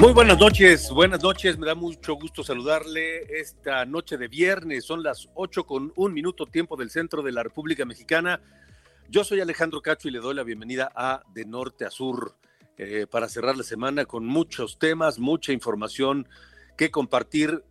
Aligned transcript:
Muy 0.00 0.14
buenas 0.14 0.38
noches, 0.38 0.90
buenas 0.90 1.22
noches, 1.22 1.58
me 1.58 1.66
da 1.66 1.74
mucho 1.74 2.14
gusto 2.14 2.42
saludarle 2.42 3.38
esta 3.38 3.84
noche 3.84 4.16
de 4.16 4.28
viernes, 4.28 4.86
son 4.86 5.02
las 5.02 5.28
8 5.34 5.66
con 5.66 5.92
un 5.94 6.14
minuto 6.14 6.46
tiempo 6.46 6.74
del 6.74 6.88
centro 6.88 7.20
de 7.20 7.32
la 7.32 7.42
República 7.42 7.84
Mexicana. 7.84 8.40
Yo 9.10 9.24
soy 9.24 9.40
Alejandro 9.40 9.82
Cacho 9.82 10.08
y 10.08 10.10
le 10.10 10.20
doy 10.20 10.34
la 10.34 10.42
bienvenida 10.42 10.90
a 10.94 11.22
De 11.34 11.44
Norte 11.44 11.84
a 11.84 11.90
Sur 11.90 12.34
eh, 12.78 13.06
para 13.10 13.28
cerrar 13.28 13.58
la 13.58 13.62
semana 13.62 14.06
con 14.06 14.24
muchos 14.24 14.78
temas, 14.78 15.18
mucha 15.18 15.52
información 15.52 16.26
que 16.78 16.90
compartir 16.90 17.62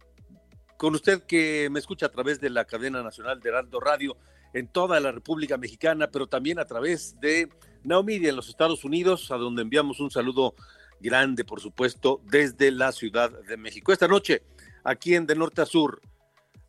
con 0.77 0.93
usted 0.93 1.23
que 1.23 1.67
me 1.71 1.79
escucha 1.79 2.05
a 2.05 2.11
través 2.11 2.39
de 2.39 2.51
la 2.51 2.65
cadena 2.65 3.01
nacional 3.01 3.39
de 3.39 3.49
Heraldo 3.49 3.79
Radio 3.79 4.17
en 4.53 4.67
toda 4.67 4.99
la 4.99 5.11
República 5.11 5.57
Mexicana, 5.57 6.11
pero 6.11 6.27
también 6.27 6.59
a 6.59 6.65
través 6.65 7.19
de 7.19 7.49
Naomedia 7.83 8.29
en 8.29 8.35
los 8.35 8.49
Estados 8.49 8.83
Unidos, 8.83 9.31
a 9.31 9.37
donde 9.37 9.63
enviamos 9.63 9.99
un 9.99 10.11
saludo 10.11 10.53
grande, 10.99 11.45
por 11.45 11.61
supuesto, 11.61 12.21
desde 12.25 12.71
la 12.71 12.91
Ciudad 12.91 13.31
de 13.31 13.57
México. 13.57 13.91
Esta 13.91 14.07
noche, 14.07 14.43
aquí 14.83 15.15
en 15.15 15.25
De 15.25 15.35
Norte 15.35 15.61
a 15.61 15.65
Sur, 15.65 16.01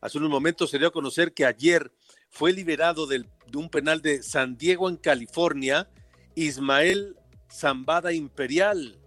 hace 0.01 0.19
unos 0.19 0.31
momentos 0.31 0.71
se 0.71 0.79
dio 0.79 0.89
a 0.89 0.93
conocer 0.93 1.33
que 1.33 1.45
ayer 1.45 1.93
fue 2.31 2.53
liberado 2.53 3.07
de 3.07 3.25
un 3.55 3.69
penal 3.69 4.03
de 4.03 4.23
San 4.23 4.57
Diego, 4.57 4.89
en 4.89 4.97
California, 4.97 5.89
Ismael 6.35 7.17
Zambada 7.51 8.13
Imperial, 8.13 8.99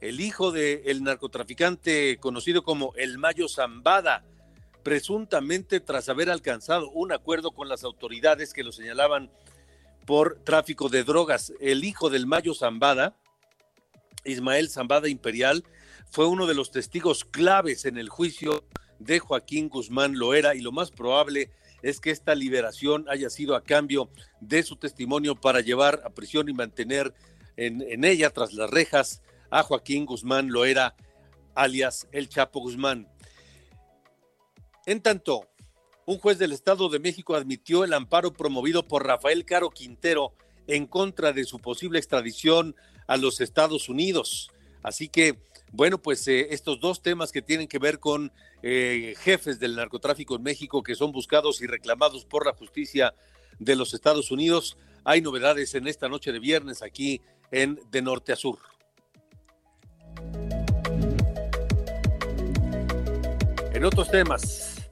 el 0.00 0.20
hijo 0.20 0.50
del 0.50 1.04
narcotraficante 1.04 2.18
conocido 2.18 2.62
como 2.64 2.92
el 2.96 3.18
Mayo 3.18 3.48
Zambada, 3.48 4.24
presuntamente 4.82 5.78
tras 5.78 6.08
haber 6.08 6.28
alcanzado 6.28 6.90
un 6.90 7.12
acuerdo 7.12 7.52
con 7.52 7.68
las 7.68 7.84
autoridades 7.84 8.52
que 8.52 8.64
lo 8.64 8.72
señalaban 8.72 9.30
por 10.06 10.40
tráfico 10.42 10.88
de 10.88 11.04
drogas. 11.04 11.52
El 11.60 11.84
hijo 11.84 12.10
del 12.10 12.26
Mayo 12.26 12.54
Zambada, 12.54 13.16
Ismael 14.24 14.68
Zambada 14.68 15.08
Imperial 15.08 15.64
fue 16.10 16.26
uno 16.26 16.46
de 16.46 16.54
los 16.54 16.70
testigos 16.70 17.24
claves 17.24 17.84
en 17.84 17.98
el 17.98 18.08
juicio 18.08 18.64
de 18.98 19.18
Joaquín 19.18 19.68
Guzmán 19.68 20.18
Loera 20.18 20.54
y 20.54 20.60
lo 20.60 20.72
más 20.72 20.90
probable 20.90 21.50
es 21.82 22.00
que 22.00 22.10
esta 22.10 22.34
liberación 22.34 23.06
haya 23.08 23.28
sido 23.28 23.56
a 23.56 23.64
cambio 23.64 24.08
de 24.40 24.62
su 24.62 24.76
testimonio 24.76 25.34
para 25.34 25.60
llevar 25.60 26.02
a 26.04 26.10
prisión 26.10 26.48
y 26.48 26.52
mantener 26.52 27.12
en, 27.56 28.04
ella, 28.04 28.30
tras 28.30 28.54
las 28.54 28.70
rejas, 28.70 29.22
a 29.50 29.62
Joaquín 29.62 30.06
Guzmán 30.06 30.50
Loera, 30.50 30.94
alias 31.54 32.08
El 32.12 32.28
Chapo 32.28 32.60
Guzmán. 32.60 33.08
En 34.86 35.02
tanto, 35.02 35.48
un 36.06 36.18
juez 36.18 36.38
del 36.38 36.52
Estado 36.52 36.88
de 36.88 36.98
México 36.98 37.34
admitió 37.34 37.84
el 37.84 37.92
amparo 37.92 38.32
promovido 38.32 38.86
por 38.86 39.06
Rafael 39.06 39.44
Caro 39.44 39.70
Quintero 39.70 40.34
en 40.66 40.86
contra 40.86 41.32
de 41.32 41.44
su 41.44 41.58
posible 41.58 41.98
extradición 41.98 42.74
a 43.06 43.16
los 43.16 43.40
Estados 43.40 43.88
Unidos. 43.88 44.50
Así 44.82 45.08
que, 45.08 45.38
bueno, 45.70 45.98
pues 45.98 46.26
eh, 46.28 46.48
estos 46.50 46.80
dos 46.80 47.02
temas 47.02 47.32
que 47.32 47.42
tienen 47.42 47.68
que 47.68 47.78
ver 47.78 47.98
con 47.98 48.32
eh, 48.62 49.14
jefes 49.20 49.58
del 49.58 49.76
narcotráfico 49.76 50.36
en 50.36 50.42
México 50.42 50.82
que 50.82 50.94
son 50.94 51.12
buscados 51.12 51.62
y 51.62 51.66
reclamados 51.66 52.24
por 52.24 52.46
la 52.46 52.52
justicia 52.52 53.14
de 53.58 53.76
los 53.76 53.94
Estados 53.94 54.30
Unidos, 54.30 54.76
hay 55.04 55.20
novedades 55.20 55.74
en 55.74 55.88
esta 55.88 56.08
noche 56.08 56.32
de 56.32 56.38
viernes 56.38 56.82
aquí 56.82 57.20
en 57.50 57.80
De 57.90 58.02
Norte 58.02 58.32
a 58.32 58.36
Sur. 58.36 58.58
En 63.72 63.84
otros 63.84 64.10
temas, 64.10 64.90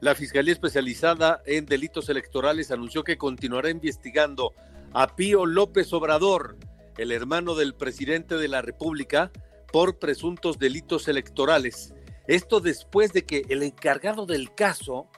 la 0.00 0.14
Fiscalía 0.14 0.52
Especializada 0.52 1.42
en 1.46 1.66
Delitos 1.66 2.08
Electorales 2.08 2.70
anunció 2.70 3.04
que 3.04 3.16
continuará 3.16 3.70
investigando 3.70 4.52
a 4.92 5.14
Pío 5.14 5.46
López 5.46 5.92
Obrador, 5.92 6.56
el 6.98 7.12
hermano 7.12 7.54
del 7.54 7.74
presidente 7.74 8.36
de 8.36 8.48
la 8.48 8.62
República, 8.62 9.30
por 9.72 9.98
presuntos 9.98 10.58
delitos 10.58 11.08
electorales. 11.08 11.92
Esto 12.26 12.60
después 12.60 13.12
de 13.12 13.24
que 13.24 13.44
el 13.48 13.62
encargado 13.62 14.24
del 14.24 14.54
caso 14.54 15.08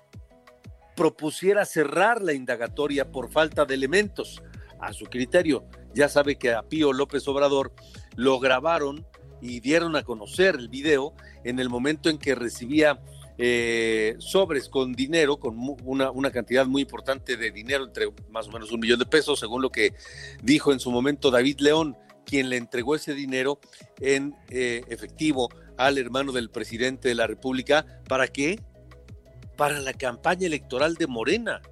propusiera 0.96 1.64
cerrar 1.66 2.22
la 2.22 2.32
indagatoria 2.32 3.12
por 3.12 3.30
falta 3.30 3.66
de 3.66 3.74
elementos. 3.74 4.42
A 4.80 4.92
su 4.92 5.04
criterio, 5.06 5.66
ya 5.94 6.08
sabe 6.08 6.36
que 6.36 6.52
a 6.52 6.62
Pío 6.62 6.92
López 6.92 7.28
Obrador 7.28 7.72
lo 8.14 8.40
grabaron 8.40 9.06
y 9.40 9.60
dieron 9.60 9.94
a 9.96 10.02
conocer 10.02 10.56
el 10.56 10.68
video 10.68 11.14
en 11.44 11.58
el 11.58 11.68
momento 11.68 12.08
en 12.08 12.18
que 12.18 12.34
recibía 12.34 12.98
eh, 13.38 14.16
sobres 14.18 14.68
con 14.68 14.92
dinero, 14.92 15.38
con 15.38 15.56
una, 15.84 16.10
una, 16.10 16.30
cantidad 16.30 16.66
muy 16.66 16.82
importante 16.82 17.36
de 17.36 17.50
dinero, 17.50 17.84
entre 17.84 18.06
más 18.30 18.48
o 18.48 18.50
menos 18.50 18.72
un 18.72 18.80
millón 18.80 18.98
de 18.98 19.06
pesos, 19.06 19.40
según 19.40 19.62
lo 19.62 19.70
que 19.70 19.94
dijo 20.42 20.72
en 20.72 20.80
su 20.80 20.90
momento 20.90 21.30
David 21.30 21.60
León, 21.60 21.96
quien 22.24 22.48
le 22.48 22.56
entregó 22.56 22.94
ese 22.94 23.14
dinero 23.14 23.60
en 24.00 24.34
eh, 24.48 24.82
efectivo 24.88 25.48
al 25.76 25.98
hermano 25.98 26.32
del 26.32 26.50
presidente 26.50 27.08
de 27.08 27.14
la 27.14 27.26
República. 27.26 27.86
¿Para 28.08 28.28
qué? 28.28 28.60
Para 29.56 29.80
la 29.80 29.92
campaña 29.92 30.46
electoral 30.46 30.94
de 30.94 31.06
Morena. 31.06 31.62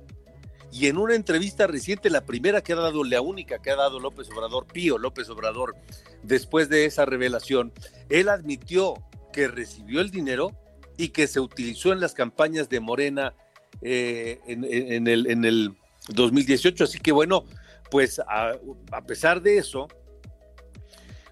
Y 0.73 0.89
en 0.89 0.99
una 0.99 1.15
entrevista 1.15 1.67
reciente, 1.67 2.11
la 2.11 2.25
primera 2.25 2.61
que 2.61 2.73
ha 2.73 2.77
dado, 2.77 3.05
la 3.05 3.21
única 3.21 3.61
que 3.63 3.71
ha 3.71 3.77
dado 3.77 4.01
López 4.01 4.29
Obrador, 4.31 4.67
Pío 4.67 4.99
López 4.99 5.29
Obrador, 5.29 5.77
después 6.23 6.69
de 6.69 6.85
esa 6.85 7.05
revelación, 7.05 7.73
él 8.09 8.29
admitió 8.29 8.95
que 9.33 9.47
recibió 9.47 10.01
el 10.01 10.11
dinero 10.11 10.51
y 10.97 11.09
que 11.09 11.27
se 11.27 11.41
utilizó 11.41 11.93
en 11.93 12.01
las 12.01 12.15
campañas 12.15 12.69
de 12.69 12.81
Morena 12.81 13.35
eh, 13.83 14.41
en, 14.47 14.65
el, 15.07 15.27
en, 15.27 15.45
el, 15.45 15.75
2018. 16.09 16.85
Así 16.85 16.99
que 16.99 17.13
bueno, 17.13 17.45
pues 17.91 18.21
a, 18.21 18.59
pesar 19.07 19.41
de 19.43 19.59
eso, 19.59 19.89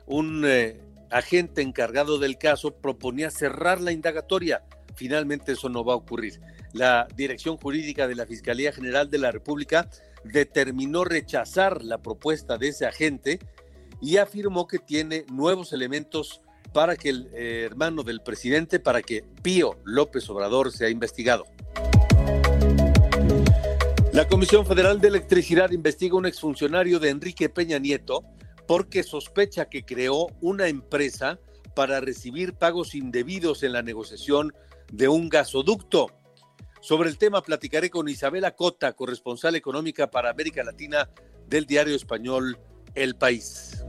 un 0.06 0.44
eh, 0.46 0.80
agente 1.10 1.62
encargado 1.62 2.18
del 2.18 2.38
caso 2.38 2.74
proponía 2.74 3.30
cerrar 3.30 3.80
la 3.80 3.92
indagatoria. 3.92 4.64
Finalmente 4.94 5.52
eso 5.52 5.68
no 5.68 5.84
va 5.84 5.94
a 5.94 5.96
ocurrir. 5.96 6.40
La 6.72 7.06
Dirección 7.14 7.56
Jurídica 7.58 8.08
de 8.08 8.14
la 8.14 8.26
Fiscalía 8.26 8.72
General 8.72 9.10
de 9.10 9.18
la 9.18 9.30
República 9.30 9.88
determinó 10.24 11.04
rechazar 11.04 11.82
la 11.82 11.98
propuesta 11.98 12.56
de 12.56 12.68
ese 12.68 12.86
agente 12.86 13.38
y 14.00 14.16
afirmó 14.16 14.66
que 14.66 14.78
tiene 14.78 15.24
nuevos 15.30 15.72
elementos 15.72 16.41
para 16.72 16.96
que 16.96 17.10
el 17.10 17.30
eh, 17.34 17.64
hermano 17.66 18.02
del 18.02 18.20
presidente, 18.20 18.80
para 18.80 19.02
que 19.02 19.24
Pío 19.42 19.78
López 19.84 20.28
Obrador 20.30 20.72
sea 20.72 20.88
investigado. 20.88 21.44
La 24.12 24.28
Comisión 24.28 24.66
Federal 24.66 25.00
de 25.00 25.08
Electricidad 25.08 25.70
investiga 25.70 26.14
a 26.14 26.18
un 26.18 26.26
exfuncionario 26.26 26.98
de 26.98 27.08
Enrique 27.08 27.48
Peña 27.48 27.78
Nieto 27.78 28.24
porque 28.66 29.02
sospecha 29.02 29.66
que 29.66 29.84
creó 29.84 30.28
una 30.40 30.68
empresa 30.68 31.38
para 31.74 32.00
recibir 32.00 32.54
pagos 32.54 32.94
indebidos 32.94 33.62
en 33.62 33.72
la 33.72 33.82
negociación 33.82 34.52
de 34.92 35.08
un 35.08 35.28
gasoducto. 35.28 36.08
Sobre 36.80 37.08
el 37.08 37.16
tema 37.16 37.42
platicaré 37.42 37.90
con 37.90 38.08
Isabela 38.08 38.54
Cota, 38.54 38.92
corresponsal 38.92 39.54
económica 39.54 40.10
para 40.10 40.30
América 40.30 40.62
Latina 40.62 41.08
del 41.46 41.66
diario 41.66 41.96
español 41.96 42.58
El 42.94 43.16
País. 43.16 43.82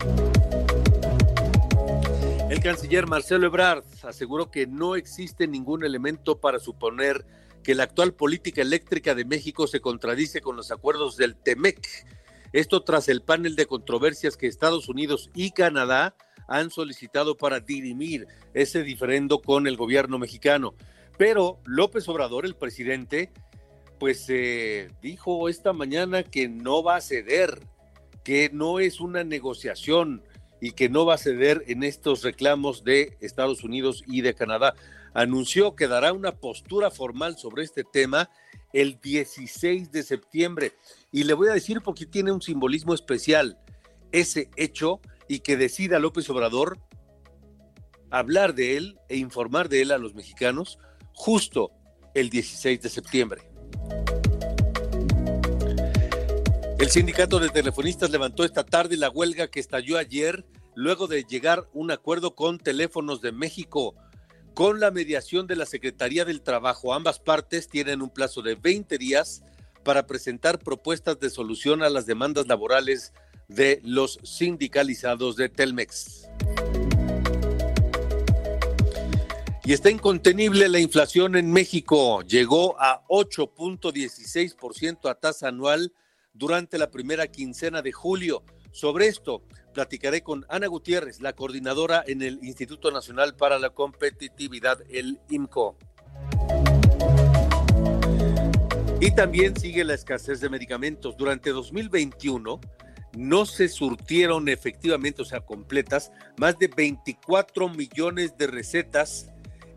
El 2.54 2.60
canciller 2.60 3.08
Marcelo 3.08 3.48
Ebrard 3.48 3.84
aseguró 4.04 4.52
que 4.52 4.68
no 4.68 4.96
existe 4.96 5.48
ningún 5.48 5.84
elemento 5.84 6.40
para 6.40 6.60
suponer 6.60 7.26
que 7.64 7.74
la 7.74 7.82
actual 7.82 8.14
política 8.14 8.62
eléctrica 8.62 9.16
de 9.16 9.26
México 9.26 9.66
se 9.66 9.82
contradice 9.82 10.40
con 10.40 10.56
los 10.56 10.70
acuerdos 10.70 11.18
del 11.18 11.36
TEMEC. 11.36 12.06
Esto 12.52 12.84
tras 12.84 13.10
el 13.10 13.24
panel 13.24 13.56
de 13.56 13.66
controversias 13.66 14.38
que 14.38 14.46
Estados 14.46 14.88
Unidos 14.88 15.32
y 15.34 15.50
Canadá 15.50 16.16
han 16.48 16.70
solicitado 16.70 17.38
para 17.38 17.60
dirimir 17.60 18.28
ese 18.54 18.84
diferendo 18.84 19.42
con 19.42 19.66
el 19.66 19.76
gobierno 19.76 20.20
mexicano. 20.20 20.76
Pero 21.18 21.60
López 21.66 22.08
Obrador, 22.08 22.46
el 22.46 22.56
presidente, 22.56 23.32
pues 23.98 24.28
eh, 24.30 24.92
dijo 25.02 25.50
esta 25.50 25.74
mañana 25.74 26.22
que 26.22 26.50
no 26.50 26.84
va 26.84 26.98
a 26.98 27.02
ceder, 27.02 27.64
que 28.24 28.52
no 28.54 28.80
es 28.80 29.00
una 29.00 29.24
negociación 29.24 30.22
y 30.64 30.72
que 30.72 30.88
no 30.88 31.06
va 31.06 31.16
a 31.16 31.18
ceder 31.18 31.66
en 31.68 31.84
estos 31.84 32.24
reclamos 32.24 32.86
de 32.86 33.18
Estados 33.20 33.66
Unidos 33.66 34.02
y 34.08 34.22
de 34.22 34.34
Canadá. 34.34 34.76
Anunció 35.14 35.76
que 35.76 35.90
dará 35.90 36.14
una 36.14 36.38
postura 36.38 36.90
formal 36.90 37.38
sobre 37.38 37.64
este 37.64 37.84
tema 37.84 38.30
el 38.72 38.98
16 39.02 39.92
de 39.92 40.04
septiembre. 40.04 40.72
Y 41.12 41.26
le 41.26 41.34
voy 41.34 41.50
a 41.50 41.54
decir 41.54 41.82
porque 41.82 42.06
tiene 42.06 42.32
un 42.32 42.42
simbolismo 42.42 42.94
especial 42.94 43.60
ese 44.14 44.50
hecho 44.56 45.02
y 45.28 45.40
que 45.40 45.58
decida 45.58 46.00
López 46.00 46.30
Obrador 46.30 46.80
hablar 48.10 48.56
de 48.56 48.78
él 48.78 48.98
e 49.10 49.18
informar 49.18 49.68
de 49.68 49.82
él 49.82 49.92
a 49.92 49.98
los 49.98 50.16
mexicanos 50.16 50.80
justo 51.12 51.72
el 52.14 52.30
16 52.30 52.80
de 52.80 52.90
septiembre. 52.90 53.42
El 56.84 56.92
sindicato 56.92 57.40
de 57.40 57.48
telefonistas 57.48 58.10
levantó 58.10 58.44
esta 58.44 58.66
tarde 58.66 58.98
la 58.98 59.10
huelga 59.10 59.48
que 59.48 59.62
estalló 59.62 59.98
ayer 59.98 60.46
luego 60.76 61.08
de 61.08 61.24
llegar 61.24 61.70
un 61.72 61.92
acuerdo 61.92 62.36
con 62.36 62.60
Teléfonos 62.60 63.22
de 63.22 63.32
México. 63.32 63.96
Con 64.54 64.82
la 64.82 64.92
mediación 64.92 65.48
de 65.48 65.56
la 65.56 65.66
Secretaría 65.66 66.26
del 66.26 66.42
Trabajo, 66.42 66.94
ambas 66.94 67.22
partes 67.22 67.70
tienen 67.70 68.02
un 68.02 68.10
plazo 68.10 68.42
de 68.42 68.56
20 68.56 68.98
días 68.98 69.44
para 69.86 70.08
presentar 70.08 70.60
propuestas 70.60 71.22
de 71.22 71.30
solución 71.30 71.84
a 71.84 71.90
las 71.90 72.06
demandas 72.06 72.48
laborales 72.48 73.14
de 73.48 73.80
los 73.86 74.20
sindicalizados 74.22 75.38
de 75.38 75.48
Telmex. 75.48 76.28
Y 79.64 79.72
está 79.72 79.90
incontenible 79.90 80.68
la 80.68 80.82
inflación 80.82 81.38
en 81.38 81.50
México. 81.50 82.24
Llegó 82.24 82.76
a 82.78 83.08
8.16% 83.08 85.10
a 85.10 85.16
tasa 85.16 85.48
anual 85.48 85.94
durante 86.34 86.78
la 86.78 86.90
primera 86.90 87.28
quincena 87.28 87.82
de 87.82 87.92
julio. 87.92 88.44
Sobre 88.72 89.08
esto 89.08 89.44
platicaré 89.74 90.22
con 90.22 90.46
Ana 90.50 90.68
Gutiérrez, 90.68 91.22
la 91.22 91.34
coordinadora 91.34 92.04
en 92.06 92.22
el 92.22 92.40
Instituto 92.44 92.92
Nacional 92.92 93.36
para 93.36 93.60
la 93.60 93.70
Competitividad, 93.70 94.80
el 94.90 95.20
IMCO. 95.30 95.78
Y 99.00 99.12
también 99.12 99.56
sigue 99.60 99.84
la 99.84 99.94
escasez 99.94 100.40
de 100.40 100.50
medicamentos. 100.50 101.16
Durante 101.18 101.52
2021 101.52 102.60
no 103.18 103.46
se 103.46 103.68
surtieron 103.68 104.50
efectivamente, 104.50 105.22
o 105.22 105.26
sea, 105.26 105.42
completas, 105.42 106.12
más 106.38 106.58
de 106.58 106.68
24 106.68 107.70
millones 107.70 108.38
de 108.38 108.48
recetas 108.48 109.30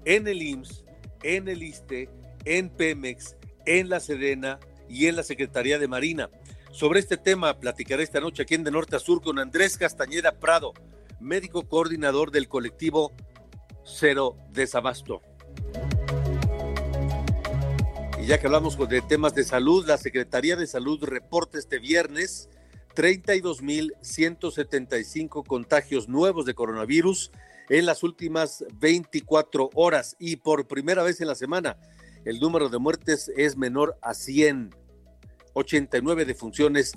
en 0.05 0.27
el 0.29 0.43
IMSS, 0.43 0.85
en 1.23 1.49
el 1.49 1.63
ISTE, 1.63 2.09
en 2.45 2.71
Pemex, 2.71 3.37
en 3.67 3.89
la 3.89 4.01
Sedena 4.01 4.59
y 4.89 5.07
en 5.07 5.17
la 5.17 5.23
Secretaría 5.23 5.79
de 5.79 5.89
Marina. 5.89 6.31
Sobre 6.77 7.01
este 7.01 7.17
tema 7.17 7.59
platicaré 7.59 8.03
esta 8.03 8.21
noche 8.21 8.43
aquí 8.43 8.55
en 8.55 8.63
De 8.63 8.71
Norte 8.71 8.97
a 8.97 8.99
Sur 8.99 9.23
con 9.23 9.39
Andrés 9.39 9.79
Castañeda 9.79 10.33
Prado, 10.33 10.75
médico 11.21 11.67
coordinador 11.67 12.31
del 12.31 12.49
colectivo 12.49 13.15
Cero 13.83 14.37
Desabasto. 14.51 15.23
Y 18.21 18.27
ya 18.27 18.39
que 18.39 18.47
hablamos 18.47 18.77
de 18.91 19.01
temas 19.01 19.35
de 19.35 19.45
salud, 19.45 19.87
la 19.87 19.97
Secretaría 19.97 20.55
de 20.55 20.67
Salud 20.67 21.03
reporta 21.03 21.59
este 21.59 21.79
viernes 21.79 22.51
32.175 22.95 25.47
contagios 25.47 26.11
nuevos 26.11 26.45
de 26.45 26.53
coronavirus 26.53 27.31
en 27.71 27.87
las 27.87 28.03
últimas 28.03 28.67
24 28.75 29.71
horas 29.73 30.15
y 30.19 30.37
por 30.37 30.69
primera 30.69 31.03
vez 31.03 31.23
en 31.23 31.29
la 31.29 31.37
semana 31.37 31.79
el 32.27 32.39
número 32.39 32.69
de 32.69 32.77
muertes 32.77 33.33
es 33.35 33.57
menor 33.57 33.97
a 34.03 34.13
100. 34.13 34.85
89 35.57 36.25
defunciones 36.25 36.93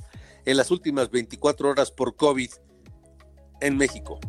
en 0.46 0.58
las 0.58 0.70
últimas 0.72 1.10
24 1.10 1.70
horas 1.70 1.92
por 1.92 2.16
COVID 2.16 2.50
en 3.62 3.78
México. 3.78 4.20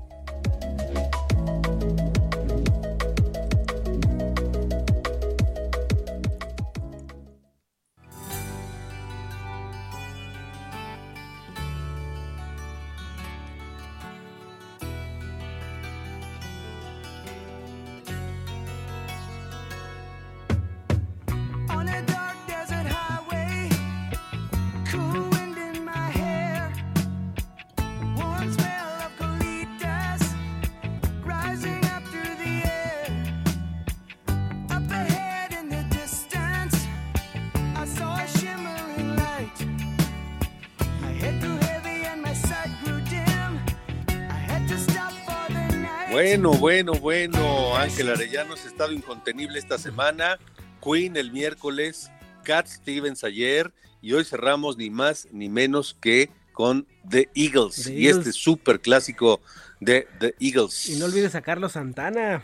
Bueno, 46.41 46.59
bueno, 46.59 46.93
bueno. 46.95 47.77
Ángel 47.77 48.09
Arellanos 48.09 48.65
ha 48.65 48.69
estado 48.69 48.93
incontenible 48.93 49.59
esta 49.59 49.77
semana. 49.77 50.39
Queen 50.83 51.19
el 51.19 51.33
miércoles, 51.33 52.11
Cat 52.45 52.67
Stevens 52.67 53.25
ayer 53.25 53.71
y 54.01 54.15
hoy 54.15 54.25
cerramos 54.25 54.79
ni 54.79 54.89
más 54.89 55.29
ni 55.33 55.51
menos 55.51 55.95
que 56.01 56.31
con 56.55 56.87
The 57.07 57.29
Eagles, 57.35 57.89
y 57.89 58.09
este 58.09 58.33
súper 58.33 58.81
clásico 58.81 59.43
de 59.81 60.09
The 60.19 60.35
Eagles. 60.41 60.89
Y 60.89 60.99
no 60.99 61.05
olvides 61.05 61.35
a 61.35 61.43
Carlos 61.43 61.73
Santana. 61.73 62.43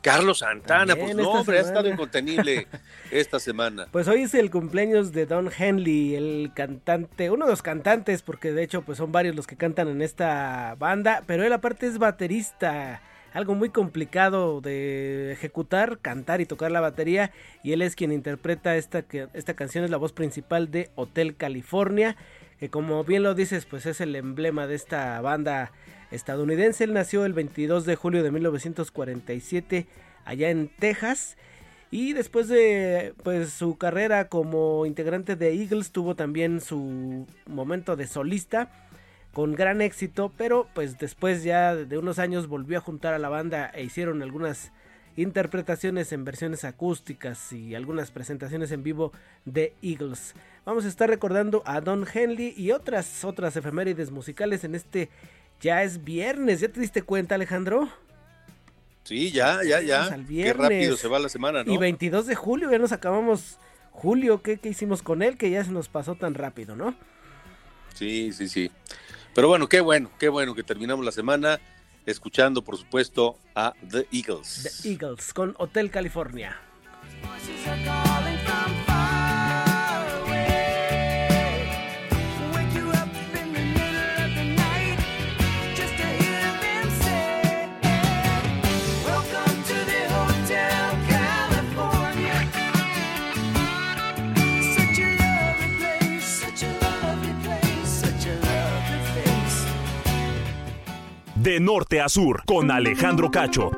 Carlos 0.00 0.38
Santana, 0.38 0.96
pues 0.96 1.14
no, 1.14 1.32
hombre, 1.32 1.58
ha 1.58 1.60
estado 1.60 1.90
incontenible 1.90 2.66
esta 3.10 3.38
semana. 3.38 3.86
Pues 3.92 4.08
hoy 4.08 4.22
es 4.22 4.32
el 4.32 4.50
cumpleaños 4.50 5.12
de 5.12 5.26
Don 5.26 5.50
Henley, 5.54 6.14
el 6.14 6.52
cantante, 6.54 7.30
uno 7.30 7.44
de 7.44 7.50
los 7.50 7.60
cantantes, 7.60 8.22
porque 8.22 8.52
de 8.52 8.62
hecho 8.62 8.80
pues 8.80 8.96
son 8.96 9.12
varios 9.12 9.36
los 9.36 9.46
que 9.46 9.56
cantan 9.56 9.88
en 9.88 10.00
esta 10.00 10.74
banda, 10.78 11.22
pero 11.26 11.44
él 11.44 11.52
aparte 11.52 11.86
es 11.86 11.98
baterista, 11.98 13.02
algo 13.36 13.54
muy 13.54 13.68
complicado 13.68 14.62
de 14.62 15.30
ejecutar, 15.30 15.98
cantar 15.98 16.40
y 16.40 16.46
tocar 16.46 16.70
la 16.70 16.80
batería, 16.80 17.32
y 17.62 17.72
él 17.72 17.82
es 17.82 17.94
quien 17.94 18.10
interpreta 18.10 18.76
esta, 18.76 19.04
esta 19.34 19.52
canción, 19.52 19.84
es 19.84 19.90
la 19.90 19.98
voz 19.98 20.14
principal 20.14 20.70
de 20.70 20.88
Hotel 20.94 21.36
California, 21.36 22.16
que 22.58 22.70
como 22.70 23.04
bien 23.04 23.22
lo 23.22 23.34
dices, 23.34 23.66
pues 23.66 23.84
es 23.84 24.00
el 24.00 24.16
emblema 24.16 24.66
de 24.66 24.74
esta 24.74 25.20
banda 25.20 25.70
estadounidense. 26.10 26.84
Él 26.84 26.94
nació 26.94 27.26
el 27.26 27.34
22 27.34 27.84
de 27.84 27.94
julio 27.94 28.22
de 28.22 28.30
1947 28.30 29.86
allá 30.24 30.48
en 30.48 30.70
Texas. 30.78 31.36
Y 31.90 32.14
después 32.14 32.48
de 32.48 33.12
pues, 33.22 33.50
su 33.50 33.76
carrera 33.76 34.28
como 34.28 34.86
integrante 34.86 35.36
de 35.36 35.52
Eagles 35.52 35.92
tuvo 35.92 36.16
también 36.16 36.62
su 36.62 37.26
momento 37.46 37.96
de 37.96 38.06
solista 38.06 38.85
con 39.36 39.54
gran 39.54 39.82
éxito, 39.82 40.32
pero 40.38 40.66
pues 40.72 40.96
después 40.96 41.44
ya 41.44 41.74
de 41.74 41.98
unos 41.98 42.18
años 42.18 42.46
volvió 42.46 42.78
a 42.78 42.80
juntar 42.80 43.12
a 43.12 43.18
la 43.18 43.28
banda 43.28 43.70
e 43.74 43.82
hicieron 43.82 44.22
algunas 44.22 44.72
interpretaciones 45.14 46.10
en 46.12 46.24
versiones 46.24 46.64
acústicas 46.64 47.52
y 47.52 47.74
algunas 47.74 48.10
presentaciones 48.10 48.72
en 48.72 48.82
vivo 48.82 49.12
de 49.44 49.74
Eagles. 49.82 50.32
Vamos 50.64 50.86
a 50.86 50.88
estar 50.88 51.10
recordando 51.10 51.62
a 51.66 51.82
Don 51.82 52.06
Henley 52.10 52.54
y 52.56 52.70
otras 52.70 53.26
otras 53.26 53.54
efemérides 53.58 54.10
musicales 54.10 54.64
en 54.64 54.74
este 54.74 55.10
ya 55.60 55.82
es 55.82 56.02
viernes, 56.02 56.60
¿ya 56.60 56.68
te 56.68 56.80
diste 56.80 57.02
cuenta, 57.02 57.34
Alejandro? 57.34 57.90
Sí, 59.04 59.32
ya, 59.32 59.60
ya, 59.62 59.82
ya. 59.82 60.18
Qué 60.26 60.54
rápido 60.54 60.96
se 60.96 61.08
va 61.08 61.18
la 61.18 61.28
semana, 61.28 61.62
¿no? 61.62 61.74
Y 61.74 61.76
22 61.76 62.26
de 62.26 62.34
julio, 62.34 62.70
ya 62.70 62.78
nos 62.78 62.92
acabamos 62.92 63.58
julio, 63.90 64.40
¿qué, 64.40 64.56
¿qué, 64.56 64.70
hicimos 64.70 65.02
con 65.02 65.20
él? 65.20 65.36
Que 65.36 65.50
ya 65.50 65.62
se 65.62 65.72
nos 65.72 65.90
pasó 65.90 66.14
tan 66.14 66.32
rápido, 66.32 66.74
¿no? 66.74 66.94
Sí, 67.92 68.32
sí, 68.32 68.48
sí. 68.48 68.70
Pero 69.36 69.48
bueno, 69.48 69.68
qué 69.68 69.82
bueno, 69.82 70.10
qué 70.18 70.30
bueno 70.30 70.54
que 70.54 70.62
terminamos 70.62 71.04
la 71.04 71.12
semana 71.12 71.60
escuchando, 72.06 72.64
por 72.64 72.78
supuesto, 72.78 73.36
a 73.54 73.74
The 73.86 74.08
Eagles. 74.10 74.80
The 74.82 74.88
Eagles 74.88 75.34
con 75.34 75.54
Hotel 75.58 75.90
California. 75.90 76.56
Norte 101.60 102.00
a 102.00 102.08
sur, 102.08 102.42
con 102.46 102.70
Alejandro 102.70 103.30
Cacho. 103.30 103.70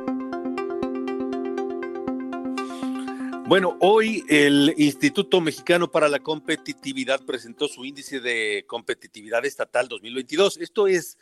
Bueno, 3.47 3.79
hoy 3.81 4.25
el 4.29 4.75
Instituto 4.77 5.41
Mexicano 5.41 5.91
para 5.91 6.09
la 6.09 6.19
Competitividad 6.19 7.25
presentó 7.25 7.67
su 7.67 7.85
índice 7.85 8.21
de 8.21 8.65
competitividad 8.67 9.47
estatal 9.47 9.89
2022. 9.89 10.59
Esto 10.59 10.87
es, 10.87 11.17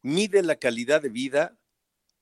mide 0.00 0.42
la 0.42 0.56
calidad 0.56 1.02
de 1.02 1.10
vida, 1.10 1.58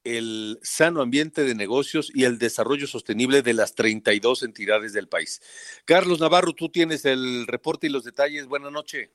el 0.02 0.58
sano 0.62 1.02
ambiente 1.02 1.44
de 1.44 1.54
negocios 1.54 2.10
y 2.12 2.24
el 2.24 2.38
desarrollo 2.38 2.86
sostenible 2.86 3.42
de 3.42 3.54
las 3.54 3.74
32 3.74 4.42
entidades 4.42 4.92
del 4.92 5.08
país. 5.08 5.40
Carlos 5.84 6.20
Navarro, 6.20 6.52
tú 6.52 6.68
tienes 6.68 7.04
el 7.04 7.46
reporte 7.46 7.86
y 7.86 7.90
los 7.90 8.04
detalles. 8.04 8.46
Buenas 8.46 8.72
noches. 8.72 9.10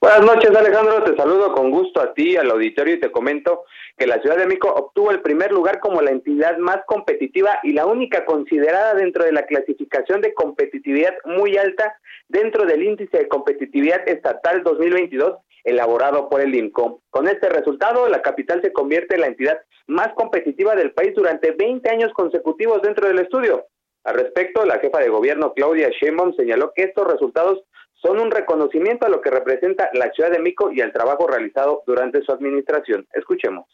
Buenas 0.00 0.22
noches, 0.22 0.54
Alejandro. 0.54 1.02
Te 1.02 1.16
saludo 1.16 1.52
con 1.52 1.70
gusto 1.70 2.00
a 2.00 2.14
ti, 2.14 2.36
al 2.36 2.50
auditorio, 2.50 2.94
y 2.94 3.00
te 3.00 3.10
comento 3.10 3.64
que 3.96 4.06
la 4.06 4.20
Ciudad 4.20 4.36
de 4.36 4.46
México 4.46 4.72
obtuvo 4.72 5.10
el 5.10 5.20
primer 5.20 5.50
lugar 5.50 5.80
como 5.80 6.00
la 6.00 6.12
entidad 6.12 6.56
más 6.58 6.78
competitiva 6.86 7.58
y 7.64 7.72
la 7.72 7.86
única 7.86 8.24
considerada 8.24 8.94
dentro 8.94 9.24
de 9.24 9.32
la 9.32 9.46
clasificación 9.46 10.20
de 10.20 10.34
competitividad 10.34 11.14
muy 11.24 11.56
alta 11.56 11.98
dentro 12.28 12.64
del 12.64 12.84
índice 12.84 13.18
de 13.18 13.28
competitividad 13.28 14.08
estatal 14.08 14.62
2022 14.62 15.38
elaborado 15.64 16.28
por 16.28 16.40
el 16.40 16.54
INCO. 16.54 17.02
Con 17.10 17.26
este 17.28 17.48
resultado, 17.48 18.08
la 18.08 18.22
capital 18.22 18.62
se 18.62 18.72
convierte 18.72 19.16
en 19.16 19.22
la 19.22 19.26
entidad 19.26 19.60
más 19.86 20.08
competitiva 20.14 20.74
del 20.76 20.92
país 20.92 21.14
durante 21.14 21.50
20 21.50 21.90
años 21.90 22.12
consecutivos 22.14 22.82
dentro 22.82 23.08
del 23.08 23.18
estudio. 23.18 23.66
Al 24.04 24.14
respecto, 24.14 24.64
la 24.64 24.78
jefa 24.78 25.00
de 25.00 25.08
gobierno 25.08 25.52
Claudia 25.52 25.90
Sheinbaum 25.90 26.34
señaló 26.34 26.72
que 26.74 26.84
estos 26.84 27.06
resultados 27.06 27.62
son 28.00 28.20
un 28.20 28.30
reconocimiento 28.30 29.06
a 29.06 29.08
lo 29.08 29.20
que 29.20 29.30
representa 29.30 29.90
la 29.92 30.10
Ciudad 30.10 30.30
de 30.30 30.38
México 30.38 30.70
y 30.72 30.80
al 30.80 30.92
trabajo 30.92 31.26
realizado 31.26 31.82
durante 31.86 32.22
su 32.22 32.32
administración. 32.32 33.06
Escuchemos. 33.12 33.66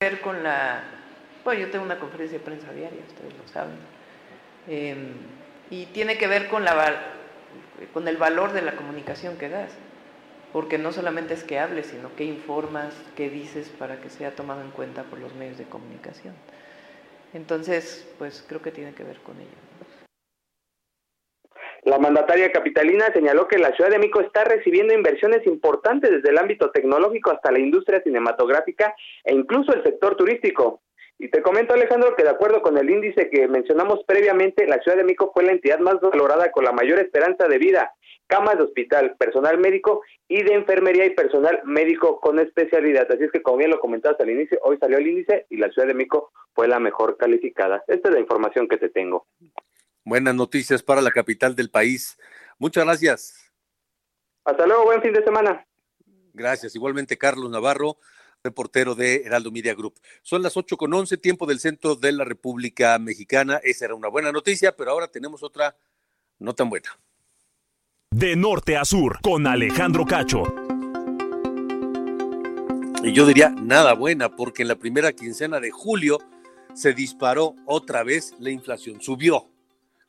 Ver 0.00 0.20
con 0.20 0.42
la, 0.42 0.82
bueno, 1.44 1.60
yo 1.60 1.70
tengo 1.70 1.84
una 1.84 1.98
conferencia 1.98 2.38
de 2.38 2.44
prensa 2.44 2.72
diaria, 2.72 3.00
ustedes 3.08 3.32
lo 3.36 3.48
saben, 3.48 3.76
em, 4.68 5.14
y 5.70 5.86
tiene 5.86 6.18
que 6.18 6.26
ver 6.26 6.48
con 6.48 6.64
la, 6.64 6.74
con 7.92 8.06
el 8.06 8.16
valor 8.16 8.52
de 8.52 8.62
la 8.62 8.76
comunicación 8.76 9.36
que 9.36 9.48
das, 9.48 9.72
porque 10.52 10.78
no 10.78 10.92
solamente 10.92 11.34
es 11.34 11.44
que 11.44 11.58
hables, 11.58 11.86
sino 11.86 12.14
que 12.14 12.24
informas, 12.24 12.94
qué 13.16 13.30
dices 13.30 13.68
para 13.68 14.00
que 14.00 14.10
sea 14.10 14.32
tomado 14.32 14.60
en 14.60 14.70
cuenta 14.70 15.02
por 15.04 15.18
los 15.18 15.34
medios 15.34 15.58
de 15.58 15.64
comunicación. 15.64 16.34
Entonces, 17.32 18.06
pues 18.18 18.44
creo 18.46 18.62
que 18.62 18.70
tiene 18.70 18.94
que 18.94 19.02
ver 19.02 19.18
con 19.18 19.36
ello. 19.36 19.50
La 21.96 22.02
mandataria 22.02 22.52
capitalina 22.52 23.06
señaló 23.14 23.48
que 23.48 23.56
la 23.56 23.74
Ciudad 23.74 23.88
de 23.88 23.96
México 23.96 24.20
está 24.20 24.44
recibiendo 24.44 24.92
inversiones 24.92 25.46
importantes 25.46 26.10
desde 26.10 26.28
el 26.28 26.36
ámbito 26.36 26.70
tecnológico 26.70 27.30
hasta 27.30 27.50
la 27.50 27.58
industria 27.58 28.02
cinematográfica 28.02 28.94
e 29.24 29.32
incluso 29.32 29.72
el 29.72 29.82
sector 29.82 30.14
turístico. 30.14 30.82
Y 31.18 31.30
te 31.30 31.40
comento, 31.40 31.72
Alejandro, 31.72 32.14
que 32.14 32.22
de 32.22 32.28
acuerdo 32.28 32.60
con 32.60 32.76
el 32.76 32.90
índice 32.90 33.30
que 33.30 33.48
mencionamos 33.48 34.04
previamente, 34.06 34.66
la 34.66 34.78
Ciudad 34.80 34.98
de 34.98 35.04
México 35.04 35.30
fue 35.32 35.44
la 35.44 35.52
entidad 35.52 35.78
más 35.78 35.98
valorada 36.02 36.50
con 36.52 36.64
la 36.64 36.72
mayor 36.72 36.98
esperanza 36.98 37.48
de 37.48 37.56
vida, 37.56 37.94
camas 38.26 38.58
de 38.58 38.64
hospital, 38.64 39.16
personal 39.18 39.56
médico 39.56 40.02
y 40.28 40.42
de 40.42 40.52
enfermería 40.52 41.06
y 41.06 41.14
personal 41.14 41.62
médico 41.64 42.20
con 42.20 42.38
especialidad. 42.38 43.10
Así 43.10 43.24
es 43.24 43.32
que, 43.32 43.40
como 43.40 43.56
bien 43.56 43.70
lo 43.70 43.80
comentabas 43.80 44.20
al 44.20 44.28
inicio, 44.28 44.58
hoy 44.64 44.76
salió 44.76 44.98
el 44.98 45.06
índice 45.06 45.46
y 45.48 45.56
la 45.56 45.70
Ciudad 45.70 45.88
de 45.88 45.94
México 45.94 46.30
fue 46.52 46.68
la 46.68 46.78
mejor 46.78 47.16
calificada. 47.16 47.82
Esta 47.86 48.10
es 48.10 48.14
la 48.14 48.20
información 48.20 48.68
que 48.68 48.76
te 48.76 48.90
tengo. 48.90 49.24
Buenas 50.06 50.36
noticias 50.36 50.84
para 50.84 51.02
la 51.02 51.10
capital 51.10 51.56
del 51.56 51.68
país. 51.68 52.16
Muchas 52.60 52.84
gracias. 52.84 53.52
Hasta 54.44 54.64
luego, 54.64 54.84
buen 54.84 55.02
fin 55.02 55.12
de 55.12 55.24
semana. 55.24 55.66
Gracias. 56.32 56.76
Igualmente, 56.76 57.18
Carlos 57.18 57.50
Navarro, 57.50 57.98
reportero 58.44 58.94
de 58.94 59.22
Heraldo 59.24 59.50
Media 59.50 59.74
Group. 59.74 59.98
Son 60.22 60.44
las 60.44 60.56
ocho 60.56 60.76
con 60.76 60.94
once, 60.94 61.16
tiempo 61.16 61.44
del 61.44 61.58
centro 61.58 61.96
de 61.96 62.12
la 62.12 62.22
República 62.22 62.96
Mexicana. 63.00 63.60
Esa 63.64 63.86
era 63.86 63.96
una 63.96 64.06
buena 64.06 64.30
noticia, 64.30 64.76
pero 64.76 64.92
ahora 64.92 65.08
tenemos 65.08 65.42
otra 65.42 65.76
no 66.38 66.54
tan 66.54 66.70
buena. 66.70 66.96
De 68.12 68.36
norte 68.36 68.76
a 68.76 68.84
sur, 68.84 69.18
con 69.22 69.44
Alejandro 69.48 70.06
Cacho. 70.06 70.44
Y 73.02 73.12
yo 73.12 73.26
diría 73.26 73.48
nada 73.48 73.94
buena, 73.94 74.36
porque 74.36 74.62
en 74.62 74.68
la 74.68 74.76
primera 74.76 75.12
quincena 75.12 75.58
de 75.58 75.72
julio 75.72 76.20
se 76.74 76.92
disparó 76.92 77.56
otra 77.64 78.04
vez 78.04 78.36
la 78.38 78.50
inflación, 78.50 79.00
subió 79.00 79.50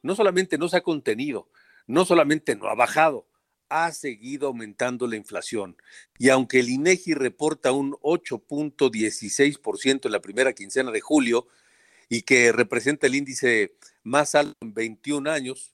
no 0.08 0.16
solamente 0.16 0.58
no 0.58 0.70
se 0.70 0.78
ha 0.78 0.82
contenido, 0.82 1.50
no 1.86 2.06
solamente 2.06 2.56
no 2.56 2.70
ha 2.70 2.76
bajado, 2.76 3.28
ha 3.68 3.92
seguido 3.92 4.48
aumentando 4.48 5.06
la 5.06 5.18
inflación. 5.18 5.76
Y 6.18 6.30
aunque 6.30 6.62
el 6.62 6.70
INEGI 6.70 7.14
reporta 7.14 7.74
un 7.74 7.92
8.16% 8.02 10.06
en 10.06 10.12
la 10.14 10.22
primera 10.22 10.54
quincena 10.54 10.92
de 10.92 11.02
julio 11.02 11.50
y 12.08 12.22
que 12.22 12.54
representa 12.54 13.08
el 13.08 13.16
índice 13.16 13.76
más 14.04 14.34
alto 14.34 14.56
en 14.62 14.74
21 14.74 15.30
años, 15.30 15.74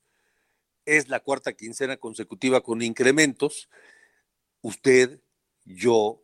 es 0.85 1.09
la 1.09 1.19
cuarta 1.19 1.53
quincena 1.53 1.97
consecutiva 1.97 2.61
con 2.61 2.81
incrementos. 2.81 3.69
Usted, 4.61 5.19
yo, 5.63 6.22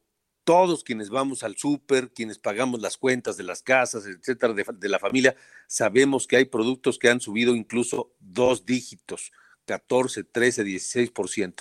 todos 0.50 0.84
quienes 0.84 1.12
vamos 1.12 1.44
al 1.44 1.58
súper, 1.58 2.10
quienes 2.10 2.40
pagamos 2.40 2.82
las 2.82 2.98
cuentas 2.98 3.38
de 3.38 3.44
las 3.44 3.62
casas, 3.62 4.08
etcétera, 4.08 4.52
de, 4.52 4.90
la 4.90 4.98
familia, 4.98 5.36
sabemos 5.68 6.26
que 6.26 6.38
hay 6.38 6.46
productos 6.46 6.98
que 6.98 7.08
han 7.08 7.22
subido 7.22 7.56
incluso 7.56 8.16
dos 8.20 8.66
dígitos, 8.66 9.32
14, 9.66 10.24
13, 10.24 10.66
16%. 10.66 11.54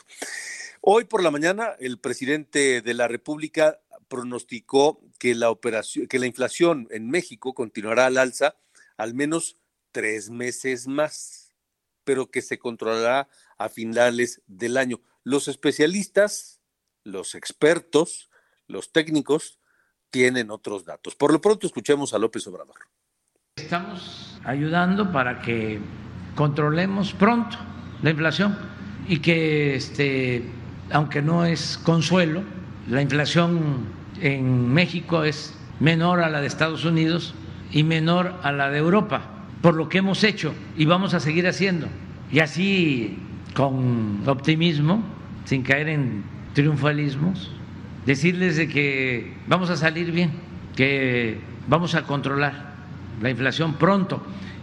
Hoy 0.80 1.04
por 1.04 1.22
la 1.22 1.30
mañana, 1.30 1.76
el 1.78 1.98
presidente 1.98 2.80
de 2.80 2.94
la 2.94 3.08
República 3.08 3.78
pronosticó 4.08 5.02
que 5.18 5.34
la 5.34 5.50
operación, 5.50 6.06
que 6.06 6.18
la 6.18 6.24
inflación 6.24 6.88
en 6.90 7.10
México 7.10 7.52
continuará 7.52 8.06
al 8.06 8.16
alza 8.16 8.56
al 8.96 9.12
menos 9.12 9.58
tres 9.92 10.30
meses 10.30 10.88
más, 10.88 11.52
pero 12.04 12.30
que 12.30 12.40
se 12.40 12.58
controlará 12.58 13.28
a 13.58 13.68
finales 13.68 14.40
del 14.46 14.78
año. 14.78 15.02
Los 15.24 15.46
especialistas, 15.46 16.62
los 17.04 17.34
expertos, 17.34 18.27
los 18.68 18.92
técnicos 18.92 19.58
tienen 20.10 20.50
otros 20.50 20.84
datos. 20.84 21.14
Por 21.14 21.32
lo 21.32 21.40
pronto 21.40 21.66
escuchemos 21.66 22.14
a 22.14 22.18
López 22.18 22.46
Obrador. 22.46 22.76
Estamos 23.56 24.38
ayudando 24.44 25.10
para 25.10 25.40
que 25.40 25.80
controlemos 26.34 27.12
pronto 27.12 27.58
la 28.02 28.10
inflación 28.10 28.56
y 29.08 29.18
que, 29.18 29.74
este, 29.74 30.44
aunque 30.92 31.20
no 31.20 31.44
es 31.44 31.78
consuelo, 31.78 32.42
la 32.88 33.02
inflación 33.02 33.86
en 34.20 34.72
México 34.72 35.24
es 35.24 35.54
menor 35.80 36.20
a 36.20 36.30
la 36.30 36.40
de 36.40 36.46
Estados 36.46 36.84
Unidos 36.84 37.34
y 37.72 37.82
menor 37.82 38.34
a 38.42 38.52
la 38.52 38.70
de 38.70 38.78
Europa, 38.78 39.22
por 39.60 39.74
lo 39.74 39.88
que 39.88 39.98
hemos 39.98 40.24
hecho 40.24 40.54
y 40.76 40.84
vamos 40.86 41.14
a 41.14 41.20
seguir 41.20 41.46
haciendo. 41.46 41.88
Y 42.30 42.40
así, 42.40 43.18
con 43.54 44.22
optimismo, 44.26 45.02
sin 45.44 45.62
caer 45.62 45.88
en 45.88 46.24
triunfalismos, 46.54 47.50
decirles 48.08 48.56
de 48.56 48.68
que 48.68 49.34
vamos 49.46 49.68
a 49.68 49.76
salir 49.76 50.12
bien, 50.12 50.30
que 50.74 51.38
vamos 51.66 51.94
a 51.94 52.04
controlar 52.04 52.72
la 53.20 53.28
inflación 53.28 53.74
pronto. 53.74 54.22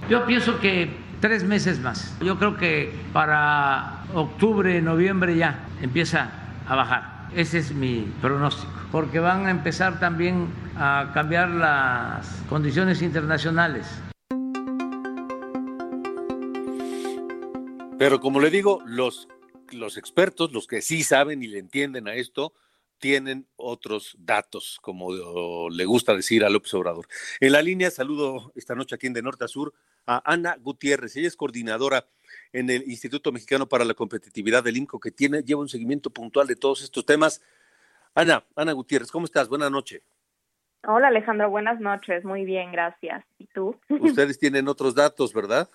Yo 0.10 0.26
pienso 0.26 0.60
que 0.60 0.90
tres 1.22 1.44
meses 1.44 1.80
más. 1.80 2.18
Yo 2.22 2.40
creo 2.40 2.58
que 2.58 2.92
para 3.14 4.04
octubre, 4.16 4.82
noviembre 4.82 5.38
ya 5.38 5.60
empieza 5.80 6.32
a 6.68 6.76
bajar. 6.76 7.30
Ese 7.36 7.60
es 7.60 7.72
mi 7.72 8.12
pronóstico, 8.20 8.74
porque 8.92 9.20
van 9.20 9.46
a 9.46 9.52
empezar 9.52 10.00
también 10.00 10.48
a 10.76 11.12
cambiar 11.14 11.50
las 11.50 12.42
condiciones 12.50 13.04
internacionales. 13.04 13.86
Pero 18.00 18.20
como 18.20 18.40
le 18.40 18.50
digo, 18.50 18.82
los, 18.88 19.28
los 19.72 19.98
expertos, 19.98 20.52
los 20.52 20.66
que 20.66 20.82
sí 20.82 21.04
saben 21.04 21.44
y 21.44 21.48
le 21.48 21.60
entienden 21.60 22.08
a 22.08 22.16
esto, 22.16 22.52
tienen 23.00 23.48
otros 23.56 24.16
datos, 24.20 24.80
como 24.82 25.70
le 25.70 25.86
gusta 25.86 26.16
decir 26.16 26.44
a 26.44 26.50
López 26.50 26.74
Obrador. 26.74 27.08
En 27.40 27.52
la 27.52 27.62
línea 27.62 27.92
saludo 27.92 28.52
esta 28.56 28.76
noche 28.76 28.96
aquí 28.96 29.08
en 29.08 29.14
De 29.14 29.22
Norte 29.22 29.46
a 29.46 29.48
Sur 29.48 29.74
a 30.08 30.22
Ana 30.32 30.58
Gutiérrez. 30.60 31.16
Ella 31.16 31.28
es 31.28 31.36
coordinadora 31.36 32.06
en 32.54 32.70
el 32.70 32.84
Instituto 32.90 33.32
Mexicano 33.32 33.68
para 33.68 33.86
la 33.86 33.94
Competitividad 33.94 34.64
del 34.64 34.78
INCO, 34.78 35.00
que 35.00 35.12
tiene, 35.12 35.44
lleva 35.44 35.62
un 35.62 35.70
seguimiento 35.70 36.10
puntual 36.10 36.48
de 36.48 36.56
todos 36.56 36.84
estos 36.84 37.06
temas. 37.06 37.42
Ana, 38.14 38.46
Ana 38.56 38.72
Gutiérrez, 38.72 39.12
¿cómo 39.12 39.26
estás? 39.26 39.50
Buenas 39.50 39.72
noches. 39.72 40.02
Hola 40.88 41.08
Alejandro, 41.08 41.50
buenas 41.50 41.80
noches. 41.80 42.24
Muy 42.24 42.46
bien, 42.46 42.72
gracias. 42.72 43.26
¿Y 43.40 43.48
tú? 43.48 43.76
Ustedes 43.90 44.38
tienen 44.38 44.68
otros 44.68 44.94
datos, 44.94 45.34
¿verdad? 45.34 45.70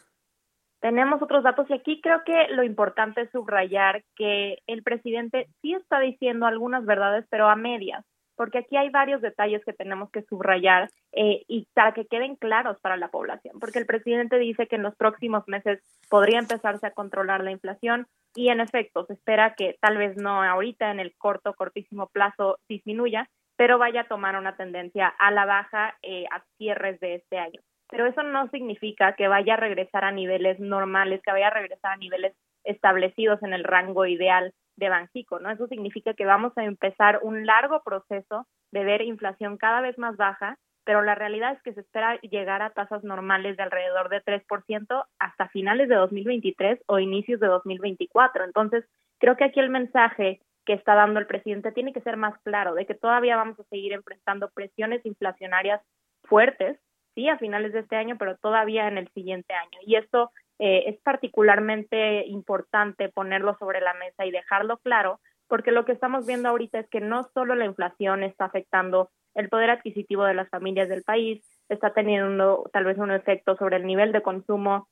Tenemos 0.81 1.21
otros 1.21 1.45
datos 1.45 1.69
y 1.69 1.75
aquí 1.75 2.01
creo 2.01 2.25
que 2.25 2.49
lo 2.51 2.63
importante 2.63 3.23
es 3.23 3.31
subrayar 3.31 4.03
que 4.17 4.59
el 4.67 4.83
presidente 4.83 5.49
sí 5.61 5.75
está 5.75 6.01
diciendo 6.01 6.47
algunas 6.47 6.87
verdades, 6.87 7.27
pero 7.29 7.49
a 7.49 7.57
medias, 7.57 8.05
porque 8.35 8.59
aquí 8.59 8.79
hay 8.79 8.89
varios 8.89 9.21
detalles 9.21 9.63
que 9.67 9.75
tenemos 9.75 10.11
que 10.11 10.23
subrayar 10.23 10.89
eh, 11.13 11.43
y 11.47 11.69
para 11.75 11.93
que 11.93 12.07
queden 12.07 12.35
claros 12.37 12.79
para 12.81 12.97
la 12.97 13.09
población, 13.09 13.61
porque 13.61 13.79
el 13.79 13.85
presidente 13.85 14.39
dice 14.39 14.67
que 14.67 14.77
en 14.77 14.83
los 14.83 14.97
próximos 14.97 15.47
meses 15.47 15.83
podría 16.09 16.39
empezarse 16.39 16.87
a 16.87 16.93
controlar 16.93 17.45
la 17.45 17.51
inflación 17.51 18.07
y 18.35 18.49
en 18.49 18.61
efecto 18.61 19.05
se 19.05 19.13
espera 19.13 19.55
que 19.55 19.77
tal 19.83 19.99
vez 19.99 20.17
no 20.17 20.43
ahorita 20.43 20.91
en 20.91 21.01
el 21.01 21.15
corto, 21.19 21.53
cortísimo 21.53 22.09
plazo 22.09 22.59
disminuya, 22.71 23.29
pero 23.57 23.77
vaya 23.77 24.03
a 24.03 24.09
tomar 24.09 24.39
una 24.39 24.57
tendencia 24.57 25.09
a 25.09 25.31
la 25.31 25.45
baja 25.45 25.99
eh, 26.01 26.25
a 26.31 26.43
cierres 26.57 26.99
de 27.01 27.17
este 27.17 27.37
año. 27.37 27.61
Pero 27.91 28.07
eso 28.07 28.23
no 28.23 28.49
significa 28.49 29.15
que 29.15 29.29
vaya 29.29 29.55
a 29.55 29.59
regresar 29.59 30.05
a 30.05 30.13
niveles 30.13 30.61
normales, 30.61 31.21
que 31.23 31.33
vaya 31.33 31.49
a 31.49 31.55
regresar 31.55 31.93
a 31.93 31.97
niveles 31.97 32.35
establecidos 32.65 33.43
en 33.43 33.53
el 33.53 33.65
rango 33.65 34.07
ideal 34.07 34.53
de 34.77 34.89
Banjico, 34.89 35.39
¿no? 35.41 35.51
Eso 35.51 35.67
significa 35.67 36.15
que 36.15 36.25
vamos 36.25 36.53
a 36.57 36.65
empezar 36.65 37.21
un 37.23 37.47
largo 37.47 37.83
proceso 37.83 38.47
de 38.73 38.85
ver 38.85 39.03
inflación 39.03 39.57
cada 39.57 39.81
vez 39.81 39.99
más 39.99 40.17
baja, 40.17 40.57
pero 40.85 41.03
la 41.03 41.15
realidad 41.15 41.53
es 41.53 41.63
que 41.63 41.75
se 41.75 41.81
espera 41.81 42.19
llegar 42.21 42.63
a 42.63 42.71
tasas 42.71 43.05
normales 43.05 43.57
de 43.57 43.63
alrededor 43.63 44.09
de 44.09 44.23
3% 44.23 45.05
hasta 45.19 45.49
finales 45.49 45.89
de 45.89 45.97
2023 45.97 46.81
o 46.87 46.99
inicios 46.99 47.41
de 47.41 47.47
2024. 47.47 48.45
Entonces, 48.45 48.85
creo 49.19 49.37
que 49.37 49.45
aquí 49.45 49.61
el 49.61 49.71
mensaje 49.71 50.41
que 50.65 50.73
está 50.73 50.95
dando 50.95 51.21
el 51.21 51.27
presidente 51.27 51.73
tiene 51.73 51.93
que 51.93 52.01
ser 52.01 52.17
más 52.17 52.39
claro, 52.43 52.75
de 52.75 52.87
que 52.87 52.95
todavía 52.95 53.37
vamos 53.37 53.59
a 53.61 53.65
seguir 53.65 53.93
enfrentando 53.93 54.51
presiones 54.51 55.05
inflacionarias 55.05 55.81
fuertes, 56.25 56.79
sí, 57.15 57.29
a 57.29 57.39
finales 57.39 57.73
de 57.73 57.81
este 57.81 57.97
año, 57.97 58.17
pero 58.19 58.37
todavía 58.37 58.89
en 58.89 58.99
el 58.99 59.09
siguiente 59.09 59.55
año. 59.55 59.79
Y 59.87 59.97
esto 59.97 60.31
eh, 60.59 60.85
es 60.87 61.01
particularmente 61.01 62.27
importante 62.27 63.09
ponerlo 63.09 63.57
sobre 63.59 63.81
la 63.81 63.95
mesa 63.95 64.27
y 64.27 64.31
dejarlo 64.31 64.79
claro, 64.79 65.21
porque 65.49 65.73
lo 65.73 65.85
que 65.85 65.93
estamos 65.93 66.27
viendo 66.27 66.49
ahorita 66.49 66.79
es 66.79 66.89
que 66.89 67.01
no 67.01 67.25
solo 67.35 67.55
la 67.55 67.65
inflación 67.65 68.23
está 68.23 68.45
afectando 68.45 69.11
el 69.35 69.49
poder 69.49 69.71
adquisitivo 69.71 70.25
de 70.25 70.35
las 70.35 70.49
familias 70.49 70.89
del 70.89 71.03
país, 71.03 71.43
está 71.69 71.93
teniendo 71.93 72.69
tal 72.73 72.85
vez 72.85 72.99
un 72.99 73.11
efecto 73.11 73.57
sobre 73.57 73.77
el 73.77 73.87
nivel 73.87 74.13
de 74.13 74.23
consumo 74.23 74.89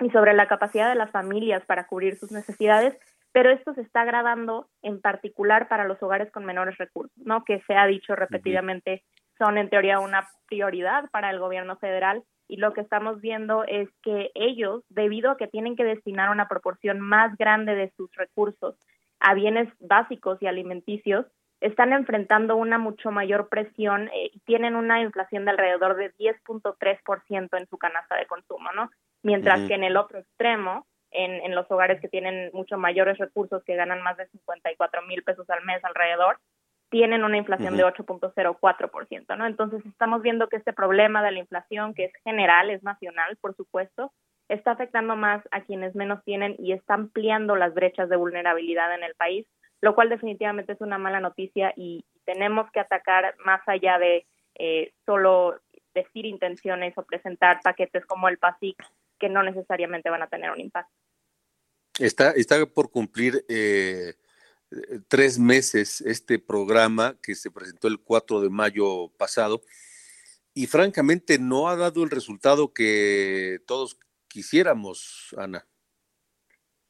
y 0.00 0.10
sobre 0.10 0.34
la 0.34 0.48
capacidad 0.48 0.88
de 0.88 0.94
las 0.94 1.10
familias 1.10 1.64
para 1.66 1.86
cubrir 1.86 2.16
sus 2.16 2.32
necesidades, 2.32 2.98
pero 3.32 3.50
esto 3.50 3.74
se 3.74 3.82
está 3.82 4.02
agravando 4.02 4.68
en 4.82 5.00
particular 5.00 5.68
para 5.68 5.84
los 5.84 6.02
hogares 6.02 6.30
con 6.32 6.44
menores 6.44 6.78
recursos, 6.78 7.16
¿no? 7.24 7.44
Que 7.44 7.60
se 7.66 7.74
ha 7.74 7.86
dicho 7.86 8.16
repetidamente 8.16 9.04
son 9.38 9.58
en 9.58 9.70
teoría 9.70 10.00
una 10.00 10.28
prioridad 10.46 11.08
para 11.10 11.30
el 11.30 11.38
gobierno 11.38 11.76
federal 11.76 12.24
y 12.48 12.56
lo 12.56 12.72
que 12.72 12.80
estamos 12.80 13.20
viendo 13.20 13.64
es 13.64 13.88
que 14.02 14.30
ellos, 14.34 14.82
debido 14.88 15.30
a 15.30 15.36
que 15.36 15.46
tienen 15.46 15.76
que 15.76 15.84
destinar 15.84 16.30
una 16.30 16.48
proporción 16.48 16.98
más 16.98 17.36
grande 17.36 17.74
de 17.74 17.92
sus 17.96 18.10
recursos 18.16 18.74
a 19.20 19.34
bienes 19.34 19.68
básicos 19.80 20.38
y 20.40 20.46
alimenticios, 20.46 21.26
están 21.60 21.92
enfrentando 21.92 22.56
una 22.56 22.78
mucho 22.78 23.10
mayor 23.10 23.48
presión 23.48 24.08
eh, 24.08 24.30
y 24.32 24.38
tienen 24.40 24.76
una 24.76 25.00
inflación 25.02 25.44
de 25.44 25.50
alrededor 25.50 25.96
de 25.96 26.14
10.3% 26.14 27.58
en 27.58 27.66
su 27.68 27.78
canasta 27.78 28.16
de 28.16 28.26
consumo, 28.26 28.70
¿no? 28.74 28.90
Mientras 29.22 29.66
que 29.66 29.74
en 29.74 29.82
el 29.82 29.96
otro 29.96 30.20
extremo, 30.20 30.86
en, 31.10 31.32
en 31.44 31.54
los 31.54 31.68
hogares 31.70 32.00
que 32.00 32.08
tienen 32.08 32.50
mucho 32.52 32.78
mayores 32.78 33.18
recursos, 33.18 33.64
que 33.64 33.74
ganan 33.74 34.02
más 34.02 34.16
de 34.16 34.28
54 34.28 35.02
mil 35.02 35.24
pesos 35.24 35.50
al 35.50 35.64
mes 35.64 35.84
alrededor, 35.84 36.38
tienen 36.90 37.24
una 37.24 37.36
inflación 37.36 37.76
de 37.76 37.84
8.04%, 37.84 39.36
¿no? 39.36 39.46
Entonces 39.46 39.84
estamos 39.84 40.22
viendo 40.22 40.48
que 40.48 40.56
este 40.56 40.72
problema 40.72 41.22
de 41.22 41.32
la 41.32 41.38
inflación, 41.40 41.94
que 41.94 42.06
es 42.06 42.12
general, 42.24 42.70
es 42.70 42.82
nacional, 42.82 43.36
por 43.40 43.54
supuesto, 43.56 44.12
está 44.48 44.72
afectando 44.72 45.14
más 45.14 45.42
a 45.50 45.62
quienes 45.62 45.94
menos 45.94 46.24
tienen 46.24 46.56
y 46.58 46.72
está 46.72 46.94
ampliando 46.94 47.56
las 47.56 47.74
brechas 47.74 48.08
de 48.08 48.16
vulnerabilidad 48.16 48.94
en 48.94 49.02
el 49.02 49.14
país, 49.14 49.46
lo 49.80 49.94
cual 49.94 50.08
definitivamente 50.08 50.72
es 50.72 50.80
una 50.80 50.98
mala 50.98 51.20
noticia 51.20 51.72
y 51.76 52.04
tenemos 52.24 52.70
que 52.72 52.80
atacar 52.80 53.34
más 53.44 53.60
allá 53.66 53.98
de 53.98 54.26
eh, 54.54 54.92
solo 55.04 55.60
decir 55.94 56.24
intenciones 56.24 56.96
o 56.96 57.02
presentar 57.02 57.60
paquetes 57.62 58.04
como 58.06 58.28
el 58.28 58.38
PASIC 58.38 58.76
que 59.18 59.28
no 59.28 59.42
necesariamente 59.42 60.10
van 60.10 60.22
a 60.22 60.28
tener 60.28 60.50
un 60.50 60.60
impacto. 60.60 60.92
Está, 61.98 62.30
está 62.30 62.64
por 62.66 62.90
cumplir 62.90 63.44
eh, 63.48 64.14
tres 65.08 65.38
meses 65.38 66.00
este 66.02 66.38
programa 66.38 67.16
que 67.22 67.34
se 67.34 67.50
presentó 67.50 67.88
el 67.88 67.98
4 68.00 68.40
de 68.40 68.50
mayo 68.50 69.08
pasado 69.18 69.60
y 70.54 70.66
francamente 70.66 71.38
no 71.38 71.68
ha 71.68 71.76
dado 71.76 72.02
el 72.02 72.10
resultado 72.10 72.72
que 72.74 73.60
todos 73.66 73.98
quisiéramos, 74.28 75.34
Ana. 75.38 75.64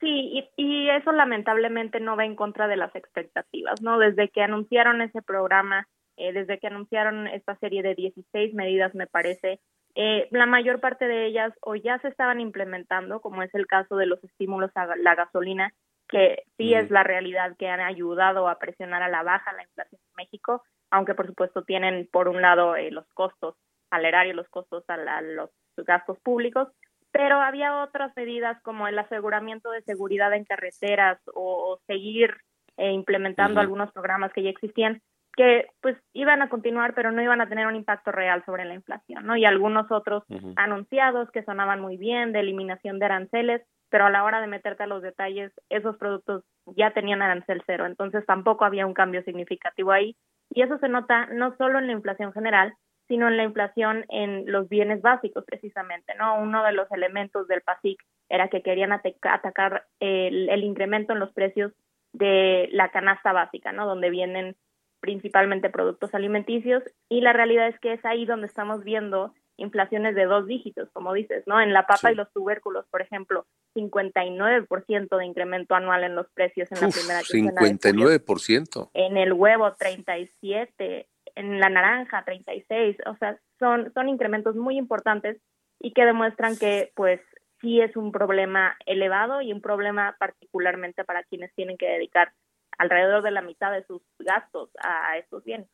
Sí, 0.00 0.44
y, 0.56 0.88
eso 0.88 1.12
lamentablemente 1.12 2.00
no 2.00 2.16
va 2.16 2.24
en 2.24 2.34
contra 2.34 2.66
de 2.66 2.76
las 2.76 2.94
expectativas, 2.94 3.82
¿no? 3.82 3.98
Desde 3.98 4.30
que 4.30 4.42
anunciaron 4.42 5.02
ese 5.02 5.22
programa, 5.22 5.86
eh, 6.16 6.32
desde 6.32 6.58
que 6.58 6.66
anunciaron 6.68 7.26
esta 7.26 7.56
serie 7.58 7.82
de 7.82 7.94
16 7.94 8.54
medidas, 8.54 8.94
me 8.94 9.06
parece, 9.06 9.60
eh, 9.94 10.28
la 10.30 10.46
mayor 10.46 10.80
parte 10.80 11.06
de 11.06 11.26
ellas 11.26 11.52
o 11.60 11.74
ya 11.74 11.98
se 12.00 12.08
estaban 12.08 12.40
implementando, 12.40 13.20
como 13.20 13.42
es 13.42 13.54
el 13.54 13.66
caso 13.66 13.96
de 13.96 14.06
los 14.06 14.22
estímulos 14.24 14.70
a 14.76 14.96
la 14.96 15.14
gasolina, 15.14 15.74
que 16.08 16.44
sí 16.56 16.74
es 16.74 16.90
la 16.90 17.02
realidad 17.02 17.56
que 17.58 17.68
han 17.68 17.80
ayudado 17.80 18.48
a 18.48 18.58
presionar 18.58 19.02
a 19.02 19.08
la 19.08 19.22
baja 19.22 19.52
la 19.52 19.62
inflación 19.62 20.00
en 20.02 20.16
México, 20.16 20.62
aunque 20.90 21.14
por 21.14 21.26
supuesto 21.26 21.62
tienen 21.62 22.08
por 22.10 22.28
un 22.28 22.40
lado 22.40 22.76
eh, 22.76 22.90
los 22.90 23.06
costos 23.14 23.56
al 23.90 24.04
erario, 24.04 24.34
los 24.34 24.48
costos 24.48 24.84
a, 24.88 25.20
los 25.22 25.50
gastos 25.76 26.18
públicos, 26.20 26.68
pero 27.10 27.40
había 27.40 27.82
otras 27.82 28.12
medidas 28.16 28.60
como 28.62 28.88
el 28.88 28.98
aseguramiento 28.98 29.70
de 29.70 29.82
seguridad 29.82 30.32
en 30.34 30.44
carreteras 30.44 31.18
o, 31.34 31.78
seguir 31.86 32.36
eh, 32.76 32.92
implementando 32.92 33.60
algunos 33.60 33.92
programas 33.92 34.32
que 34.32 34.42
ya 34.42 34.50
existían 34.50 35.02
que 35.38 35.68
pues 35.80 35.96
iban 36.14 36.42
a 36.42 36.48
continuar 36.48 36.94
pero 36.94 37.12
no 37.12 37.22
iban 37.22 37.40
a 37.40 37.48
tener 37.48 37.68
un 37.68 37.76
impacto 37.76 38.10
real 38.10 38.42
sobre 38.44 38.64
la 38.64 38.74
inflación, 38.74 39.24
¿no? 39.24 39.36
Y 39.36 39.44
algunos 39.44 39.88
otros 39.92 40.24
anunciados 40.56 41.30
que 41.30 41.44
sonaban 41.44 41.80
muy 41.80 41.96
bien 41.96 42.32
de 42.32 42.40
eliminación 42.40 42.98
de 42.98 43.04
aranceles, 43.04 43.62
pero 43.88 44.06
a 44.06 44.10
la 44.10 44.24
hora 44.24 44.40
de 44.40 44.48
meterte 44.48 44.82
a 44.82 44.88
los 44.88 45.00
detalles, 45.00 45.52
esos 45.68 45.96
productos 45.96 46.42
ya 46.74 46.90
tenían 46.90 47.22
arancel 47.22 47.62
cero, 47.66 47.86
entonces 47.86 48.26
tampoco 48.26 48.64
había 48.64 48.84
un 48.84 48.94
cambio 48.94 49.22
significativo 49.22 49.92
ahí 49.92 50.16
y 50.50 50.62
eso 50.62 50.76
se 50.78 50.88
nota 50.88 51.26
no 51.26 51.56
solo 51.56 51.78
en 51.78 51.86
la 51.86 51.92
inflación 51.92 52.32
general, 52.32 52.74
sino 53.06 53.28
en 53.28 53.36
la 53.36 53.44
inflación 53.44 54.06
en 54.08 54.50
los 54.50 54.68
bienes 54.68 55.02
básicos 55.02 55.44
precisamente, 55.44 56.16
¿no? 56.16 56.40
Uno 56.40 56.64
de 56.64 56.72
los 56.72 56.90
elementos 56.90 57.46
del 57.46 57.62
PASIC 57.62 58.02
era 58.28 58.48
que 58.48 58.62
querían 58.62 58.90
atacar 58.90 59.84
el, 60.00 60.48
el 60.48 60.64
incremento 60.64 61.12
en 61.12 61.20
los 61.20 61.32
precios 61.32 61.72
de 62.12 62.68
la 62.72 62.90
canasta 62.90 63.32
básica, 63.32 63.70
¿no? 63.70 63.86
Donde 63.86 64.10
vienen 64.10 64.56
principalmente 65.00 65.70
productos 65.70 66.14
alimenticios 66.14 66.82
y 67.08 67.20
la 67.20 67.32
realidad 67.32 67.68
es 67.68 67.78
que 67.80 67.92
es 67.92 68.04
ahí 68.04 68.26
donde 68.26 68.46
estamos 68.46 68.84
viendo 68.84 69.32
inflaciones 69.56 70.14
de 70.14 70.24
dos 70.24 70.46
dígitos, 70.46 70.88
como 70.92 71.12
dices, 71.12 71.42
¿no? 71.46 71.60
En 71.60 71.72
la 71.72 71.86
papa 71.86 72.12
y 72.12 72.14
los 72.14 72.32
tubérculos, 72.32 72.86
por 72.90 73.02
ejemplo, 73.02 73.44
59% 73.74 75.16
de 75.16 75.24
incremento 75.26 75.74
anual 75.74 76.04
en 76.04 76.14
los 76.14 76.28
precios 76.30 76.70
en 76.70 76.80
la 76.80 76.88
primera 76.88 77.20
quincena 77.22 77.60
59%. 77.60 78.90
En 78.94 79.16
el 79.16 79.32
huevo 79.32 79.74
37, 79.74 81.08
en 81.34 81.60
la 81.60 81.68
naranja 81.68 82.24
36, 82.24 82.96
o 83.06 83.16
sea, 83.16 83.38
son 83.58 83.92
son 83.94 84.08
incrementos 84.08 84.54
muy 84.54 84.78
importantes 84.78 85.38
y 85.80 85.92
que 85.92 86.04
demuestran 86.04 86.56
que 86.56 86.92
pues 86.94 87.20
sí 87.60 87.80
es 87.80 87.96
un 87.96 88.12
problema 88.12 88.76
elevado 88.86 89.42
y 89.42 89.52
un 89.52 89.60
problema 89.60 90.16
particularmente 90.18 91.04
para 91.04 91.24
quienes 91.24 91.52
tienen 91.54 91.76
que 91.76 91.88
dedicar 91.88 92.32
alrededor 92.78 93.22
de 93.22 93.32
la 93.32 93.42
mitad 93.42 93.72
de 93.72 93.84
sus 93.84 94.00
gastos 94.18 94.70
a 94.82 95.18
estos 95.18 95.44
bienes, 95.44 95.68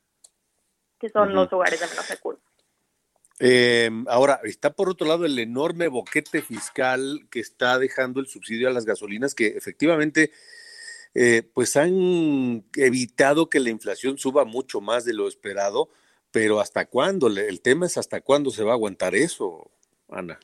que 0.98 1.08
son 1.10 1.34
los 1.34 1.52
hogares 1.52 1.80
de 1.80 1.86
menos 1.86 2.08
recursos. 2.08 2.42
Eh, 3.40 3.90
ahora, 4.08 4.40
está 4.44 4.72
por 4.74 4.88
otro 4.88 5.06
lado 5.06 5.26
el 5.26 5.38
enorme 5.38 5.88
boquete 5.88 6.40
fiscal 6.40 7.26
que 7.30 7.40
está 7.40 7.78
dejando 7.78 8.20
el 8.20 8.26
subsidio 8.26 8.68
a 8.68 8.72
las 8.72 8.84
gasolinas, 8.84 9.34
que 9.34 9.48
efectivamente 9.48 10.30
eh, 11.14 11.42
pues 11.52 11.76
han 11.76 12.64
evitado 12.76 13.48
que 13.48 13.60
la 13.60 13.70
inflación 13.70 14.18
suba 14.18 14.44
mucho 14.44 14.80
más 14.80 15.04
de 15.04 15.14
lo 15.14 15.28
esperado, 15.28 15.88
pero 16.30 16.60
¿hasta 16.60 16.86
cuándo? 16.86 17.26
El 17.28 17.60
tema 17.60 17.86
es 17.86 17.98
hasta 17.98 18.20
cuándo 18.20 18.50
se 18.50 18.64
va 18.64 18.72
a 18.72 18.74
aguantar 18.74 19.14
eso, 19.14 19.70
Ana. 20.08 20.38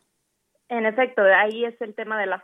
En 0.70 0.86
efecto, 0.86 1.22
ahí 1.22 1.64
es 1.64 1.78
el 1.80 1.96
tema 1.96 2.16
de 2.16 2.26
la 2.26 2.40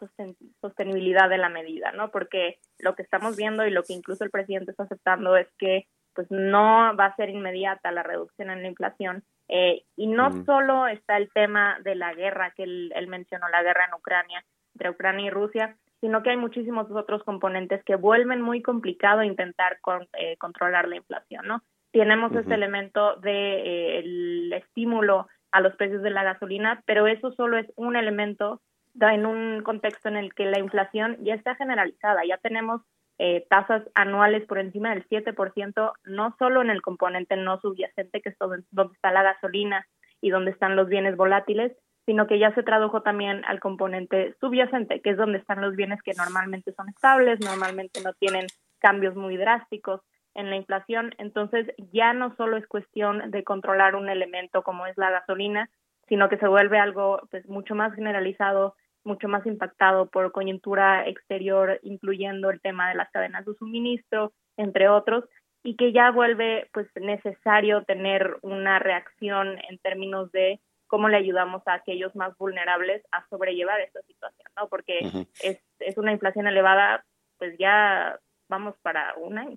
sostenibilidad 0.60 1.28
de 1.30 1.38
la 1.38 1.48
medida, 1.48 1.92
¿no? 1.92 2.10
Porque 2.10 2.58
lo 2.80 2.96
que 2.96 3.02
estamos 3.02 3.36
viendo 3.36 3.64
y 3.64 3.70
lo 3.70 3.84
que 3.84 3.92
incluso 3.92 4.24
el 4.24 4.32
presidente 4.32 4.72
está 4.72 4.82
aceptando 4.82 5.36
es 5.36 5.46
que 5.58 5.86
pues 6.12 6.26
no 6.30 6.96
va 6.96 7.06
a 7.06 7.14
ser 7.14 7.30
inmediata 7.30 7.92
la 7.92 8.02
reducción 8.02 8.50
en 8.50 8.62
la 8.62 8.68
inflación. 8.68 9.22
Eh, 9.48 9.84
y 9.94 10.08
no 10.08 10.44
solo 10.44 10.88
está 10.88 11.18
el 11.18 11.30
tema 11.32 11.78
de 11.84 11.94
la 11.94 12.14
guerra 12.14 12.52
que 12.56 12.64
él, 12.64 13.06
mencionó, 13.06 13.48
la 13.48 13.62
guerra 13.62 13.84
en 13.86 13.94
Ucrania, 13.94 14.44
entre 14.74 14.90
Ucrania 14.90 15.26
y 15.26 15.30
Rusia, 15.30 15.76
sino 16.00 16.24
que 16.24 16.30
hay 16.30 16.36
muchísimos 16.36 16.90
otros 16.90 17.22
componentes 17.22 17.84
que 17.84 17.94
vuelven 17.94 18.42
muy 18.42 18.60
complicado 18.60 19.22
intentar 19.22 19.78
eh, 20.18 20.36
controlar 20.38 20.88
la 20.88 20.96
inflación, 20.96 21.46
¿no? 21.46 21.62
Tenemos 21.92 22.34
este 22.34 22.54
elemento 22.54 23.16
del 23.16 24.50
de, 24.50 24.56
eh, 24.56 24.56
estímulo 24.56 25.28
a 25.56 25.60
los 25.60 25.74
precios 25.76 26.02
de 26.02 26.10
la 26.10 26.22
gasolina, 26.22 26.82
pero 26.84 27.06
eso 27.06 27.32
solo 27.32 27.56
es 27.56 27.66
un 27.76 27.96
elemento 27.96 28.60
en 29.00 29.24
un 29.24 29.62
contexto 29.62 30.10
en 30.10 30.16
el 30.16 30.34
que 30.34 30.44
la 30.44 30.58
inflación 30.58 31.16
ya 31.22 31.34
está 31.34 31.54
generalizada, 31.54 32.26
ya 32.26 32.36
tenemos 32.36 32.82
eh, 33.18 33.46
tasas 33.48 33.82
anuales 33.94 34.46
por 34.46 34.58
encima 34.58 34.90
del 34.90 35.08
7%, 35.08 35.92
no 36.04 36.36
solo 36.38 36.60
en 36.60 36.68
el 36.68 36.82
componente 36.82 37.36
no 37.36 37.58
subyacente, 37.60 38.20
que 38.20 38.28
es 38.28 38.36
donde 38.38 38.94
está 38.94 39.12
la 39.12 39.22
gasolina 39.22 39.86
y 40.20 40.28
donde 40.28 40.50
están 40.50 40.76
los 40.76 40.88
bienes 40.88 41.16
volátiles, 41.16 41.72
sino 42.04 42.26
que 42.26 42.38
ya 42.38 42.54
se 42.54 42.62
tradujo 42.62 43.00
también 43.00 43.42
al 43.46 43.58
componente 43.58 44.34
subyacente, 44.40 45.00
que 45.00 45.10
es 45.10 45.16
donde 45.16 45.38
están 45.38 45.62
los 45.62 45.74
bienes 45.74 46.02
que 46.02 46.12
normalmente 46.12 46.72
son 46.72 46.90
estables, 46.90 47.40
normalmente 47.40 48.00
no 48.04 48.12
tienen 48.12 48.46
cambios 48.78 49.16
muy 49.16 49.38
drásticos. 49.38 50.02
En 50.36 50.50
la 50.50 50.56
inflación. 50.56 51.12
Entonces 51.18 51.66
ya 51.92 52.12
no 52.12 52.34
solo 52.36 52.56
es 52.56 52.66
cuestión 52.66 53.30
de 53.30 53.42
controlar 53.42 53.96
un 53.96 54.08
elemento 54.08 54.62
como 54.62 54.86
es 54.86 54.96
la 54.96 55.10
gasolina, 55.10 55.68
sino 56.08 56.28
que 56.28 56.38
se 56.38 56.46
vuelve 56.46 56.78
algo 56.78 57.20
pues 57.30 57.48
mucho 57.48 57.74
más 57.74 57.94
generalizado, 57.94 58.74
mucho 59.02 59.28
más 59.28 59.44
impactado 59.46 60.08
por 60.08 60.30
coyuntura 60.32 61.06
exterior, 61.08 61.80
incluyendo 61.82 62.50
el 62.50 62.60
tema 62.60 62.88
de 62.88 62.96
las 62.96 63.10
cadenas 63.10 63.44
de 63.44 63.54
suministro, 63.54 64.32
entre 64.56 64.88
otros, 64.88 65.24
y 65.62 65.76
que 65.76 65.92
ya 65.92 66.10
vuelve 66.10 66.68
pues 66.72 66.88
necesario 66.94 67.82
tener 67.84 68.36
una 68.42 68.78
reacción 68.78 69.58
en 69.68 69.78
términos 69.78 70.30
de 70.32 70.60
cómo 70.86 71.08
le 71.08 71.16
ayudamos 71.16 71.66
a 71.66 71.74
aquellos 71.74 72.14
más 72.14 72.36
vulnerables 72.38 73.02
a 73.10 73.26
sobrellevar 73.28 73.80
esta 73.80 74.00
situación, 74.02 74.48
¿no? 74.56 74.68
Porque 74.68 75.00
es, 75.42 75.60
es 75.80 75.98
una 75.98 76.12
inflación 76.12 76.46
elevada, 76.46 77.04
pues 77.38 77.56
ya 77.58 78.20
vamos 78.48 78.76
para 78.82 79.14
un 79.16 79.38
año. 79.38 79.56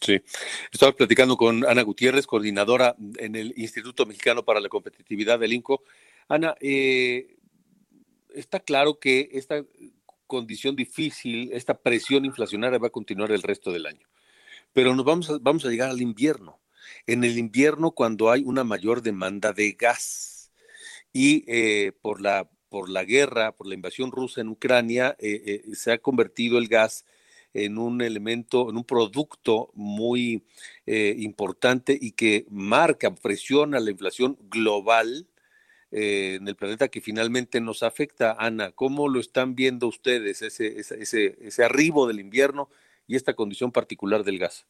Sí, 0.00 0.18
estaba 0.72 0.92
platicando 0.92 1.36
con 1.36 1.66
Ana 1.68 1.82
Gutiérrez, 1.82 2.26
coordinadora 2.26 2.96
en 3.18 3.36
el 3.36 3.52
Instituto 3.56 4.06
Mexicano 4.06 4.44
para 4.44 4.58
la 4.58 4.70
Competitividad 4.70 5.38
del 5.38 5.52
INCO. 5.52 5.82
Ana, 6.26 6.54
eh, 6.60 7.36
está 8.34 8.60
claro 8.60 8.98
que 8.98 9.28
esta 9.32 9.62
condición 10.26 10.74
difícil, 10.74 11.52
esta 11.52 11.74
presión 11.74 12.24
inflacionaria 12.24 12.78
va 12.78 12.86
a 12.86 12.90
continuar 12.90 13.30
el 13.30 13.42
resto 13.42 13.72
del 13.72 13.84
año, 13.84 14.08
pero 14.72 14.94
nos 14.94 15.04
vamos 15.04 15.28
a, 15.28 15.38
vamos 15.38 15.66
a 15.66 15.68
llegar 15.68 15.90
al 15.90 16.00
invierno. 16.00 16.60
En 17.06 17.22
el 17.22 17.36
invierno, 17.36 17.90
cuando 17.90 18.30
hay 18.30 18.42
una 18.42 18.64
mayor 18.64 19.02
demanda 19.02 19.52
de 19.52 19.72
gas 19.72 20.50
y 21.12 21.44
eh, 21.46 21.92
por, 22.00 22.22
la, 22.22 22.48
por 22.70 22.88
la 22.88 23.04
guerra, 23.04 23.52
por 23.52 23.66
la 23.66 23.74
invasión 23.74 24.12
rusa 24.12 24.40
en 24.40 24.48
Ucrania, 24.48 25.14
eh, 25.18 25.62
se 25.74 25.92
ha 25.92 25.98
convertido 25.98 26.56
el 26.56 26.68
gas 26.68 27.04
en 27.54 27.78
un 27.78 28.00
elemento, 28.00 28.70
en 28.70 28.76
un 28.76 28.84
producto 28.84 29.70
muy 29.74 30.44
eh, 30.86 31.14
importante 31.18 31.96
y 32.00 32.12
que 32.12 32.46
marca, 32.50 33.14
presiona 33.14 33.80
la 33.80 33.90
inflación 33.90 34.36
global 34.48 35.26
eh, 35.90 36.36
en 36.40 36.46
el 36.46 36.54
planeta 36.54 36.88
que 36.88 37.00
finalmente 37.00 37.60
nos 37.60 37.82
afecta. 37.82 38.36
Ana, 38.38 38.70
¿cómo 38.72 39.08
lo 39.08 39.18
están 39.18 39.54
viendo 39.54 39.88
ustedes 39.88 40.42
ese, 40.42 40.78
ese, 40.78 41.36
ese, 41.40 41.64
arribo 41.64 42.06
del 42.06 42.20
invierno 42.20 42.68
y 43.06 43.16
esta 43.16 43.34
condición 43.34 43.72
particular 43.72 44.22
del 44.22 44.38
gas? 44.38 44.66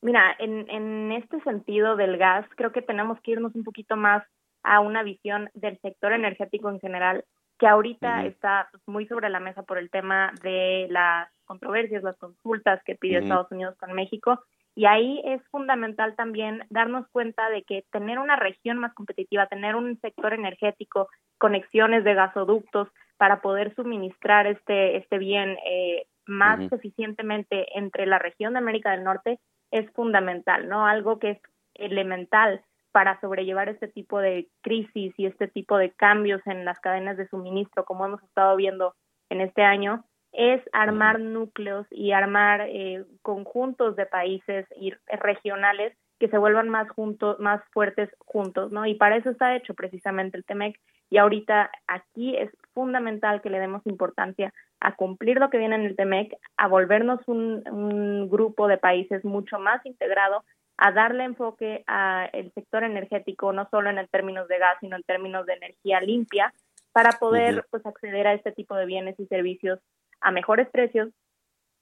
Mira, 0.00 0.34
en, 0.38 0.68
en 0.70 1.12
este 1.12 1.40
sentido 1.42 1.96
del 1.96 2.16
gas, 2.16 2.46
creo 2.56 2.72
que 2.72 2.82
tenemos 2.82 3.20
que 3.20 3.32
irnos 3.32 3.54
un 3.54 3.62
poquito 3.62 3.96
más 3.96 4.24
a 4.62 4.80
una 4.80 5.02
visión 5.02 5.50
del 5.54 5.78
sector 5.80 6.12
energético 6.12 6.70
en 6.70 6.80
general, 6.80 7.24
que 7.58 7.66
ahorita 7.66 8.24
está 8.24 8.70
muy 8.86 9.06
sobre 9.06 9.28
la 9.28 9.38
mesa 9.38 9.62
por 9.62 9.78
el 9.78 9.90
tema 9.90 10.32
de 10.42 10.86
las 10.90 11.28
controversias, 11.52 12.02
las 12.02 12.16
consultas 12.16 12.82
que 12.84 12.94
pide 12.94 13.18
Estados 13.18 13.50
Unidos 13.50 13.76
con 13.78 13.92
México. 13.92 14.42
Y 14.74 14.86
ahí 14.86 15.20
es 15.26 15.42
fundamental 15.50 16.16
también 16.16 16.64
darnos 16.70 17.06
cuenta 17.12 17.50
de 17.50 17.62
que 17.62 17.84
tener 17.92 18.18
una 18.18 18.36
región 18.36 18.78
más 18.78 18.94
competitiva, 18.94 19.46
tener 19.46 19.76
un 19.76 20.00
sector 20.00 20.32
energético, 20.32 21.08
conexiones 21.38 22.04
de 22.04 22.14
gasoductos 22.14 22.88
para 23.18 23.42
poder 23.42 23.74
suministrar 23.74 24.46
este, 24.46 24.96
este 24.96 25.18
bien 25.18 25.58
eh, 25.66 26.06
más 26.26 26.72
eficientemente 26.72 27.66
entre 27.78 28.06
la 28.06 28.18
región 28.18 28.54
de 28.54 28.60
América 28.60 28.92
del 28.92 29.04
Norte 29.04 29.38
es 29.70 29.90
fundamental, 29.92 30.68
¿no? 30.68 30.86
Algo 30.86 31.18
que 31.18 31.30
es 31.32 31.38
elemental 31.74 32.62
para 32.92 33.20
sobrellevar 33.20 33.68
este 33.68 33.88
tipo 33.88 34.20
de 34.20 34.48
crisis 34.62 35.14
y 35.16 35.26
este 35.26 35.48
tipo 35.48 35.76
de 35.76 35.90
cambios 35.90 36.40
en 36.46 36.64
las 36.64 36.78
cadenas 36.80 37.16
de 37.16 37.28
suministro, 37.28 37.84
como 37.84 38.06
hemos 38.06 38.22
estado 38.22 38.56
viendo 38.56 38.94
en 39.30 39.40
este 39.40 39.62
año, 39.62 40.04
es 40.32 40.62
armar 40.72 41.20
núcleos 41.20 41.86
y 41.90 42.12
armar 42.12 42.62
eh, 42.68 43.04
conjuntos 43.22 43.96
de 43.96 44.06
países 44.06 44.66
y 44.76 44.92
regionales 45.06 45.96
que 46.18 46.28
se 46.28 46.38
vuelvan 46.38 46.68
más 46.68 46.88
juntos, 46.90 47.38
más 47.40 47.62
fuertes 47.72 48.08
juntos, 48.18 48.70
¿no? 48.70 48.86
Y 48.86 48.94
para 48.94 49.16
eso 49.16 49.30
está 49.30 49.56
hecho 49.56 49.74
precisamente 49.74 50.36
el 50.36 50.44
TEMEC. 50.44 50.78
Y 51.10 51.18
ahorita 51.18 51.70
aquí 51.86 52.36
es 52.36 52.50
fundamental 52.72 53.42
que 53.42 53.50
le 53.50 53.58
demos 53.58 53.84
importancia 53.86 54.54
a 54.80 54.94
cumplir 54.94 55.38
lo 55.38 55.50
que 55.50 55.58
viene 55.58 55.74
en 55.74 55.82
el 55.82 55.96
TEMEC, 55.96 56.34
a 56.56 56.68
volvernos 56.68 57.20
un, 57.26 57.62
un 57.68 58.30
grupo 58.30 58.68
de 58.68 58.78
países 58.78 59.24
mucho 59.24 59.58
más 59.58 59.84
integrado, 59.84 60.44
a 60.78 60.92
darle 60.92 61.24
enfoque 61.24 61.84
al 61.86 62.52
sector 62.54 62.84
energético, 62.84 63.52
no 63.52 63.68
solo 63.70 63.90
en 63.90 63.98
el 63.98 64.08
términos 64.08 64.48
de 64.48 64.58
gas, 64.58 64.76
sino 64.80 64.96
en 64.96 65.02
términos 65.02 65.44
de 65.46 65.54
energía 65.54 66.00
limpia, 66.00 66.54
para 66.92 67.12
poder 67.12 67.66
pues 67.70 67.84
acceder 67.84 68.26
a 68.26 68.34
este 68.34 68.52
tipo 68.52 68.74
de 68.76 68.86
bienes 68.86 69.18
y 69.18 69.26
servicios 69.26 69.80
a 70.22 70.30
mejores 70.30 70.68
precios, 70.70 71.10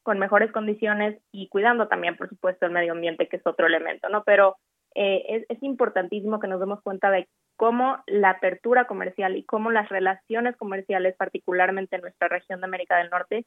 con 0.03 0.19
mejores 0.19 0.51
condiciones 0.53 1.21
y 1.31 1.49
cuidando 1.49 1.89
también, 1.89 2.17
por 2.17 2.29
supuesto, 2.29 2.67
el 2.67 2.73
medio 2.73 2.93
ambiente, 2.93 3.29
que 3.29 3.37
es 3.37 3.47
otro 3.47 3.67
elemento, 3.67 4.09
¿no? 4.09 4.25
Pero 4.25 4.57
eh, 4.95 5.45
es, 5.49 5.63
importantísimo 5.63 6.41
que 6.41 6.49
nos 6.49 6.59
demos 6.59 6.81
cuenta 6.83 7.11
de 7.11 7.29
cómo 7.57 8.03
la 8.07 8.31
apertura 8.31 8.87
comercial 8.87 9.37
y 9.37 9.45
cómo 9.45 9.71
las 9.71 9.89
relaciones 9.89 10.57
comerciales, 10.57 11.15
particularmente 11.17 11.97
en 11.97 12.03
nuestra 12.03 12.29
región 12.29 12.61
de 12.61 12.67
América 12.67 12.97
del 12.97 13.11
Norte, 13.11 13.47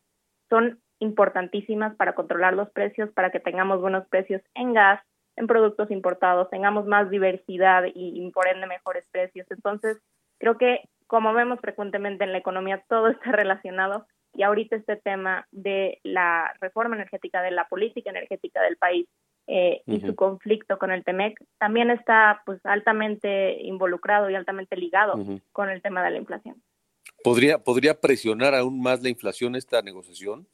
son 0.50 0.80
importantísimas 1.00 1.96
para 1.96 2.14
controlar 2.14 2.54
los 2.54 2.70
precios, 2.70 3.10
para 3.12 3.32
que 3.32 3.40
tengamos 3.40 3.82
buenos 3.82 4.08
precios 4.08 4.42
en 4.54 4.74
gas, 4.74 5.02
en 5.36 5.48
productos 5.48 5.90
importados, 5.90 6.50
tengamos 6.50 6.86
más 6.86 7.10
diversidad 7.10 7.86
y, 7.86 7.92
y 7.94 8.32
por 8.32 8.48
ende 8.48 8.68
mejores 8.68 9.06
precios. 9.12 9.48
Entonces, 9.50 9.98
creo 10.40 10.58
que 10.58 10.82
como 11.08 11.34
vemos 11.34 11.60
frecuentemente 11.60 12.24
en 12.24 12.32
la 12.32 12.38
economía, 12.38 12.84
todo 12.88 13.08
está 13.10 13.32
relacionado 13.32 14.06
y 14.34 14.44
ahorita 14.44 14.76
este 14.76 14.96
tema 14.96 15.48
de 15.52 16.00
la 16.04 16.54
reforma 16.60 16.96
energética, 16.96 17.42
de 17.42 17.52
la 17.52 17.68
política 17.68 18.10
energética 18.10 18.62
del 18.62 18.78
país 18.78 19.08
eh, 19.48 19.82
y 19.86 20.00
su 20.00 20.16
conflicto 20.16 20.78
con 20.80 20.92
el 20.92 21.04
TEMEC 21.04 21.38
también 21.60 21.90
está 21.90 22.42
pues 22.46 22.66
altamente 22.66 23.62
involucrado 23.62 24.30
y 24.30 24.36
altamente 24.36 24.78
ligado 24.78 25.16
con 25.52 25.70
el 25.70 25.82
tema 25.82 26.04
de 26.04 26.12
la 26.12 26.18
inflación. 26.18 26.62
¿Podría, 27.24 27.60
¿Podría 27.60 28.00
presionar 28.00 28.56
aún 28.56 28.82
más 28.82 29.04
la 29.04 29.10
inflación 29.10 29.56
esta 29.56 29.82
negociación? 29.82 30.48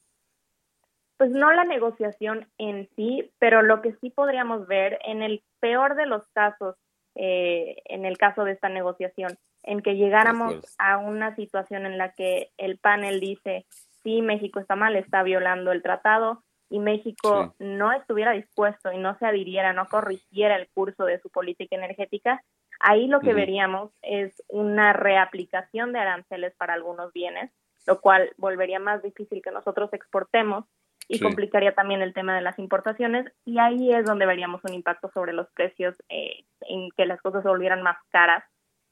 Pues 1.18 1.32
no 1.32 1.52
la 1.52 1.66
negociación 1.66 2.48
en 2.58 2.90
sí, 2.96 3.30
pero 3.40 3.62
lo 3.62 3.82
que 3.82 3.94
sí 4.02 4.10
podríamos 4.10 4.68
ver 4.68 5.00
en 5.04 5.22
el 5.22 5.44
peor 5.60 5.96
de 5.96 6.06
los 6.06 6.28
casos, 6.30 6.76
eh, 7.16 7.78
en 7.86 8.06
el 8.06 8.18
caso 8.18 8.44
de 8.44 8.54
esta 8.54 8.70
negociación, 8.70 9.38
en 9.64 9.82
que 9.82 9.96
llegáramos 9.96 10.56
a 10.78 10.98
una 10.98 11.36
situación 11.36 11.86
en 11.86 11.98
la 11.98 12.14
que 12.14 12.52
el 12.58 12.78
panel 12.78 13.20
dice, 13.20 13.66
sí, 14.04 14.22
México 14.22 14.60
está 14.60 14.76
mal, 14.76 14.96
está 14.96 15.24
violando 15.24 15.72
el 15.72 15.82
tratado, 15.82 16.44
y 16.70 16.80
México 16.80 17.56
no 17.58 17.92
estuviera 17.92 18.32
dispuesto 18.32 18.92
y 18.92 18.98
no 18.98 19.18
se 19.18 19.26
adhiriera, 19.26 19.74
no 19.74 19.88
corrigiera 19.88 20.56
el 20.56 20.70
curso 20.70 21.06
de 21.06 21.20
su 21.20 21.30
política 21.30 21.76
energética, 21.76 22.44
ahí 22.80 23.08
lo 23.08 23.20
que 23.20 23.34
veríamos 23.34 23.92
es 24.02 24.42
una 24.48 24.94
reaplicación 24.94 25.92
de 25.92 26.00
aranceles 26.00 26.54
para 26.56 26.76
algunos 26.76 27.12
bienes, 27.12 27.52
lo 27.88 28.00
cual 28.00 28.32
volvería 28.38 28.80
más 28.80 29.02
difícil 29.02 29.42
que 29.42 29.52
nosotros 29.52 29.92
exportemos 29.94 30.66
y 31.08 31.20
complicaría 31.20 31.74
también 31.74 32.04
el 32.04 32.14
tema 32.14 32.36
de 32.36 32.42
las 32.42 32.60
importaciones 32.60 33.26
y 33.44 33.58
ahí 33.58 33.92
es 33.92 34.06
donde 34.06 34.28
veríamos 34.28 34.64
un 34.64 34.74
impacto 34.74 35.10
sobre 35.12 35.34
los 35.34 35.50
precios 35.54 35.96
eh, 36.08 36.46
en 36.62 36.90
que 36.96 37.08
las 37.08 37.20
cosas 37.22 37.42
se 37.42 37.50
volvieran 37.50 37.82
más 37.82 37.98
caras 38.10 38.44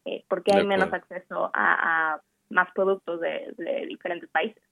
eh, 0.08 0.24
porque 0.30 0.52
hay 0.56 0.66
menos 0.66 0.92
acceso 0.94 1.52
a, 1.54 2.22
más 2.50 2.70
productos 2.74 3.20
de, 3.20 3.86
diferentes 3.88 4.30
países. 4.30 4.64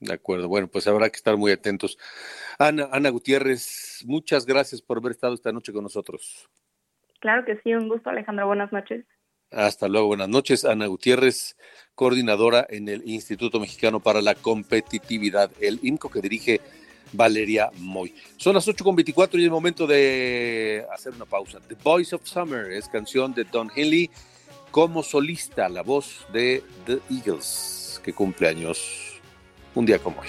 De 0.00 0.14
acuerdo, 0.14 0.48
bueno, 0.48 0.66
pues 0.68 0.86
habrá 0.86 1.10
que 1.10 1.16
estar 1.16 1.36
muy 1.36 1.52
atentos. 1.52 1.98
Ana, 2.58 2.88
Ana 2.90 3.10
Gutiérrez, 3.10 4.02
muchas 4.06 4.46
gracias 4.46 4.80
por 4.80 4.98
haber 4.98 5.12
estado 5.12 5.34
esta 5.34 5.52
noche 5.52 5.72
con 5.72 5.82
nosotros. 5.82 6.48
Claro 7.20 7.44
que 7.44 7.58
sí, 7.62 7.74
un 7.74 7.88
gusto 7.88 8.08
Alejandro, 8.08 8.46
buenas 8.46 8.72
noches. 8.72 9.04
Hasta 9.50 9.88
luego, 9.88 10.08
buenas 10.08 10.28
noches. 10.28 10.64
Ana 10.64 10.86
Gutiérrez, 10.86 11.56
coordinadora 11.94 12.66
en 12.68 12.88
el 12.88 13.06
Instituto 13.06 13.60
Mexicano 13.60 14.00
para 14.00 14.22
la 14.22 14.34
Competitividad, 14.34 15.50
el 15.60 15.80
INCO 15.82 16.10
que 16.10 16.20
dirige 16.20 16.60
Valeria 17.12 17.70
Moy. 17.78 18.14
Son 18.36 18.54
las 18.54 18.66
8.24 18.68 19.38
y 19.38 19.44
es 19.44 19.50
momento 19.50 19.86
de 19.86 20.84
hacer 20.92 21.12
una 21.12 21.26
pausa. 21.26 21.60
The 21.60 21.76
Voice 21.82 22.14
of 22.14 22.26
Summer 22.26 22.72
es 22.72 22.88
canción 22.88 23.34
de 23.34 23.44
Don 23.44 23.70
Henley 23.74 24.10
como 24.76 25.02
solista, 25.02 25.70
la 25.70 25.82
voz 25.82 26.26
de 26.34 26.62
The 26.84 27.00
Eagles, 27.08 27.98
que 28.04 28.12
cumple 28.12 28.46
años 28.46 29.18
un 29.74 29.86
día 29.86 29.98
como 29.98 30.20
hoy. 30.20 30.28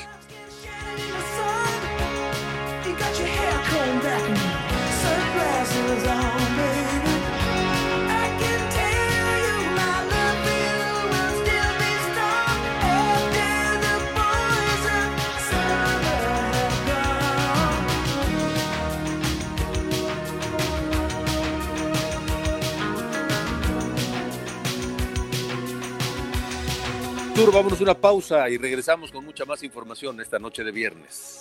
Vámonos 27.46 27.80
a 27.80 27.84
una 27.84 27.94
pausa 27.94 28.50
y 28.50 28.58
regresamos 28.58 29.12
con 29.12 29.24
mucha 29.24 29.46
más 29.46 29.62
información 29.62 30.20
esta 30.20 30.40
noche 30.40 30.64
de 30.64 30.72
viernes. 30.72 31.40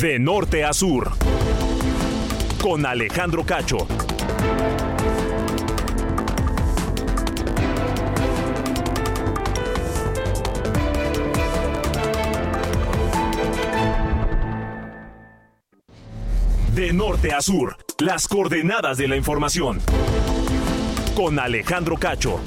De 0.00 0.18
norte 0.18 0.64
a 0.64 0.72
sur, 0.72 1.12
con 2.60 2.84
Alejandro 2.84 3.44
Cacho. 3.44 3.86
De 16.74 16.92
norte 16.92 17.32
a 17.32 17.40
sur, 17.40 17.76
las 18.00 18.26
coordenadas 18.26 18.98
de 18.98 19.06
la 19.06 19.14
información. 19.14 19.80
Con 21.14 21.38
Alejandro 21.38 21.96
Cacho. 21.96 22.40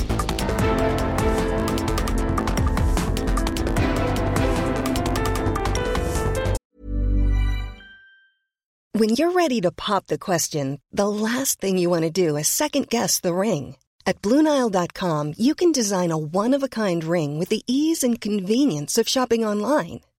When 8.91 9.11
you're 9.11 9.31
ready 9.31 9.61
to 9.61 9.71
pop 9.71 10.07
the 10.07 10.17
question, 10.17 10.81
the 10.91 11.07
last 11.07 11.61
thing 11.61 11.77
you 11.77 11.89
want 11.89 12.03
to 12.03 12.09
do 12.09 12.35
is 12.35 12.49
second 12.49 12.89
guess 12.89 13.21
the 13.21 13.33
ring. 13.33 13.77
At 14.05 14.21
Bluenile.com, 14.21 15.35
you 15.37 15.55
can 15.55 15.71
design 15.71 16.11
a 16.11 16.17
one 16.17 16.53
of 16.53 16.63
a 16.63 16.67
kind 16.67 17.01
ring 17.05 17.39
with 17.39 17.47
the 17.47 17.63
ease 17.65 18.03
and 18.03 18.19
convenience 18.19 18.97
of 18.97 19.07
shopping 19.07 19.45
online. 19.45 20.01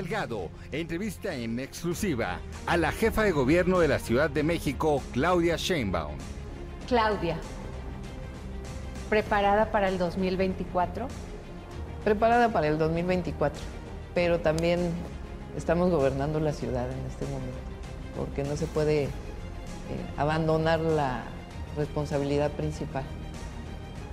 Delgado 0.00 0.48
entrevista 0.72 1.34
en 1.34 1.60
exclusiva 1.60 2.38
a 2.64 2.78
la 2.78 2.90
jefa 2.90 3.22
de 3.22 3.32
gobierno 3.32 3.80
de 3.80 3.88
la 3.88 3.98
Ciudad 3.98 4.30
de 4.30 4.42
México, 4.42 5.02
Claudia 5.12 5.56
Sheinbaum. 5.56 6.16
Claudia, 6.88 7.36
¿preparada 9.10 9.70
para 9.70 9.90
el 9.90 9.98
2024? 9.98 11.06
Preparada 12.02 12.48
para 12.50 12.68
el 12.68 12.78
2024, 12.78 13.60
pero 14.14 14.40
también 14.40 14.90
estamos 15.54 15.90
gobernando 15.90 16.40
la 16.40 16.54
ciudad 16.54 16.90
en 16.90 17.06
este 17.06 17.26
momento, 17.26 17.58
porque 18.16 18.42
no 18.42 18.56
se 18.56 18.66
puede 18.68 19.02
eh, 19.02 19.10
abandonar 20.16 20.80
la 20.80 21.24
responsabilidad 21.76 22.50
principal. 22.52 23.04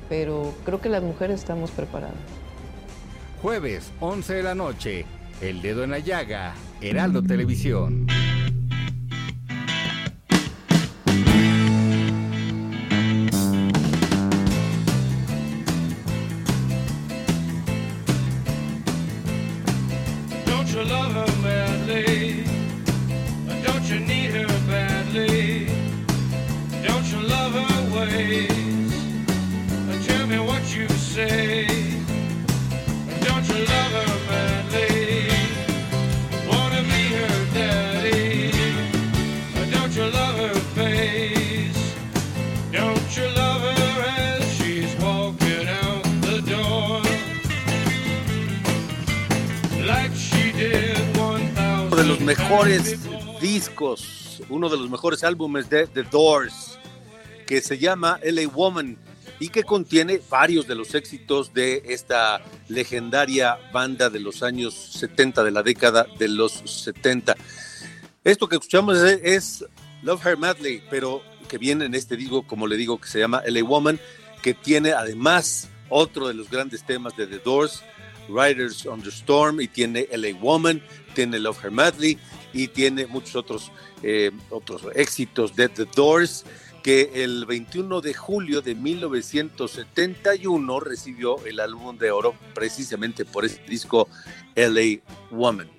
Pero 0.10 0.54
creo 0.66 0.82
que 0.82 0.90
las 0.90 1.02
mujeres 1.02 1.40
estamos 1.40 1.72
preparadas. 1.72 2.18
Jueves, 3.42 3.94
11 4.02 4.34
de 4.34 4.44
la 4.44 4.54
noche, 4.54 5.06
El 5.40 5.62
Dedo 5.62 5.84
en 5.84 5.92
la 5.92 6.00
Llaga, 6.00 6.56
Heraldo 6.82 7.22
Televisión. 7.22 8.08
Don't 20.46 20.68
you 20.68 20.84
love 20.84 21.14
her 21.14 21.42
madly? 27.92 28.57
Los 52.08 52.22
mejores 52.22 52.98
discos, 53.42 54.42
uno 54.48 54.70
de 54.70 54.78
los 54.78 54.90
mejores 54.90 55.26
álbumes 55.26 55.70
de 55.70 55.88
The 55.88 56.04
Doors, 56.04 56.80
que 57.46 57.60
se 57.60 57.78
llama 57.78 58.18
LA 58.24 58.48
Woman 58.48 58.98
y 59.42 59.50
que 59.50 59.64
contiene 59.64 60.22
varios 60.30 60.68
de 60.68 60.76
los 60.76 60.96
éxitos 60.96 61.54
de 61.54 61.84
esta 61.86 62.42
legendaria 62.70 63.58
banda 63.74 64.10
de 64.10 64.22
los 64.22 64.42
años 64.42 64.74
70, 64.74 65.44
de 65.44 65.52
la 65.52 65.64
década 65.64 66.08
de 66.18 66.30
los 66.30 66.54
70. 66.66 67.36
Esto 68.24 68.48
que 68.48 68.56
escuchamos 68.56 68.98
es, 69.00 69.66
Love 70.02 70.26
Her 70.26 70.38
Madly, 70.38 70.82
pero 70.90 71.22
que 71.50 71.58
viene 71.58 71.86
en 71.86 71.94
este 71.94 72.16
disco, 72.16 72.48
como 72.48 72.68
le 72.68 72.78
digo, 72.78 73.02
que 73.02 73.10
se 73.10 73.20
llama 73.20 73.44
LA 73.46 73.64
Woman, 73.64 74.00
que 74.42 74.54
tiene 74.54 74.94
además 74.94 75.68
otro 75.90 76.30
de 76.30 76.36
los 76.36 76.50
grandes 76.50 76.86
temas 76.86 77.18
de 77.18 77.28
The 77.28 77.40
Doors, 77.40 77.84
Riders 78.30 78.86
on 78.86 79.02
the 79.02 79.10
Storm, 79.10 79.60
y 79.60 79.68
tiene 79.68 80.08
LA 80.10 80.40
Woman, 80.40 80.82
tiene 81.18 81.40
Love 81.40 81.66
Her 81.66 81.72
Madly, 81.72 82.20
y 82.54 82.68
tiene 82.68 83.08
muchos 83.08 83.36
otros, 83.36 83.72
eh, 84.04 84.30
otros 84.52 84.84
éxitos 84.94 85.56
de 85.56 85.68
The 85.68 85.86
Doors, 85.96 86.46
que 86.84 87.24
el 87.24 87.48
21 87.48 88.02
de 88.02 88.14
julio 88.14 88.62
de 88.62 88.76
1971 88.76 90.80
recibió 90.80 91.44
el 91.44 91.60
álbum 91.60 91.98
de 91.98 92.12
oro 92.12 92.36
precisamente 92.54 93.26
por 93.26 93.46
este 93.46 93.68
disco 93.68 94.08
LA 94.56 95.02
Woman. 95.32 95.77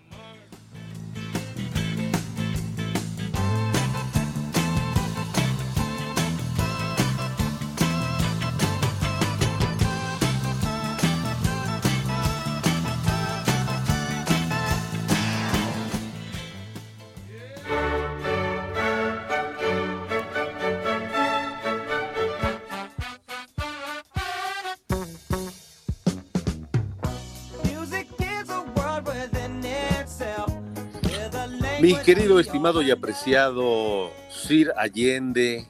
Estimado 32.41 32.83
y 32.83 32.91
apreciado 32.91 34.11
Sir 34.31 34.73
Allende, 34.77 35.67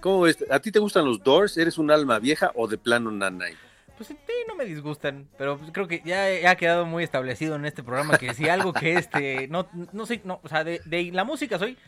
¿cómo 0.00 0.22
ves? 0.22 0.38
¿A 0.50 0.60
ti 0.60 0.70
te 0.70 0.78
gustan 0.78 1.04
los 1.04 1.22
Doors? 1.22 1.56
¿Eres 1.56 1.78
un 1.78 1.90
alma 1.90 2.18
vieja 2.18 2.52
o 2.54 2.68
de 2.68 2.78
plano 2.78 3.10
nanay? 3.10 3.54
Pues 3.96 4.08
sí, 4.08 4.16
no 4.46 4.54
me 4.54 4.66
disgustan, 4.66 5.26
pero 5.38 5.58
pues 5.58 5.70
creo 5.72 5.88
que 5.88 6.02
ya, 6.04 6.50
ha 6.50 6.56
quedado 6.56 6.84
muy 6.84 7.02
establecido 7.02 7.56
en 7.56 7.64
este 7.64 7.82
programa 7.82 8.18
que 8.18 8.34
si 8.34 8.48
algo 8.48 8.72
que 8.72 8.94
este, 8.94 9.48
no, 9.48 9.66
no 9.92 10.04
sé, 10.04 10.20
no, 10.24 10.40
o 10.42 10.48
sea, 10.48 10.64
de 10.64 11.10
la 11.12 11.24
música 11.24 11.58
soy 11.58 11.78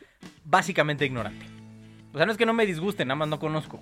básicamente 0.45 1.05
ignorante. 1.05 1.45
O 2.13 2.17
sea, 2.17 2.27
no 2.27 2.33
es 2.33 2.39
que 2.39 2.47
no 2.47 2.55
me 2.55 2.67
disgusten, 2.67 3.09
nada 3.09 3.17
más 3.17 3.29
no 3.29 3.39
conozco. 3.39 3.81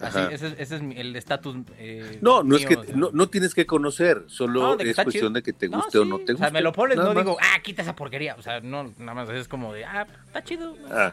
Así, 0.00 0.18
ese, 0.32 0.46
es- 0.48 0.52
ese 0.58 0.76
es 0.76 0.82
el 0.82 1.16
estatus. 1.16 1.56
eh, 1.78 2.18
No, 2.20 2.42
no 2.42 2.56
es 2.56 2.66
que 2.66 2.76
o 2.76 2.84
sea. 2.84 2.94
no, 2.96 3.10
no 3.12 3.28
tienes 3.28 3.54
que 3.54 3.64
conocer, 3.66 4.24
solo 4.26 4.60
No, 4.60 4.72
es 4.78 4.94
cuestión 4.96 5.10
chido. 5.12 5.30
de 5.30 5.42
que 5.42 5.52
te 5.52 5.68
No, 5.68 5.78
guste 5.78 5.98
o 5.98 6.04
no 6.04 6.16
te 6.18 6.32
guste. 6.32 6.34
O 6.34 6.38
sea, 6.38 6.50
me 6.50 6.60
lo 6.60 6.72
pones, 6.72 6.96
no 6.98 7.14
más. 7.14 7.16
digo, 7.24 7.36
ah, 7.40 7.58
quita 7.62 7.82
esa 7.82 7.96
porquería. 7.96 8.34
O 8.38 8.42
sea, 8.42 8.60
no, 8.60 8.92
nada 8.98 9.14
más 9.14 9.30
es 9.30 9.48
como 9.48 9.72
de, 9.72 9.84
ah, 9.84 10.06
está 10.26 10.44
chido. 10.44 10.76
Ah, 10.90 11.12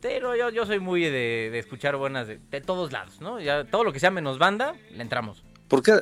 Pero 0.00 0.34
yo, 0.36 0.50
yo 0.50 0.66
soy 0.66 0.80
muy 0.80 1.02
de, 1.02 1.48
de 1.52 1.58
escuchar 1.58 1.96
buenas 1.96 2.26
de, 2.26 2.38
de 2.50 2.60
todos 2.60 2.92
lados, 2.92 3.20
¿no? 3.20 3.40
Ya, 3.40 3.64
todo 3.64 3.84
lo 3.84 3.92
que 3.92 4.00
sea 4.00 4.10
menos 4.10 4.38
banda, 4.38 4.74
le 4.94 5.00
entramos. 5.02 5.42
¿Por 5.68 5.82
qué? 5.82 6.00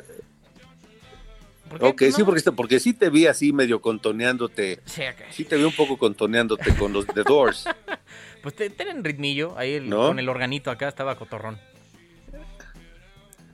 ¿Por 1.69 1.79
qué? 1.79 1.85
Ok, 1.85 2.01
sí, 2.13 2.23
porque, 2.25 2.51
porque 2.51 2.79
sí 2.81 2.93
te 2.93 3.09
vi 3.09 3.27
así 3.27 3.53
medio 3.53 3.79
contoneándote. 3.79 4.81
Sí, 4.85 5.03
ok. 5.03 5.21
Sí 5.31 5.45
te 5.45 5.55
vi 5.55 5.63
un 5.63 5.71
poco 5.73 5.97
contoneándote 5.97 6.75
con 6.75 6.91
los 6.91 7.05
The 7.05 7.23
Doors. 7.23 7.65
Pues 8.41 8.55
tienen 8.55 9.03
ritmillo, 9.03 9.57
ahí 9.57 9.73
el- 9.75 9.89
¿No? 9.89 10.07
con 10.07 10.19
el 10.19 10.27
organito 10.29 10.71
acá 10.71 10.87
estaba 10.87 11.15
cotorrón. 11.15 11.59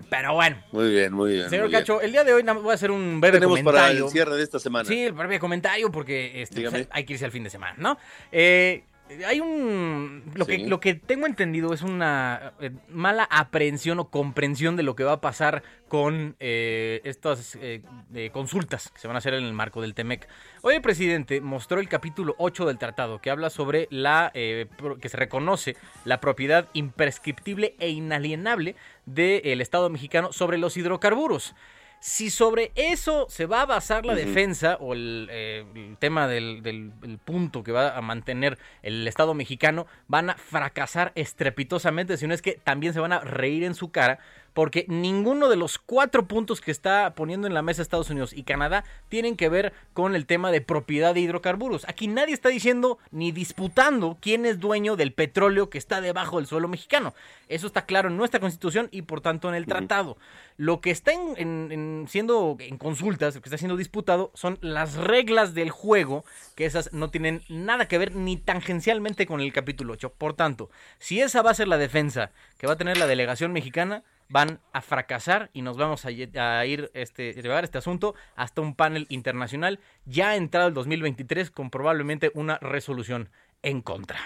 Pero 0.09 0.33
bueno, 0.35 0.55
Muy 0.71 0.89
bien, 0.89 1.11
muy 1.11 1.33
bien. 1.33 1.49
señor 1.49 1.65
muy 1.65 1.71
bien. 1.71 1.81
Cacho, 1.81 1.99
el 1.99 2.13
día 2.13 2.23
de 2.23 2.33
hoy 2.33 2.41
voy 2.41 2.71
a 2.71 2.75
hacer 2.75 2.91
un 2.91 3.19
breve 3.19 3.39
tenemos 3.39 3.59
para 3.59 3.79
comentario. 3.79 4.05
el 4.05 4.11
cierre 4.11 4.37
de 4.37 4.43
esta 4.43 4.57
semana? 4.57 4.87
Sí, 4.87 5.03
el 5.03 5.11
breve 5.11 5.37
comentario 5.37 5.91
porque 5.91 6.41
este, 6.41 6.69
pues, 6.69 6.87
hay 6.91 7.03
que 7.03 7.13
irse 7.13 7.25
al 7.25 7.31
fin 7.31 7.43
de 7.43 7.49
semana, 7.49 7.75
¿no? 7.77 7.97
Eh, 8.31 8.83
Hay 9.25 9.39
un. 9.39 10.23
Lo, 10.35 10.45
Sí. 10.45 10.57
que, 10.63 10.67
lo 10.67 10.79
que 10.79 10.93
tengo 10.95 11.25
entendido 11.27 11.73
es 11.73 11.81
una 11.81 12.53
eh, 12.59 12.71
mala 12.89 13.23
aprehensión 13.31 13.99
o 13.99 14.09
comprensión 14.09 14.75
de 14.75 14.83
lo 14.83 14.95
que 14.95 15.03
va 15.03 15.13
a 15.13 15.21
pasar 15.21 15.63
con 15.87 16.35
eh, 16.39 16.99
estas 17.05 17.55
eh, 17.61 17.81
eh, 18.13 18.29
consultas 18.33 18.89
que 18.91 18.99
se 18.99 19.07
van 19.07 19.15
a 19.15 19.19
hacer 19.19 19.33
en 19.33 19.45
el 19.45 19.53
marco 19.53 19.81
del 19.81 19.93
TEMEC. 19.93 20.27
Hoy 20.61 20.75
el 20.75 20.81
presidente 20.81 21.39
mostró 21.39 21.79
el 21.79 21.87
capítulo 21.87 22.35
8 22.37 22.65
del 22.65 22.77
tratado 22.77 23.19
que 23.21 23.29
habla 23.29 23.49
sobre 23.49 23.87
la. 23.91 24.29
eh, 24.33 24.67
que 24.99 25.09
se 25.09 25.17
reconoce 25.17 25.77
la 26.03 26.19
propiedad 26.19 26.67
imprescriptible 26.73 27.75
e 27.79 27.89
inalienable 27.89 28.75
del 29.05 29.61
Estado 29.61 29.89
mexicano 29.89 30.33
sobre 30.33 30.57
los 30.57 30.75
hidrocarburos. 30.75 31.55
Si 31.99 32.29
sobre 32.29 32.71
eso 32.75 33.25
se 33.27 33.47
va 33.47 33.61
a 33.61 33.65
basar 33.65 34.05
la 34.05 34.13
defensa 34.13 34.77
o 34.79 34.93
el, 34.93 35.27
eh, 35.31 35.65
el 35.75 35.97
tema 35.97 36.27
del, 36.27 36.61
del- 36.61 36.93
el 37.03 37.17
punto 37.17 37.63
que 37.63 37.71
va 37.71 37.97
a 37.97 38.01
mantener 38.01 38.57
el 38.83 39.07
Estado 39.07 39.33
mexicano, 39.33 39.87
van 40.07 40.29
a 40.29 40.35
fracasar 40.35 41.11
estrepitosamente, 41.15 42.17
si 42.17 42.27
no 42.27 42.33
es 42.33 42.41
que 42.41 42.53
también 42.63 42.93
se 42.93 42.99
van 42.99 43.13
a 43.13 43.19
reír 43.21 43.63
en 43.63 43.73
su 43.73 43.91
cara, 43.91 44.19
porque 44.57 44.85
ninguno 44.87 45.49
de 45.49 45.55
los 45.55 45.77
cuatro 45.77 46.25
puntos 46.27 46.61
que 46.61 46.71
está 46.71 47.13
poniendo 47.13 47.45
en 47.45 47.53
la 47.53 47.61
mesa 47.61 47.83
Estados 47.83 48.09
Unidos 48.09 48.33
y 48.33 48.41
Canadá 48.41 48.83
tienen 49.07 49.35
que 49.37 49.49
ver 49.49 49.71
con 49.93 50.15
el 50.15 50.25
tema 50.25 50.49
de 50.49 50.61
propiedad 50.61 51.13
de 51.13 51.19
hidrocarburos. 51.19 51.85
Aquí 51.87 52.07
nadie 52.07 52.33
está 52.33 52.49
diciendo 52.49 52.97
ni 53.11 53.31
disputando 53.31 54.17
quién 54.19 54.47
es 54.47 54.59
dueño 54.59 54.95
del 54.95 55.13
petróleo 55.13 55.69
que 55.69 55.77
está 55.77 56.01
debajo 56.01 56.37
del 56.37 56.47
suelo 56.47 56.67
mexicano. 56.67 57.13
Eso 57.49 57.67
está 57.67 57.85
claro 57.85 58.09
en 58.09 58.17
nuestra 58.17 58.39
constitución 58.39 58.87
y 58.89 59.03
por 59.03 59.21
tanto 59.21 59.47
en 59.47 59.53
el 59.53 59.67
tratado. 59.67 60.17
Lo 60.57 60.81
que 60.81 60.89
está 60.89 61.11
en, 61.11 61.35
en- 61.37 61.71
en 61.71 62.05
siendo 62.09 62.57
en 62.59 62.79
consultas, 62.79 63.35
lo 63.35 63.41
que 63.41 63.49
está 63.49 63.59
siendo 63.59 63.77
disputado, 63.77 64.31
son 64.33 64.57
las 64.61 64.95
reglas 64.95 65.53
del 65.53 65.69
juego, 65.69 66.25
que 66.55 66.65
esas 66.65 66.91
no 66.93 67.11
tienen 67.11 67.43
nada 67.47 67.87
que 67.87 67.99
ver 67.99 68.15
ni 68.15 68.37
tangencialmente 68.37 69.27
con 69.27 69.39
el 69.39 69.53
capítulo 69.53 69.93
8. 69.93 70.13
Por 70.17 70.33
tanto, 70.33 70.71
si 70.97 71.21
esa 71.21 71.43
va 71.43 71.51
a 71.51 71.53
ser 71.53 71.67
la 71.67 71.77
defensa 71.77 72.31
que 72.57 72.65
va 72.65 72.73
a 72.73 72.77
tener 72.77 72.97
la 72.97 73.05
delegación 73.05 73.53
mexicana, 73.53 74.01
van 74.29 74.59
a 74.73 74.81
fracasar 74.81 75.49
y 75.53 75.61
nos 75.61 75.77
vamos 75.77 76.05
a, 76.05 76.11
ir 76.11 76.91
este 76.93 77.33
llevar 77.33 77.63
este 77.63 77.77
asunto 77.77 78.15
hasta 78.35 78.61
un 78.61 78.75
panel 78.75 79.05
internacional 79.09 79.79
ya 80.05 80.35
entrado 80.35 80.67
el 80.67 80.73
2023 80.73 81.51
con 81.51 81.69
probablemente 81.69 82.31
una 82.33 82.57
resolución 82.59 83.29
en 83.61 83.81
contra. 83.81 84.19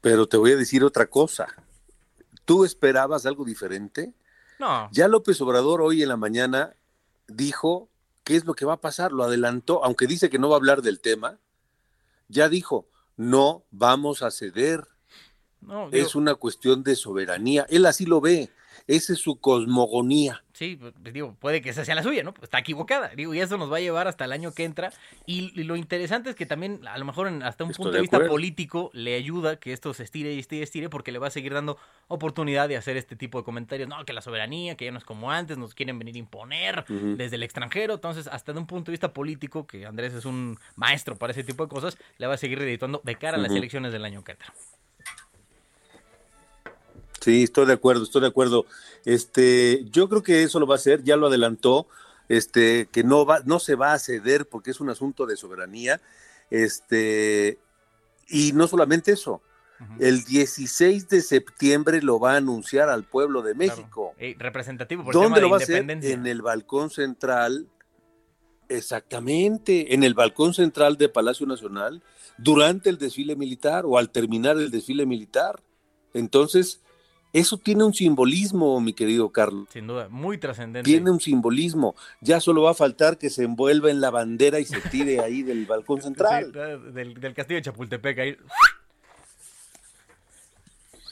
Pero 0.00 0.26
te 0.26 0.36
voy 0.36 0.52
a 0.52 0.56
decir 0.56 0.84
otra 0.84 1.06
cosa. 1.06 1.46
¿Tú 2.44 2.64
esperabas 2.64 3.26
algo 3.26 3.44
diferente? 3.44 4.14
No. 4.58 4.88
Ya 4.92 5.08
López 5.08 5.40
Obrador 5.40 5.82
hoy 5.82 6.02
en 6.02 6.08
la 6.08 6.16
mañana 6.16 6.74
dijo 7.26 7.88
qué 8.24 8.36
es 8.36 8.44
lo 8.44 8.54
que 8.54 8.64
va 8.64 8.74
a 8.74 8.80
pasar, 8.80 9.12
lo 9.12 9.24
adelantó, 9.24 9.84
aunque 9.84 10.06
dice 10.06 10.30
que 10.30 10.38
no 10.38 10.48
va 10.48 10.56
a 10.56 10.58
hablar 10.58 10.82
del 10.82 11.00
tema, 11.00 11.38
ya 12.28 12.48
dijo, 12.48 12.86
no 13.16 13.64
vamos 13.70 14.22
a 14.22 14.30
ceder, 14.30 14.86
No, 15.60 15.88
es 15.92 16.14
una 16.14 16.34
cuestión 16.34 16.82
de 16.82 16.96
soberanía, 16.96 17.66
él 17.68 17.84
así 17.86 18.06
lo 18.06 18.20
ve, 18.20 18.50
esa 18.86 19.12
es 19.12 19.18
su 19.18 19.38
cosmogonía. 19.38 20.42
Sí, 20.54 20.76
pues, 20.80 20.92
digo, 21.12 21.36
puede 21.38 21.60
que 21.60 21.68
esa 21.70 21.84
sea 21.84 21.94
la 21.94 22.02
suya, 22.02 22.22
¿no? 22.24 22.32
Pues 22.32 22.44
está 22.44 22.58
equivocada. 22.58 23.10
Digo, 23.14 23.32
y 23.34 23.38
eso 23.40 23.58
nos 23.58 23.70
va 23.70 23.76
a 23.76 23.80
llevar 23.80 24.08
hasta 24.08 24.24
el 24.24 24.32
año 24.32 24.52
que 24.52 24.64
entra. 24.64 24.92
Y, 25.26 25.52
y 25.60 25.64
lo 25.64 25.76
interesante 25.76 26.30
es 26.30 26.36
que 26.36 26.46
también, 26.46 26.80
a 26.88 26.96
lo 26.98 27.04
mejor 27.04 27.28
en- 27.28 27.42
hasta 27.44 27.62
un 27.64 27.70
Estoy 27.70 27.84
punto 27.84 27.90
de 27.92 27.98
de 27.98 28.02
vista 28.02 28.26
político, 28.26 28.90
le 28.94 29.14
ayuda 29.14 29.56
que 29.60 29.72
esto 29.72 29.92
se 29.94 30.02
estire 30.04 30.32
y 30.32 30.38
estire 30.40 30.60
y 30.60 30.62
estire, 30.62 30.88
porque 30.88 31.12
le 31.12 31.18
va 31.18 31.26
a 31.28 31.30
seguir 31.30 31.52
dando 31.54 31.76
oportunidad 32.08 32.68
de 32.68 32.76
hacer 32.76 32.96
este 32.96 33.14
tipo 33.14 33.38
de 33.38 33.44
comentarios. 33.44 33.88
No, 33.88 34.04
que 34.04 34.12
la 34.12 34.22
soberanía, 34.22 34.74
que 34.76 34.86
ya 34.86 34.90
no 34.90 34.98
es 34.98 35.04
como 35.04 35.30
antes, 35.30 35.58
nos 35.58 35.74
quieren 35.74 35.98
venir 35.98 36.14
a 36.16 36.18
imponer 36.18 36.84
desde 36.88 37.36
el 37.36 37.42
extranjero. 37.42 37.94
Entonces, 37.94 38.26
hasta 38.26 38.52
de 38.52 38.58
un 38.58 38.66
punto 38.66 38.86
de 38.90 38.92
vista 38.94 39.12
político, 39.12 39.66
que 39.66 39.86
Andrés 39.86 40.14
es 40.14 40.24
un 40.24 40.58
maestro 40.76 41.14
para 41.16 41.32
ese 41.32 41.44
tipo 41.44 41.62
de 41.64 41.68
cosas, 41.68 41.98
le 42.16 42.26
va 42.26 42.34
a 42.34 42.38
seguir 42.38 42.60
editando 42.62 43.00
de 43.04 43.14
cara 43.16 43.36
a 43.36 43.40
las 43.40 43.52
elecciones 43.52 43.92
del 43.92 44.04
año 44.04 44.24
que 44.24 44.32
entra. 44.32 44.52
Sí, 47.20 47.42
estoy 47.44 47.66
de 47.66 47.72
acuerdo, 47.72 48.04
estoy 48.04 48.20
de 48.22 48.28
acuerdo. 48.28 48.66
Este, 49.04 49.84
yo 49.90 50.08
creo 50.08 50.22
que 50.22 50.42
eso 50.42 50.60
lo 50.60 50.66
va 50.66 50.74
a 50.74 50.78
hacer, 50.78 51.02
ya 51.02 51.16
lo 51.16 51.26
adelantó, 51.26 51.86
este, 52.28 52.88
que 52.92 53.02
no 53.02 53.26
va, 53.26 53.40
no 53.44 53.58
se 53.58 53.74
va 53.74 53.92
a 53.92 53.98
ceder 53.98 54.46
porque 54.46 54.70
es 54.70 54.80
un 54.80 54.90
asunto 54.90 55.26
de 55.26 55.36
soberanía. 55.36 56.00
Este, 56.50 57.58
y 58.28 58.52
no 58.52 58.68
solamente 58.68 59.12
eso, 59.12 59.42
el 60.00 60.24
16 60.24 61.08
de 61.08 61.22
septiembre 61.22 62.02
lo 62.02 62.18
va 62.18 62.34
a 62.34 62.36
anunciar 62.38 62.88
al 62.88 63.04
pueblo 63.04 63.42
de 63.42 63.54
México. 63.54 64.12
Representativo 64.38 65.04
por 65.04 65.12
tema 65.12 65.24
¿Dónde 65.24 65.40
de 65.40 65.42
lo 65.42 65.50
va 65.50 65.58
a 65.58 65.60
hacer? 65.60 65.88
En 65.88 66.26
el 66.26 66.42
balcón 66.42 66.90
central, 66.90 67.68
exactamente, 68.68 69.94
en 69.94 70.02
el 70.02 70.14
balcón 70.14 70.52
central 70.52 70.96
de 70.96 71.08
Palacio 71.08 71.46
Nacional, 71.46 72.02
durante 72.38 72.90
el 72.90 72.98
desfile 72.98 73.36
militar 73.36 73.84
o 73.86 73.98
al 73.98 74.10
terminar 74.10 74.56
el 74.56 74.70
desfile 74.70 75.06
militar. 75.06 75.62
Entonces, 76.12 76.80
eso 77.38 77.56
tiene 77.58 77.84
un 77.84 77.94
simbolismo, 77.94 78.80
mi 78.80 78.92
querido 78.92 79.30
Carlos. 79.30 79.68
Sin 79.72 79.86
duda, 79.86 80.08
muy 80.08 80.38
trascendente. 80.38 80.88
Tiene 80.88 81.10
un 81.10 81.20
simbolismo. 81.20 81.94
Ya 82.20 82.40
solo 82.40 82.62
va 82.62 82.70
a 82.72 82.74
faltar 82.74 83.18
que 83.18 83.30
se 83.30 83.44
envuelva 83.44 83.90
en 83.90 84.00
la 84.00 84.10
bandera 84.10 84.58
y 84.60 84.64
se 84.64 84.80
tire 84.80 85.20
ahí 85.20 85.42
del 85.42 85.66
balcón 85.66 86.00
central. 86.02 86.52
Sí, 86.52 86.92
del, 86.92 87.14
del 87.20 87.34
castillo 87.34 87.56
de 87.58 87.62
Chapultepec 87.62 88.18
ahí. 88.18 88.36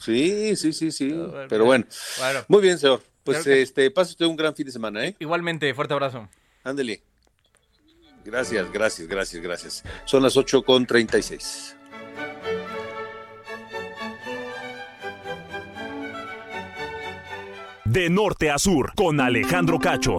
Sí, 0.00 0.54
sí, 0.56 0.72
sí, 0.72 0.92
sí. 0.92 1.08
Pero 1.48 1.64
bueno. 1.64 1.84
bueno. 2.18 2.40
Muy 2.48 2.62
bien, 2.62 2.78
señor. 2.78 3.02
Pues 3.24 3.42
que- 3.42 3.62
este, 3.62 3.90
pase 3.90 4.12
usted 4.12 4.26
un 4.26 4.36
gran 4.36 4.54
fin 4.54 4.66
de 4.66 4.72
semana, 4.72 5.04
¿eh? 5.04 5.16
Igualmente, 5.18 5.72
fuerte 5.74 5.94
abrazo. 5.94 6.28
Ándele. 6.62 7.02
Gracias, 8.24 8.72
gracias, 8.72 9.06
gracias, 9.08 9.42
gracias. 9.42 9.84
Son 10.04 10.22
las 10.22 10.36
8 10.36 10.62
con 10.62 10.86
36. 10.86 11.75
De 17.96 18.10
norte 18.10 18.50
a 18.50 18.58
sur, 18.58 18.92
con 18.94 19.18
Alejandro 19.22 19.78
Cacho. 19.78 20.16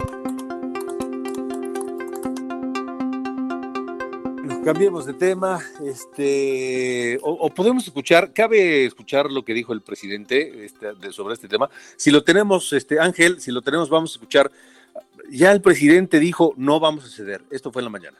Cambiemos 4.64 5.06
de 5.06 5.14
tema, 5.14 5.60
este, 5.86 7.20
o, 7.22 7.30
o 7.30 7.50
podemos 7.54 7.86
escuchar, 7.86 8.32
cabe 8.32 8.84
escuchar 8.84 9.30
lo 9.30 9.44
que 9.44 9.54
dijo 9.54 9.72
el 9.72 9.82
presidente 9.82 10.64
este, 10.64 10.92
de- 10.94 11.12
sobre 11.12 11.34
este 11.34 11.46
tema. 11.46 11.70
Si 11.96 12.10
lo 12.10 12.24
tenemos, 12.24 12.72
este, 12.72 12.98
Ángel, 12.98 13.40
si 13.40 13.52
lo 13.52 13.62
tenemos, 13.62 13.88
vamos 13.88 14.10
a 14.10 14.14
escuchar. 14.14 14.50
Ya 15.30 15.52
el 15.52 15.60
presidente 15.62 16.18
dijo, 16.18 16.54
no 16.56 16.80
vamos 16.80 17.04
a 17.04 17.08
ceder. 17.10 17.44
Esto 17.48 17.70
fue 17.70 17.82
en 17.82 17.84
la 17.84 17.90
mañana. 17.90 18.18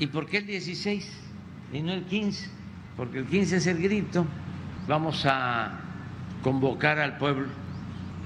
¿Y 0.00 0.08
por 0.08 0.26
qué 0.26 0.38
el 0.38 0.46
16 0.46 1.08
y 1.72 1.82
no 1.82 1.92
el 1.92 2.04
15? 2.06 2.50
Porque 2.96 3.18
el 3.18 3.26
15 3.26 3.58
es 3.58 3.66
el 3.68 3.80
grito. 3.80 4.26
Vamos 4.88 5.22
a 5.24 5.78
convocar 6.42 6.98
al 6.98 7.16
pueblo 7.16 7.46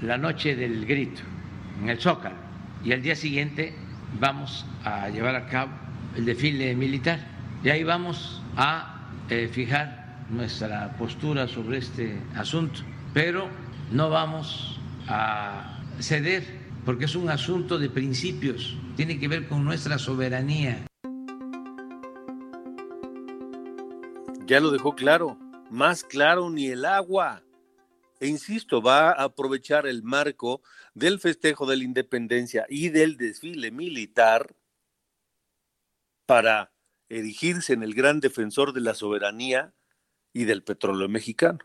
la 0.01 0.17
noche 0.17 0.55
del 0.55 0.85
grito 0.85 1.21
en 1.81 1.89
el 1.89 1.99
Zócalo. 1.99 2.35
Y 2.83 2.91
al 2.93 3.01
día 3.01 3.15
siguiente 3.15 3.73
vamos 4.19 4.65
a 4.83 5.09
llevar 5.09 5.35
a 5.35 5.47
cabo 5.47 5.71
el 6.15 6.25
desfile 6.25 6.75
militar. 6.75 7.19
Y 7.63 7.69
ahí 7.69 7.83
vamos 7.83 8.41
a 8.55 9.09
eh, 9.29 9.49
fijar 9.51 10.25
nuestra 10.29 10.95
postura 10.97 11.47
sobre 11.47 11.77
este 11.77 12.17
asunto, 12.35 12.81
pero 13.13 13.47
no 13.91 14.09
vamos 14.09 14.79
a 15.07 15.79
ceder 15.99 16.67
porque 16.85 17.05
es 17.05 17.15
un 17.15 17.29
asunto 17.29 17.77
de 17.77 17.89
principios, 17.89 18.77
tiene 18.95 19.19
que 19.19 19.27
ver 19.27 19.47
con 19.47 19.65
nuestra 19.65 19.97
soberanía. 19.97 20.85
Ya 24.45 24.61
lo 24.61 24.71
dejó 24.71 24.95
claro, 24.95 25.37
más 25.69 26.05
claro 26.05 26.49
ni 26.49 26.67
el 26.67 26.85
agua. 26.85 27.43
E 28.19 28.27
insisto, 28.27 28.81
va 28.81 29.11
a 29.11 29.23
aprovechar 29.23 29.85
el 29.85 30.03
marco 30.03 30.61
del 30.93 31.19
festejo 31.19 31.65
de 31.67 31.77
la 31.77 31.83
independencia 31.83 32.65
y 32.69 32.89
del 32.89 33.17
desfile 33.17 33.71
militar 33.71 34.55
para 36.25 36.71
erigirse 37.09 37.73
en 37.73 37.83
el 37.83 37.93
gran 37.93 38.19
defensor 38.19 38.73
de 38.73 38.81
la 38.81 38.95
soberanía 38.95 39.73
y 40.33 40.45
del 40.45 40.63
petróleo 40.63 41.07
mexicano. 41.07 41.59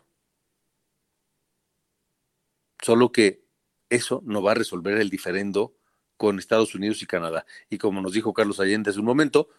Solo 2.81 3.11
que 3.11 3.45
eso 3.89 4.21
no 4.25 4.41
va 4.41 4.51
a 4.51 4.55
resolver 4.55 4.97
el 4.97 5.09
diferendo 5.09 5.75
con 6.17 6.39
Estados 6.39 6.75
Unidos 6.75 7.01
y 7.01 7.05
Canadá. 7.05 7.45
Y 7.69 7.77
como 7.77 8.01
nos 8.01 8.13
dijo 8.13 8.33
Carlos 8.33 8.59
Allende 8.59 8.89
hace 8.89 8.99
un 8.99 9.05
momento, 9.05 9.49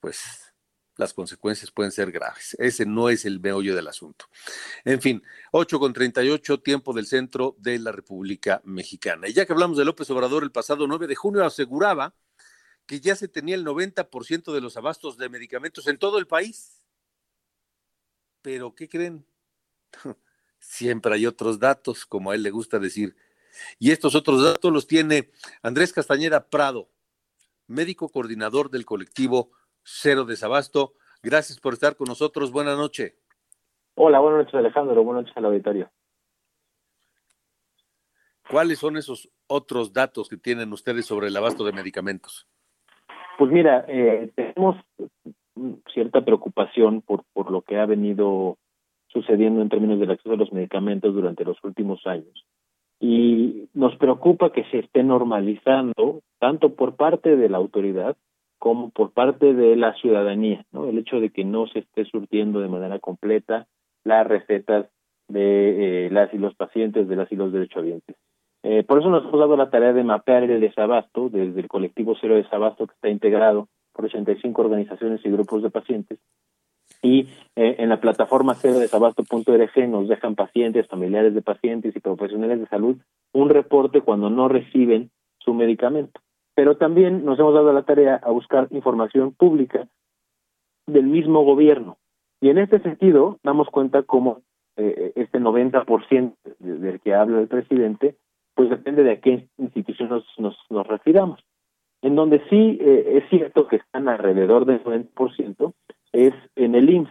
pues 0.00 0.51
las 0.96 1.14
consecuencias 1.14 1.70
pueden 1.70 1.92
ser 1.92 2.12
graves. 2.12 2.56
Ese 2.58 2.84
no 2.86 3.08
es 3.08 3.24
el 3.24 3.40
meollo 3.40 3.74
del 3.74 3.88
asunto. 3.88 4.26
En 4.84 5.00
fin, 5.00 5.22
8 5.52 5.78
con 5.78 5.92
38, 5.92 6.60
tiempo 6.60 6.92
del 6.92 7.06
centro 7.06 7.56
de 7.58 7.78
la 7.78 7.92
República 7.92 8.60
Mexicana. 8.64 9.28
Y 9.28 9.32
ya 9.32 9.46
que 9.46 9.52
hablamos 9.52 9.78
de 9.78 9.84
López 9.84 10.08
Obrador, 10.10 10.42
el 10.42 10.52
pasado 10.52 10.86
9 10.86 11.06
de 11.06 11.14
junio 11.14 11.44
aseguraba 11.44 12.14
que 12.86 13.00
ya 13.00 13.16
se 13.16 13.28
tenía 13.28 13.54
el 13.54 13.64
90% 13.64 14.52
de 14.52 14.60
los 14.60 14.76
abastos 14.76 15.16
de 15.16 15.28
medicamentos 15.28 15.86
en 15.86 15.98
todo 15.98 16.18
el 16.18 16.26
país. 16.26 16.82
Pero, 18.42 18.74
¿qué 18.74 18.88
creen? 18.88 19.24
Siempre 20.58 21.14
hay 21.14 21.26
otros 21.26 21.58
datos, 21.58 22.04
como 22.04 22.30
a 22.30 22.34
él 22.34 22.42
le 22.42 22.50
gusta 22.50 22.78
decir. 22.78 23.16
Y 23.78 23.92
estos 23.92 24.14
otros 24.14 24.42
datos 24.42 24.72
los 24.72 24.86
tiene 24.86 25.30
Andrés 25.62 25.92
Castañeda 25.92 26.48
Prado, 26.48 26.90
médico 27.66 28.08
coordinador 28.10 28.70
del 28.70 28.84
colectivo 28.84 29.52
cero 29.82 30.24
desabasto. 30.24 30.94
Gracias 31.22 31.60
por 31.60 31.74
estar 31.74 31.96
con 31.96 32.06
nosotros. 32.08 32.52
Buenas 32.52 32.76
noches. 32.76 33.14
Hola, 33.94 34.20
buenas 34.20 34.40
noches 34.40 34.54
Alejandro, 34.54 35.04
buenas 35.04 35.24
noches 35.24 35.36
al 35.36 35.44
auditorio. 35.44 35.90
¿Cuáles 38.50 38.78
son 38.78 38.96
esos 38.96 39.30
otros 39.46 39.92
datos 39.92 40.28
que 40.28 40.36
tienen 40.36 40.72
ustedes 40.72 41.06
sobre 41.06 41.28
el 41.28 41.36
abasto 41.36 41.64
de 41.64 41.72
medicamentos? 41.72 42.46
Pues 43.38 43.50
mira, 43.50 43.84
eh, 43.88 44.30
tenemos 44.34 44.76
cierta 45.92 46.24
preocupación 46.24 47.02
por, 47.02 47.24
por 47.32 47.50
lo 47.50 47.62
que 47.62 47.78
ha 47.78 47.86
venido 47.86 48.58
sucediendo 49.08 49.60
en 49.62 49.68
términos 49.68 50.00
del 50.00 50.10
acceso 50.10 50.34
a 50.34 50.38
los 50.38 50.52
medicamentos 50.52 51.14
durante 51.14 51.44
los 51.44 51.62
últimos 51.62 52.06
años. 52.06 52.46
Y 52.98 53.68
nos 53.74 53.96
preocupa 53.96 54.52
que 54.52 54.64
se 54.70 54.78
esté 54.78 55.02
normalizando, 55.02 56.22
tanto 56.38 56.74
por 56.74 56.96
parte 56.96 57.36
de 57.36 57.48
la 57.48 57.58
autoridad 57.58 58.16
como 58.62 58.90
por 58.90 59.10
parte 59.10 59.54
de 59.54 59.74
la 59.74 59.92
ciudadanía, 59.94 60.64
¿no? 60.70 60.88
El 60.88 60.96
hecho 60.96 61.18
de 61.18 61.30
que 61.30 61.44
no 61.44 61.66
se 61.66 61.80
esté 61.80 62.04
surtiendo 62.04 62.60
de 62.60 62.68
manera 62.68 63.00
completa 63.00 63.66
las 64.04 64.24
recetas 64.24 64.86
de 65.26 66.06
eh, 66.06 66.10
las 66.12 66.32
y 66.32 66.38
los 66.38 66.54
pacientes, 66.54 67.08
de 67.08 67.16
las 67.16 67.32
y 67.32 67.34
los 67.34 67.52
derechohabientes. 67.52 68.14
Eh, 68.62 68.84
por 68.84 69.00
eso 69.00 69.10
nos 69.10 69.24
hemos 69.24 69.40
dado 69.40 69.56
la 69.56 69.68
tarea 69.68 69.92
de 69.92 70.04
mapear 70.04 70.44
el 70.44 70.60
desabasto 70.60 71.28
desde 71.28 71.58
el 71.58 71.66
colectivo 71.66 72.14
Cero 72.20 72.36
Desabasto 72.36 72.86
que 72.86 72.94
está 72.94 73.08
integrado 73.08 73.66
por 73.92 74.04
85 74.04 74.62
organizaciones 74.62 75.20
y 75.24 75.30
grupos 75.32 75.64
de 75.64 75.70
pacientes. 75.70 76.20
Y 77.02 77.22
eh, 77.56 77.74
en 77.80 77.88
la 77.88 78.00
plataforma 78.00 78.54
cero 78.54 78.78
desabasto.org 78.78 79.88
nos 79.88 80.08
dejan 80.08 80.36
pacientes, 80.36 80.86
familiares 80.86 81.34
de 81.34 81.42
pacientes 81.42 81.96
y 81.96 81.98
profesionales 81.98 82.60
de 82.60 82.68
salud 82.68 82.96
un 83.32 83.48
reporte 83.48 84.02
cuando 84.02 84.30
no 84.30 84.46
reciben 84.46 85.10
su 85.40 85.52
medicamento. 85.52 86.20
Pero 86.54 86.76
también 86.76 87.24
nos 87.24 87.38
hemos 87.38 87.54
dado 87.54 87.72
la 87.72 87.82
tarea 87.82 88.16
a 88.16 88.30
buscar 88.30 88.68
información 88.70 89.32
pública 89.32 89.88
del 90.86 91.06
mismo 91.06 91.44
gobierno. 91.44 91.98
Y 92.40 92.50
en 92.50 92.58
este 92.58 92.80
sentido, 92.80 93.38
damos 93.42 93.68
cuenta 93.68 94.02
cómo 94.02 94.42
eh, 94.76 95.12
este 95.16 95.38
90% 95.38 96.34
del 96.58 97.00
que 97.00 97.14
habla 97.14 97.40
el 97.40 97.48
presidente, 97.48 98.16
pues 98.54 98.68
depende 98.70 99.02
de 99.02 99.12
a 99.12 99.20
qué 99.20 99.48
institución 99.58 100.08
nos, 100.08 100.24
nos, 100.38 100.56
nos 100.70 100.86
refiramos. 100.86 101.40
En 102.02 102.16
donde 102.16 102.42
sí 102.50 102.78
eh, 102.80 103.18
es 103.22 103.30
cierto 103.30 103.68
que 103.68 103.76
están 103.76 104.08
alrededor 104.08 104.66
del 104.66 104.82
90%, 104.82 105.72
es 106.12 106.34
en 106.56 106.74
el 106.74 106.90
IMSS. 106.90 107.10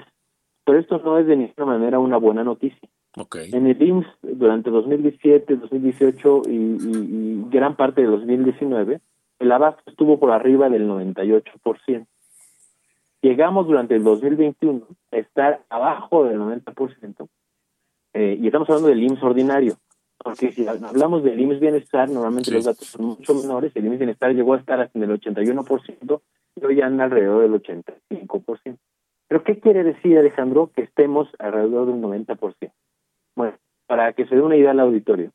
Pero 0.65 0.79
esto 0.79 0.99
no 0.99 1.17
es 1.17 1.25
de 1.25 1.37
ninguna 1.37 1.65
manera 1.65 1.99
una 1.99 2.17
buena 2.17 2.43
noticia. 2.43 2.89
En 3.51 3.67
el 3.67 3.81
IMSS, 3.81 4.07
durante 4.21 4.69
2017, 4.69 5.55
2018 5.57 6.41
y, 6.47 6.51
y, 6.51 7.45
gran 7.49 7.75
parte 7.75 8.01
de 8.01 8.07
2019, 8.07 9.01
el 9.41 9.51
abasto 9.51 9.81
estuvo 9.87 10.19
por 10.19 10.31
arriba 10.31 10.69
del 10.69 10.87
98%. 10.87 12.05
Llegamos 13.21 13.67
durante 13.67 13.95
el 13.95 14.03
2021 14.03 14.87
a 15.11 15.17
estar 15.17 15.63
abajo 15.69 16.23
del 16.25 16.39
90%, 16.39 17.27
eh, 18.13 18.37
y 18.39 18.45
estamos 18.45 18.69
hablando 18.69 18.89
del 18.89 19.03
IMSS 19.03 19.23
ordinario. 19.23 19.75
Porque 20.17 20.51
si 20.51 20.67
hablamos 20.67 21.23
del 21.23 21.39
IMSS 21.39 21.59
Bienestar, 21.59 22.09
normalmente 22.09 22.51
los 22.51 22.65
datos 22.65 22.87
son 22.87 23.05
mucho 23.05 23.33
menores. 23.33 23.75
El 23.75 23.85
IMSS 23.85 23.99
Bienestar 23.99 24.33
llegó 24.33 24.53
a 24.53 24.59
estar 24.59 24.79
hasta 24.79 24.97
en 24.97 25.03
el 25.09 25.19
81% 25.19 26.21
y 26.55 26.65
hoy 26.65 26.81
anda 26.81 27.05
alrededor 27.05 27.41
del 27.41 27.61
85%. 27.61 28.77
¿Pero 29.27 29.43
qué 29.43 29.59
quiere 29.59 29.83
decir, 29.83 30.17
Alejandro, 30.17 30.69
que 30.75 30.83
estemos 30.83 31.29
alrededor 31.39 31.87
del 31.87 32.01
90%? 32.01 32.71
Bueno, 33.35 33.57
para 33.87 34.13
que 34.13 34.27
se 34.27 34.35
dé 34.35 34.41
una 34.41 34.57
idea 34.57 34.71
al 34.71 34.79
auditorio, 34.81 35.31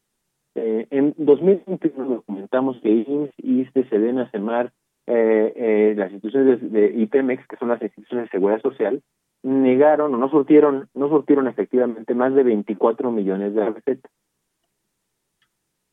eh, 0.57 0.87
en 0.91 1.15
2021 1.19 2.17
documentamos 2.17 2.81
que 2.81 2.89
IMSS, 2.89 3.35
ISTE, 3.39 3.89
SEDENA, 3.89 4.31
CEMAR, 4.31 4.73
eh, 5.07 5.53
eh, 5.55 5.95
las 5.97 6.11
instituciones 6.11 6.61
de, 6.61 6.81
de 6.81 7.03
IPEMEX, 7.03 7.47
que 7.47 7.57
son 7.57 7.69
las 7.69 7.83
instituciones 7.83 8.27
de 8.27 8.31
seguridad 8.31 8.63
social, 8.63 9.03
negaron 9.43 10.15
o 10.15 10.19
no 10.19 10.29
surtieron, 10.31 10.89
no 10.95 11.09
surtieron 11.09 11.47
efectivamente 11.47 12.15
más 12.15 12.35
de 12.35 12.43
24 12.43 13.13
millones 13.13 13.55
de 13.55 13.71
recetas. 13.71 14.11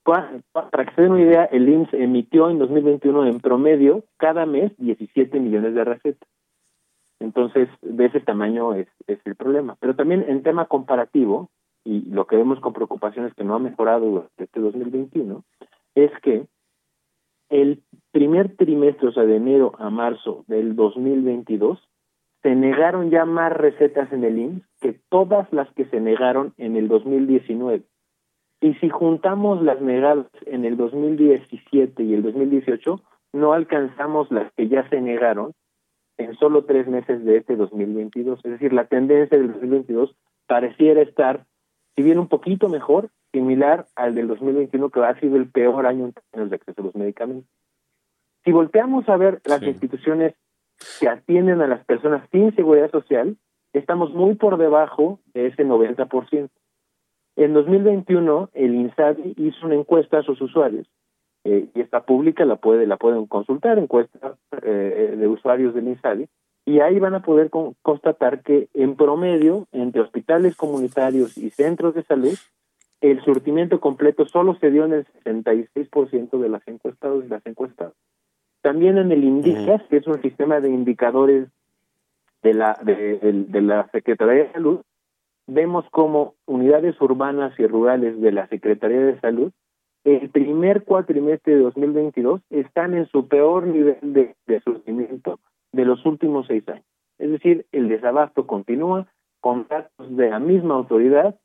Para 0.03 0.85
que 0.85 0.95
se 0.95 1.01
den 1.01 1.11
una 1.11 1.21
idea, 1.21 1.45
el 1.45 1.69
IMSS 1.69 1.93
emitió 1.93 2.49
en 2.49 2.59
2021 2.59 3.25
en 3.27 3.39
promedio 3.39 4.03
cada 4.17 4.45
mes 4.45 4.71
17 4.77 5.39
millones 5.39 5.75
de 5.75 5.83
recetas. 5.83 6.29
Entonces, 7.19 7.69
de 7.81 8.05
ese 8.05 8.19
tamaño 8.19 8.73
es, 8.73 8.87
es 9.07 9.19
el 9.25 9.35
problema. 9.35 9.77
Pero 9.79 9.95
también 9.95 10.25
en 10.27 10.43
tema 10.43 10.65
comparativo, 10.65 11.49
y 11.83 12.01
lo 12.09 12.25
que 12.27 12.37
vemos 12.37 12.59
con 12.59 12.73
preocupación 12.73 13.25
es 13.25 13.33
que 13.33 13.43
no 13.43 13.55
ha 13.55 13.59
mejorado 13.59 14.05
durante 14.05 14.43
este 14.43 14.59
2021, 14.59 15.43
es 15.95 16.11
que 16.21 16.45
el 17.49 17.83
primer 18.11 18.55
trimestre, 18.55 19.09
o 19.09 19.11
sea, 19.11 19.23
de 19.23 19.35
enero 19.35 19.73
a 19.77 19.89
marzo 19.89 20.43
del 20.47 20.75
2022, 20.75 21.79
se 22.41 22.55
negaron 22.55 23.09
ya 23.09 23.25
más 23.25 23.53
recetas 23.53 24.11
en 24.11 24.23
el 24.23 24.37
IMSS 24.37 24.63
que 24.81 24.99
todas 25.09 25.51
las 25.53 25.71
que 25.73 25.85
se 25.85 25.99
negaron 25.99 26.53
en 26.57 26.75
el 26.75 26.87
2019. 26.87 27.83
Y 28.61 28.73
si 28.75 28.89
juntamos 28.89 29.61
las 29.61 29.81
negadas 29.81 30.27
en 30.45 30.65
el 30.65 30.77
2017 30.77 32.03
y 32.03 32.13
el 32.13 32.23
2018, 32.23 33.01
no 33.33 33.53
alcanzamos 33.53 34.31
las 34.31 34.51
que 34.53 34.67
ya 34.67 34.87
se 34.89 35.01
negaron 35.01 35.53
en 36.17 36.35
solo 36.35 36.65
tres 36.65 36.87
meses 36.87 37.23
de 37.25 37.37
este 37.37 37.55
2022. 37.55 38.39
Es 38.43 38.51
decir, 38.51 38.73
la 38.73 38.85
tendencia 38.85 39.37
del 39.37 39.51
2022 39.53 40.15
pareciera 40.47 41.01
estar, 41.01 41.45
si 41.95 42.01
bien 42.03 42.19
un 42.19 42.27
poquito 42.27 42.69
mejor, 42.69 43.09
similar 43.31 43.85
al 43.95 44.15
del 44.15 44.27
2021, 44.27 44.89
que 44.89 44.99
ha 45.01 45.19
sido 45.19 45.37
el 45.37 45.49
peor 45.49 45.85
año 45.85 46.05
en 46.05 46.13
términos 46.13 46.49
de 46.49 46.55
acceso 46.55 46.81
a 46.81 46.85
los 46.85 46.95
medicamentos. 46.95 47.49
Si 48.43 48.51
volteamos 48.51 49.07
a 49.09 49.17
ver 49.17 49.41
las 49.45 49.61
instituciones 49.63 50.35
que 50.99 51.07
atienden 51.07 51.61
a 51.61 51.67
las 51.67 51.85
personas 51.85 52.27
sin 52.31 52.55
seguridad 52.55 52.91
social, 52.91 53.37
estamos 53.73 54.13
muy 54.13 54.35
por 54.35 54.57
debajo 54.57 55.19
de 55.33 55.47
ese 55.47 55.65
90%. 55.65 56.49
En 57.35 57.53
2021, 57.53 58.49
el 58.53 58.75
INSABI 58.75 59.33
hizo 59.37 59.65
una 59.65 59.75
encuesta 59.75 60.19
a 60.19 60.23
sus 60.23 60.39
usuarios, 60.41 60.87
eh, 61.45 61.67
y 61.73 61.81
está 61.81 62.05
pública, 62.05 62.45
la, 62.45 62.57
puede, 62.57 62.85
la 62.85 62.97
pueden 62.97 63.25
consultar, 63.25 63.79
encuesta 63.79 64.35
eh, 64.61 65.15
de 65.17 65.27
usuarios 65.27 65.73
del 65.73 65.87
INSABI, 65.87 66.27
y 66.65 66.79
ahí 66.79 66.99
van 66.99 67.15
a 67.15 67.21
poder 67.21 67.49
constatar 67.81 68.41
que 68.41 68.69
en 68.73 68.95
promedio, 68.95 69.67
entre 69.71 70.01
hospitales 70.01 70.55
comunitarios 70.55 71.37
y 71.37 71.49
centros 71.49 71.93
de 71.93 72.03
salud, 72.03 72.37
el 73.01 73.21
surtimiento 73.23 73.81
completo 73.81 74.25
solo 74.25 74.55
se 74.55 74.71
dio 74.71 74.85
en 74.85 74.93
el 74.93 75.05
66% 75.25 76.39
de 76.39 76.49
las 76.49 76.65
encuestados 76.67 77.25
y 77.25 77.27
las 77.27 77.45
encuestadas. 77.45 77.93
También 78.61 78.97
en 78.97 79.11
el 79.11 79.25
INDICAS, 79.25 79.83
que 79.89 79.97
es 79.97 80.07
un 80.07 80.21
sistema 80.21 80.61
de 80.61 80.69
indicadores 80.69 81.49
de 82.41 82.53
la, 82.53 82.79
de, 82.81 83.19
de 83.21 83.61
la 83.61 83.89
Secretaría 83.91 84.45
de 84.45 84.51
Salud, 84.53 84.79
vemos 85.47 85.85
como 85.91 86.35
unidades 86.45 86.99
urbanas 87.01 87.53
y 87.59 87.67
rurales 87.67 88.21
de 88.21 88.31
la 88.31 88.47
Secretaría 88.47 89.01
de 89.01 89.19
Salud, 89.19 89.51
el 90.05 90.29
primer 90.29 90.83
cuatrimestre 90.83 91.55
de 91.55 91.61
2022 91.61 92.41
están 92.49 92.93
en 92.93 93.07
su 93.07 93.27
peor 93.27 93.67
nivel 93.67 93.97
de, 94.01 94.35
de 94.47 94.59
surtimiento 94.61 95.39
de 95.73 95.85
los 95.85 96.05
últimos 96.05 96.47
seis 96.47 96.67
años. 96.69 96.85
Es 97.17 97.29
decir, 97.31 97.65
el 97.71 97.89
desabasto 97.89 98.47
continúa 98.47 99.07
con 99.41 99.67
datos 99.67 100.15
de 100.15 100.29
la 100.29 100.39
misma 100.39 100.75
autoridad 100.75 101.35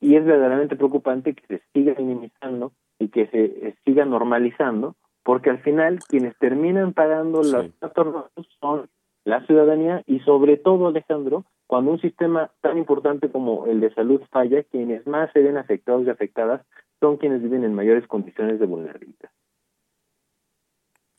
y 0.00 0.16
es 0.16 0.24
verdaderamente 0.24 0.76
preocupante 0.76 1.34
que 1.34 1.46
se 1.46 1.62
siga 1.72 1.94
minimizando 1.96 2.72
y 2.98 3.08
que 3.08 3.26
se 3.28 3.76
siga 3.84 4.04
normalizando, 4.04 4.96
porque 5.22 5.50
al 5.50 5.60
final 5.60 6.00
quienes 6.08 6.36
terminan 6.38 6.92
pagando 6.92 7.42
los 7.42 7.78
datos 7.80 8.28
son 8.60 8.88
la 9.24 9.46
ciudadanía 9.46 10.02
y 10.06 10.20
sobre 10.20 10.56
todo, 10.56 10.88
Alejandro, 10.88 11.44
cuando 11.66 11.92
un 11.92 12.00
sistema 12.00 12.50
tan 12.60 12.76
importante 12.76 13.30
como 13.30 13.66
el 13.66 13.80
de 13.80 13.94
salud 13.94 14.20
falla, 14.30 14.62
quienes 14.64 15.06
más 15.06 15.32
se 15.32 15.40
ven 15.40 15.56
afectados 15.56 16.06
y 16.06 16.10
afectadas 16.10 16.66
son 17.00 17.16
quienes 17.16 17.42
viven 17.42 17.64
en 17.64 17.74
mayores 17.74 18.06
condiciones 18.06 18.60
de 18.60 18.66
vulnerabilidad. 18.66 19.30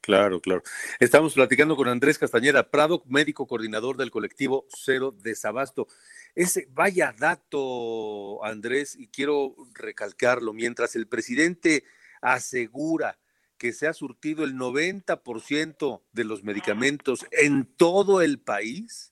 Claro, 0.05 0.39
claro. 0.39 0.61
Estamos 0.99 1.33
platicando 1.33 1.75
con 1.75 1.87
Andrés 1.87 2.19
Castañeda 2.19 2.69
Prado, 2.69 3.01
médico 3.07 3.47
coordinador 3.47 3.97
del 3.97 4.11
colectivo 4.11 4.67
Cero 4.69 5.15
Desabasto. 5.17 5.87
Ese 6.35 6.67
vaya 6.69 7.11
dato, 7.17 8.45
Andrés, 8.45 8.95
y 8.95 9.07
quiero 9.07 9.55
recalcarlo, 9.73 10.53
mientras 10.53 10.95
el 10.95 11.07
presidente 11.07 11.85
asegura 12.21 13.17
que 13.57 13.73
se 13.73 13.87
ha 13.87 13.93
surtido 13.93 14.43
el 14.43 14.53
90% 14.53 16.03
de 16.11 16.23
los 16.23 16.43
medicamentos 16.43 17.25
en 17.31 17.65
todo 17.65 18.21
el 18.21 18.37
país, 18.39 19.11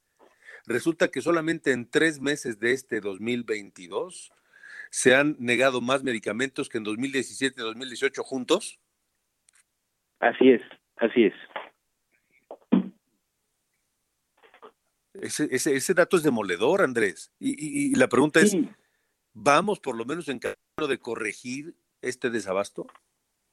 resulta 0.68 1.08
que 1.08 1.24
solamente 1.24 1.72
en 1.72 1.90
tres 1.90 2.22
meses 2.22 2.60
de 2.60 2.72
este 2.74 3.02
2022 3.02 4.32
se 4.92 5.16
han 5.16 5.38
negado 5.40 5.82
más 5.82 6.04
medicamentos 6.04 6.70
que 6.70 6.78
en 6.78 6.84
2017 6.84 7.60
y 7.60 7.64
2018 7.64 8.24
juntos. 8.24 8.80
Así 10.20 10.52
es, 10.52 10.62
así 10.98 11.26
es. 11.26 11.34
Ese, 15.14 15.48
ese, 15.52 15.76
ese 15.76 15.94
dato 15.94 16.18
es 16.18 16.24
demoledor, 16.24 16.82
Andrés. 16.82 17.32
Y, 17.40 17.92
y, 17.92 17.96
la 17.96 18.08
pregunta 18.08 18.40
es, 18.40 18.58
¿vamos 19.34 19.80
por 19.80 19.96
lo 19.96 20.06
menos 20.06 20.28
en 20.28 20.40
camino 20.40 20.88
de 20.90 20.98
corregir 20.98 21.76
este 22.02 22.30
desabasto? 22.30 22.88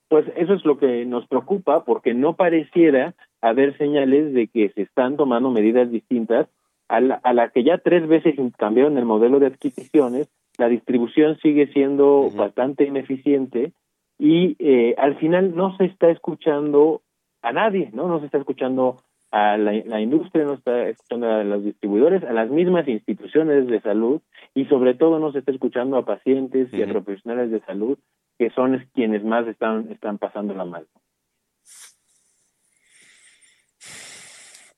Pues 0.08 0.26
eso 0.36 0.54
es 0.54 0.64
lo 0.64 0.78
que 0.78 1.04
nos 1.04 1.28
preocupa, 1.28 1.84
porque 1.84 2.14
no 2.14 2.34
pareciera 2.34 3.14
haber 3.40 3.76
señales 3.78 4.32
de 4.32 4.48
que 4.48 4.70
se 4.70 4.82
están 4.82 5.16
tomando 5.16 5.50
medidas 5.50 5.90
distintas 5.90 6.48
a 6.88 7.00
la, 7.00 7.14
a 7.22 7.32
la 7.32 7.50
que 7.50 7.62
ya 7.62 7.78
tres 7.78 8.08
veces 8.08 8.34
cambiaron 8.58 8.98
el 8.98 9.04
modelo 9.04 9.38
de 9.38 9.46
adquisiciones, 9.46 10.28
la 10.58 10.68
distribución 10.68 11.38
sigue 11.38 11.68
siendo 11.72 12.30
bastante 12.34 12.84
ineficiente 12.84 13.72
y 14.18 14.56
eh, 14.58 14.94
al 14.98 15.16
final 15.18 15.54
no 15.54 15.76
se 15.76 15.86
está 15.86 16.10
escuchando 16.10 17.00
a 17.42 17.52
nadie, 17.52 17.90
¿no? 17.92 18.08
No 18.08 18.20
se 18.20 18.26
está 18.26 18.38
escuchando 18.38 19.02
a 19.30 19.56
la, 19.56 19.72
la, 19.84 20.00
industria, 20.00 20.44
no 20.44 20.54
está 20.54 20.88
escuchando 20.88 21.30
a 21.30 21.44
los 21.44 21.64
distribuidores, 21.64 22.24
a 22.24 22.32
las 22.32 22.50
mismas 22.50 22.88
instituciones 22.88 23.68
de 23.68 23.80
salud 23.80 24.20
y 24.54 24.64
sobre 24.66 24.94
todo 24.94 25.18
no 25.18 25.32
se 25.32 25.38
está 25.38 25.52
escuchando 25.52 25.96
a 25.96 26.04
pacientes 26.04 26.68
y 26.72 26.82
a 26.82 26.88
profesionales 26.88 27.50
de 27.50 27.60
salud 27.60 27.98
que 28.38 28.50
son 28.50 28.88
quienes 28.94 29.22
más 29.22 29.46
están, 29.46 29.92
están 29.92 30.18
pasando 30.18 30.54
la 30.54 30.64
mal. 30.64 30.88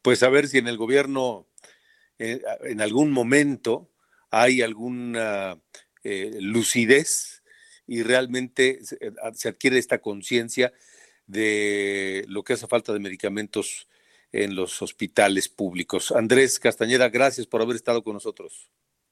Pues 0.03 0.23
a 0.25 0.29
ver 0.29 0.49
si 0.49 0.59
en 0.59 0.67
el 0.67 0.77
gobierno 0.77 1.47
eh, 2.19 2.43
en 2.65 2.81
algún 2.81 3.13
momento 3.13 3.89
hay 4.31 4.63
alguna 4.63 5.57
eh, 6.03 6.39
lucidez 6.41 7.43
y 7.87 8.03
realmente 8.03 8.85
se, 8.85 8.99
se 9.35 9.49
adquiere 9.49 9.79
esta 9.79 9.99
conciencia 9.99 10.73
de 11.27 12.25
lo 12.29 12.43
que 12.43 12.55
hace 12.55 12.67
falta 12.67 12.93
de 12.93 13.01
medicamentos 13.01 13.89
en 14.33 14.57
los 14.57 14.81
hospitales 14.83 15.49
públicos. 15.49 16.13
Andrés 16.13 16.59
Castañeda, 16.59 17.09
gracias 17.11 17.47
por 17.47 17.63
haber 17.63 17.77
estado 17.77 18.03
con 18.03 18.15
nosotros. 18.15 18.71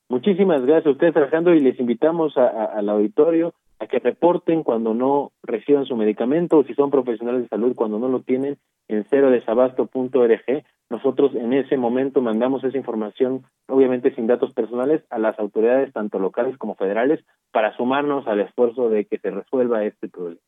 Muchísimas 0.09 0.63
gracias 0.63 0.87
a 0.87 0.91
ustedes, 0.91 1.17
Alejandro, 1.17 1.55
y 1.55 1.61
les 1.61 1.79
invitamos 1.79 2.37
al 2.37 2.89
auditorio 2.89 3.55
a 3.79 3.87
que 3.87 3.99
reporten 3.99 4.63
cuando 4.63 4.93
no 4.93 5.33
reciban 5.43 5.87
su 5.87 5.97
medicamento 5.97 6.59
o 6.59 6.65
si 6.65 6.75
son 6.75 6.91
profesionales 6.91 7.43
de 7.43 7.49
salud 7.49 7.75
cuando 7.75 7.99
no 7.99 8.09
lo 8.09 8.21
tienen 8.21 8.59
en 8.89 9.05
cerodesabasto.org. 9.05 10.65
Nosotros 10.91 11.35
en 11.37 11.53
ese 11.53 11.77
momento 11.77 12.21
mandamos 12.21 12.65
esa 12.65 12.77
información, 12.77 13.45
obviamente 13.69 14.15
sin 14.15 14.27
datos 14.27 14.53
personales, 14.53 15.03
a 15.11 15.19
las 15.19 15.39
autoridades 15.39 15.93
tanto 15.93 16.19
locales 16.19 16.59
como 16.59 16.75
federales 16.75 17.25
para 17.53 17.77
sumarnos 17.77 18.27
al 18.27 18.41
esfuerzo 18.41 18.91
de 18.91 19.05
que 19.05 19.19
se 19.19 19.31
resuelva 19.31 19.85
este 19.85 20.09
problema. 20.09 20.41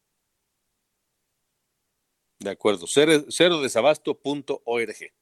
De 2.43 2.51
acuerdo, 2.51 2.86
cero, 2.86 3.24
cerodesabasto.org. 3.30 5.12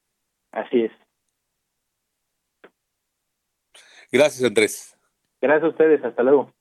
Así 0.53 0.81
es. 0.81 0.93
Gracias, 4.11 4.43
Andrés. 4.43 4.97
Gracias 5.41 5.65
a 5.65 5.69
ustedes, 5.69 6.05
hasta 6.05 6.23
luego. 6.23 6.53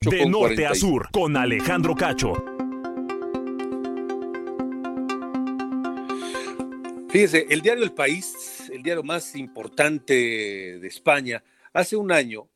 De 0.00 0.26
norte 0.26 0.66
a 0.66 0.74
sur, 0.74 1.08
con 1.10 1.36
Alejandro 1.36 1.94
Cacho. 1.94 2.34
Fíjese, 7.08 7.46
el 7.48 7.62
diario 7.62 7.82
El 7.82 7.92
País, 7.92 8.68
el 8.70 8.82
diario 8.82 9.02
más 9.02 9.34
importante 9.34 10.14
de 10.78 10.86
España, 10.86 11.42
hace 11.72 11.96
un 11.96 12.12
año 12.12 12.48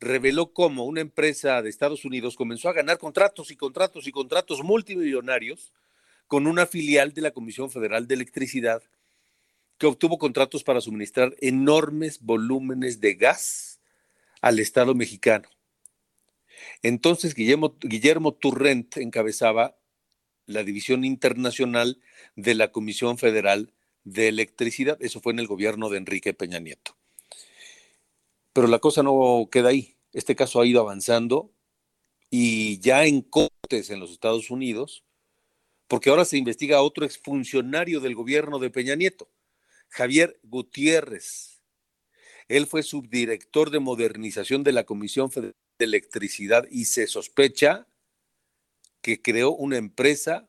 reveló 0.00 0.52
cómo 0.52 0.84
una 0.84 1.00
empresa 1.00 1.60
de 1.62 1.70
Estados 1.70 2.04
Unidos 2.04 2.36
comenzó 2.36 2.68
a 2.68 2.72
ganar 2.72 2.98
contratos 2.98 3.50
y 3.50 3.56
contratos 3.56 4.06
y 4.06 4.12
contratos 4.12 4.62
multimillonarios 4.62 5.72
con 6.26 6.46
una 6.46 6.66
filial 6.66 7.12
de 7.14 7.22
la 7.22 7.30
Comisión 7.30 7.70
Federal 7.70 8.06
de 8.06 8.14
Electricidad 8.14 8.82
que 9.78 9.86
obtuvo 9.86 10.18
contratos 10.18 10.64
para 10.64 10.80
suministrar 10.80 11.34
enormes 11.40 12.20
volúmenes 12.20 13.00
de 13.00 13.14
gas 13.14 13.80
al 14.40 14.58
Estado 14.58 14.94
mexicano. 14.94 15.48
Entonces 16.82 17.34
Guillermo, 17.34 17.76
Guillermo 17.80 18.34
Turrent 18.34 18.96
encabezaba 18.96 19.76
la 20.46 20.64
división 20.64 21.04
internacional 21.04 22.00
de 22.36 22.54
la 22.54 22.72
Comisión 22.72 23.18
Federal 23.18 23.72
de 24.04 24.28
Electricidad. 24.28 24.96
Eso 25.00 25.20
fue 25.20 25.32
en 25.32 25.38
el 25.38 25.46
gobierno 25.46 25.90
de 25.90 25.98
Enrique 25.98 26.34
Peña 26.34 26.58
Nieto. 26.58 26.96
Pero 28.58 28.66
la 28.66 28.80
cosa 28.80 29.04
no 29.04 29.48
queda 29.52 29.68
ahí. 29.68 29.96
Este 30.12 30.34
caso 30.34 30.60
ha 30.60 30.66
ido 30.66 30.80
avanzando 30.80 31.54
y 32.28 32.80
ya 32.80 33.04
en 33.04 33.22
cortes 33.22 33.88
en 33.88 34.00
los 34.00 34.10
Estados 34.10 34.50
Unidos, 34.50 35.04
porque 35.86 36.10
ahora 36.10 36.24
se 36.24 36.38
investiga 36.38 36.78
a 36.78 36.82
otro 36.82 37.04
exfuncionario 37.04 38.00
del 38.00 38.16
gobierno 38.16 38.58
de 38.58 38.70
Peña 38.70 38.96
Nieto, 38.96 39.30
Javier 39.90 40.40
Gutiérrez. 40.42 41.62
Él 42.48 42.66
fue 42.66 42.82
subdirector 42.82 43.70
de 43.70 43.78
modernización 43.78 44.64
de 44.64 44.72
la 44.72 44.82
Comisión 44.82 45.30
Federal 45.30 45.54
de 45.78 45.84
Electricidad 45.84 46.66
y 46.68 46.86
se 46.86 47.06
sospecha 47.06 47.86
que 49.02 49.22
creó 49.22 49.52
una 49.52 49.76
empresa. 49.76 50.48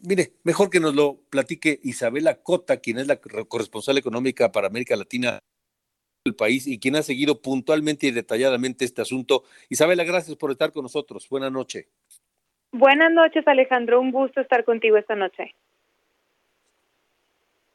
Mire, 0.00 0.32
mejor 0.42 0.70
que 0.70 0.80
nos 0.80 0.94
lo 0.94 1.20
platique 1.28 1.80
Isabela 1.82 2.42
Cota, 2.42 2.78
quien 2.78 2.98
es 2.98 3.06
la 3.06 3.20
corresponsal 3.20 3.98
económica 3.98 4.50
para 4.52 4.68
América 4.68 4.96
Latina 4.96 5.38
del 6.28 6.36
país 6.36 6.66
y 6.66 6.78
quien 6.78 6.96
ha 6.96 7.02
seguido 7.02 7.40
puntualmente 7.40 8.06
y 8.06 8.10
detalladamente 8.10 8.84
este 8.84 9.02
asunto. 9.02 9.44
Isabela, 9.68 10.04
gracias 10.04 10.36
por 10.36 10.50
estar 10.50 10.72
con 10.72 10.82
nosotros. 10.82 11.28
Buenas 11.28 11.50
noches. 11.50 11.86
Buenas 12.70 13.10
noches, 13.10 13.46
Alejandro. 13.48 14.00
Un 14.00 14.12
gusto 14.12 14.40
estar 14.40 14.64
contigo 14.64 14.96
esta 14.98 15.14
noche. 15.14 15.54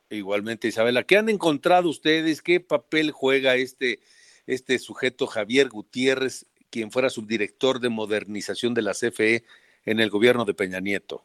Igualmente, 0.09 0.67
Isabela. 0.67 1.03
¿Qué 1.03 1.17
han 1.17 1.29
encontrado 1.29 1.89
ustedes? 1.89 2.41
¿Qué 2.41 2.59
papel 2.59 3.11
juega 3.11 3.55
este 3.55 3.99
este 4.45 4.77
sujeto 4.77 5.25
Javier 5.25 5.69
Gutiérrez, 5.69 6.45
quien 6.69 6.91
fuera 6.91 7.09
subdirector 7.09 7.79
de 7.79 7.89
modernización 7.89 8.73
de 8.73 8.81
la 8.81 8.91
CFE 8.91 9.43
en 9.85 9.99
el 9.99 10.09
gobierno 10.09 10.45
de 10.45 10.53
Peña 10.53 10.79
Nieto? 10.79 11.23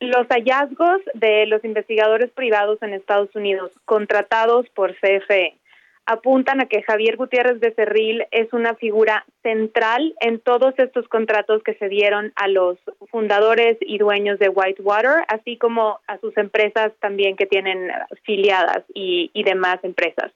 Los 0.00 0.26
hallazgos 0.28 1.02
de 1.14 1.46
los 1.46 1.62
investigadores 1.64 2.30
privados 2.30 2.82
en 2.82 2.94
Estados 2.94 3.34
Unidos 3.34 3.70
contratados 3.84 4.68
por 4.70 4.94
CFE 4.94 5.59
apuntan 6.06 6.60
a 6.60 6.66
que 6.66 6.82
Javier 6.82 7.16
Gutiérrez 7.16 7.60
de 7.60 7.72
Cerril 7.74 8.24
es 8.30 8.52
una 8.52 8.74
figura 8.74 9.24
central 9.42 10.14
en 10.20 10.40
todos 10.40 10.74
estos 10.78 11.06
contratos 11.08 11.62
que 11.62 11.74
se 11.74 11.88
dieron 11.88 12.32
a 12.36 12.48
los 12.48 12.78
fundadores 13.10 13.76
y 13.80 13.98
dueños 13.98 14.38
de 14.38 14.48
Whitewater, 14.48 15.24
así 15.28 15.56
como 15.56 16.00
a 16.06 16.18
sus 16.18 16.36
empresas 16.36 16.92
también 17.00 17.36
que 17.36 17.46
tienen 17.46 17.90
filiadas 18.24 18.82
y, 18.94 19.30
y 19.34 19.44
demás 19.44 19.78
empresas. 19.82 20.32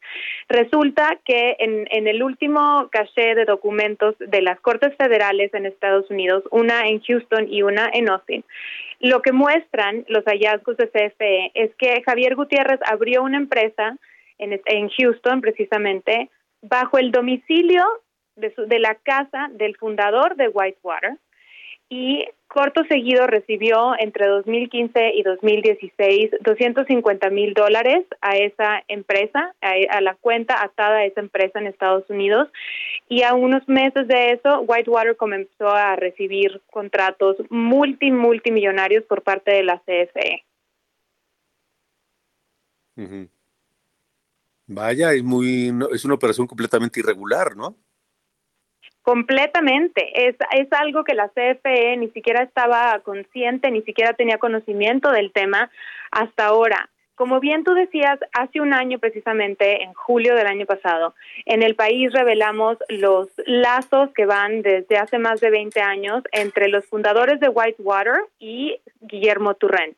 Resulta 0.49 1.19
que 1.25 1.57
en, 1.59 1.87
en 1.91 2.07
el 2.07 2.23
último 2.23 2.89
caché 2.91 3.35
de 3.35 3.45
documentos 3.45 4.15
de 4.19 4.43
las 4.43 4.61
Cortes 4.61 4.95
Federales 4.97 5.53
en 5.55 5.67
Estados 5.67 6.09
Unidos, 6.11 6.45
una 6.51 6.87
en 6.89 7.01
Houston 7.01 7.53
y 7.53 7.63
una 7.63 7.91
en 7.93 8.11
Austin, 8.11 8.45
lo 9.01 9.23
que 9.23 9.33
muestran 9.33 10.05
los 10.09 10.25
hallazgos 10.25 10.77
de 10.77 10.89
CFE 10.89 11.51
es 11.55 11.75
que 11.77 12.03
Javier 12.07 12.37
Gutiérrez 12.37 12.81
abrió 12.87 13.23
una 13.23 13.37
empresa 13.37 13.99
en, 14.39 14.89
Houston 14.89 15.41
precisamente, 15.41 16.31
bajo 16.63 16.99
el 16.99 17.11
domicilio 17.13 17.85
de, 18.37 18.55
su, 18.55 18.67
de 18.67 18.79
la 18.79 18.95
casa 18.97 19.49
del 19.53 19.77
fundador 19.77 20.37
de 20.37 20.49
Whitewater 20.49 21.19
y 21.89 22.25
corto 22.49 22.83
seguido 22.89 23.27
recibió 23.27 23.95
entre 23.99 24.27
2015 24.27 25.13
y 25.15 25.23
2016 25.23 26.31
250 26.41 27.31
mil 27.31 27.53
dólares 27.53 28.07
a 28.21 28.37
esa 28.37 28.83
empresa, 28.89 29.55
a, 29.61 29.73
a, 29.91 30.01
la 30.01 30.15
cuenta 30.15 30.63
atada 30.63 30.99
a 30.99 31.05
esa 31.05 31.21
empresa 31.21 31.59
en 31.59 31.67
Estados 31.67 32.09
Unidos 32.09 32.49
y 33.09 33.23
a 33.23 33.35
unos 33.35 33.69
meses 33.69 34.09
de 34.09 34.33
eso 34.33 34.61
Whitewater 34.63 35.17
comenzó 35.17 35.69
a 35.69 35.97
recibir 35.97 36.63
contratos 36.71 37.37
multi 37.51 38.11
multimillonarios 38.11 39.05
por 39.05 39.23
parte 39.23 39.53
de 39.53 39.63
la 39.63 39.79
CFE. 39.81 40.45
Uh. 42.97 43.34
Vaya, 44.67 45.13
es 45.13 45.23
muy, 45.23 45.73
es 45.93 46.05
una 46.05 46.15
operación 46.15 46.47
completamente 46.47 47.01
irregular, 47.01 47.57
¿no? 47.57 47.77
Completamente. 49.03 50.29
Es, 50.29 50.37
es 50.53 50.73
algo 50.73 51.05
que 51.05 51.15
la 51.15 51.29
CFE 51.29 51.97
ni 51.99 52.09
siquiera 52.11 52.43
estaba 52.43 52.99
consciente, 53.01 53.71
ni 53.71 53.83
siquiera 53.83 54.15
tenía 54.15 54.39
conocimiento 54.39 55.11
del 55.11 55.31
tema 55.33 55.71
hasta 56.11 56.47
ahora. 56.47 56.89
Como 57.15 57.39
bien 57.39 57.63
tú 57.63 57.75
decías, 57.75 58.19
hace 58.33 58.61
un 58.61 58.73
año 58.73 58.99
precisamente, 58.99 59.83
en 59.83 59.93
julio 59.93 60.35
del 60.35 60.47
año 60.47 60.67
pasado, 60.67 61.15
en 61.47 61.63
el 61.63 61.77
país 61.77 62.13
revelamos 62.13 62.77
los 62.89 63.29
lazos 63.47 64.11
que 64.15 64.27
van 64.27 64.63
desde 64.63 64.97
hace 64.97 65.19
más 65.19 65.41
de 65.41 65.51
20 65.51 65.81
años 65.81 66.23
entre 66.33 66.69
los 66.69 66.85
fundadores 66.87 67.39
de 67.39 67.49
Whitewater 67.49 68.25
y 68.41 68.81
Guillermo 69.01 69.55
Turrent. 69.55 69.97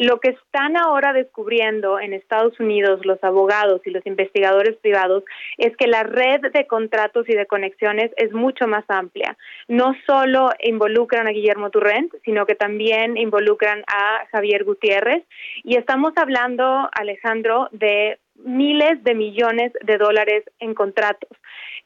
Lo 0.00 0.18
que 0.18 0.30
están 0.30 0.78
ahora 0.78 1.12
descubriendo 1.12 2.00
en 2.00 2.14
Estados 2.14 2.58
Unidos 2.58 3.04
los 3.04 3.22
abogados 3.22 3.82
y 3.84 3.90
los 3.90 4.06
investigadores 4.06 4.76
privados 4.78 5.24
es 5.58 5.76
que 5.76 5.88
la 5.88 6.04
red 6.04 6.40
de 6.54 6.66
contratos 6.66 7.28
y 7.28 7.34
de 7.34 7.44
conexiones 7.44 8.10
es 8.16 8.32
mucho 8.32 8.66
más 8.66 8.84
amplia. 8.88 9.36
No 9.68 9.94
solo 10.06 10.52
involucran 10.60 11.26
a 11.26 11.32
Guillermo 11.32 11.68
Turrent, 11.68 12.14
sino 12.24 12.46
que 12.46 12.54
también 12.54 13.18
involucran 13.18 13.82
a 13.88 14.26
Javier 14.32 14.64
Gutiérrez. 14.64 15.22
Y 15.64 15.76
estamos 15.76 16.14
hablando, 16.16 16.49
Alejandro, 16.92 17.68
de 17.72 18.18
miles 18.36 19.02
de 19.04 19.14
millones 19.14 19.72
de 19.82 19.98
dólares 19.98 20.44
en 20.58 20.74
contratos. 20.74 21.30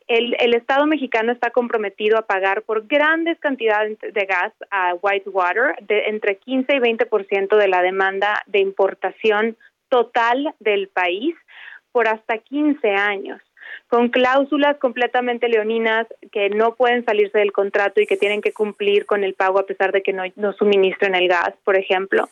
el, 0.06 0.54
Estado 0.54 0.86
mexicano 0.86 1.32
está 1.32 1.50
comprometido 1.50 2.18
a 2.18 2.26
pagar 2.26 2.62
por 2.62 2.86
grandes 2.86 3.38
cantidades 3.40 3.98
de 4.00 4.26
gas 4.26 4.52
a 4.70 4.94
Whitewater, 4.94 5.76
de 5.82 6.06
entre 6.06 6.36
15 6.36 6.76
y 6.76 6.78
20% 6.78 7.56
de 7.56 7.68
la 7.68 7.82
demanda 7.82 8.42
de 8.46 8.60
importación 8.60 9.56
total 9.88 10.54
del 10.60 10.88
país 10.88 11.34
por 11.92 12.08
hasta 12.08 12.38
15 12.38 12.88
años 12.90 13.40
con 13.88 14.08
cláusulas 14.08 14.76
completamente 14.78 15.48
leoninas 15.48 16.06
que 16.32 16.50
no 16.50 16.74
pueden 16.74 17.04
salirse 17.04 17.38
del 17.38 17.52
contrato 17.52 18.00
y 18.00 18.06
que 18.06 18.16
tienen 18.16 18.40
que 18.40 18.52
cumplir 18.52 19.06
con 19.06 19.24
el 19.24 19.34
pago 19.34 19.58
a 19.58 19.66
pesar 19.66 19.92
de 19.92 20.02
que 20.02 20.12
no, 20.12 20.24
no 20.36 20.52
suministren 20.52 21.14
el 21.14 21.28
gas, 21.28 21.54
por 21.64 21.76
ejemplo. 21.76 22.28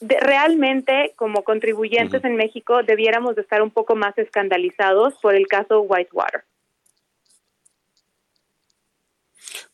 De, 0.00 0.18
realmente, 0.20 1.12
como 1.16 1.44
contribuyentes 1.44 2.20
uh 2.20 2.24
-huh. 2.24 2.30
en 2.30 2.36
México, 2.36 2.82
debiéramos 2.82 3.36
de 3.36 3.42
estar 3.42 3.62
un 3.62 3.70
poco 3.70 3.94
más 3.94 4.16
escandalizados 4.18 5.14
por 5.22 5.34
el 5.34 5.46
caso 5.46 5.80
Whitewater. 5.82 6.44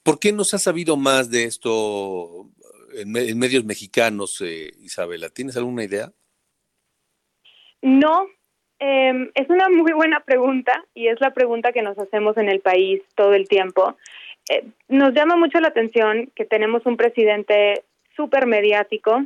¿Por 0.03 0.19
qué 0.19 0.33
no 0.33 0.45
se 0.45 0.57
ha 0.57 0.59
sabido 0.59 0.97
más 0.97 1.31
de 1.31 1.45
esto 1.45 2.47
en, 2.95 3.17
en 3.17 3.39
medios 3.39 3.65
mexicanos, 3.65 4.41
eh, 4.41 4.73
Isabela? 4.81 5.29
¿Tienes 5.29 5.57
alguna 5.57 5.85
idea? 5.85 6.13
No, 7.83 8.27
eh, 8.79 9.31
es 9.35 9.49
una 9.51 9.69
muy 9.69 9.93
buena 9.93 10.21
pregunta 10.21 10.85
y 10.95 11.09
es 11.09 11.21
la 11.21 11.33
pregunta 11.33 11.73
que 11.73 11.83
nos 11.83 11.99
hacemos 11.99 12.37
en 12.39 12.49
el 12.49 12.61
país 12.61 13.03
todo 13.15 13.35
el 13.35 13.47
tiempo. 13.47 13.97
Eh, 14.49 14.65
nos 14.89 15.13
llama 15.13 15.37
mucho 15.37 15.61
la 15.61 15.69
atención 15.69 16.31
que 16.35 16.47
tenemos 16.47 16.85
un 16.87 16.97
presidente 16.97 17.85
súper 18.17 18.47
mediático 18.47 19.25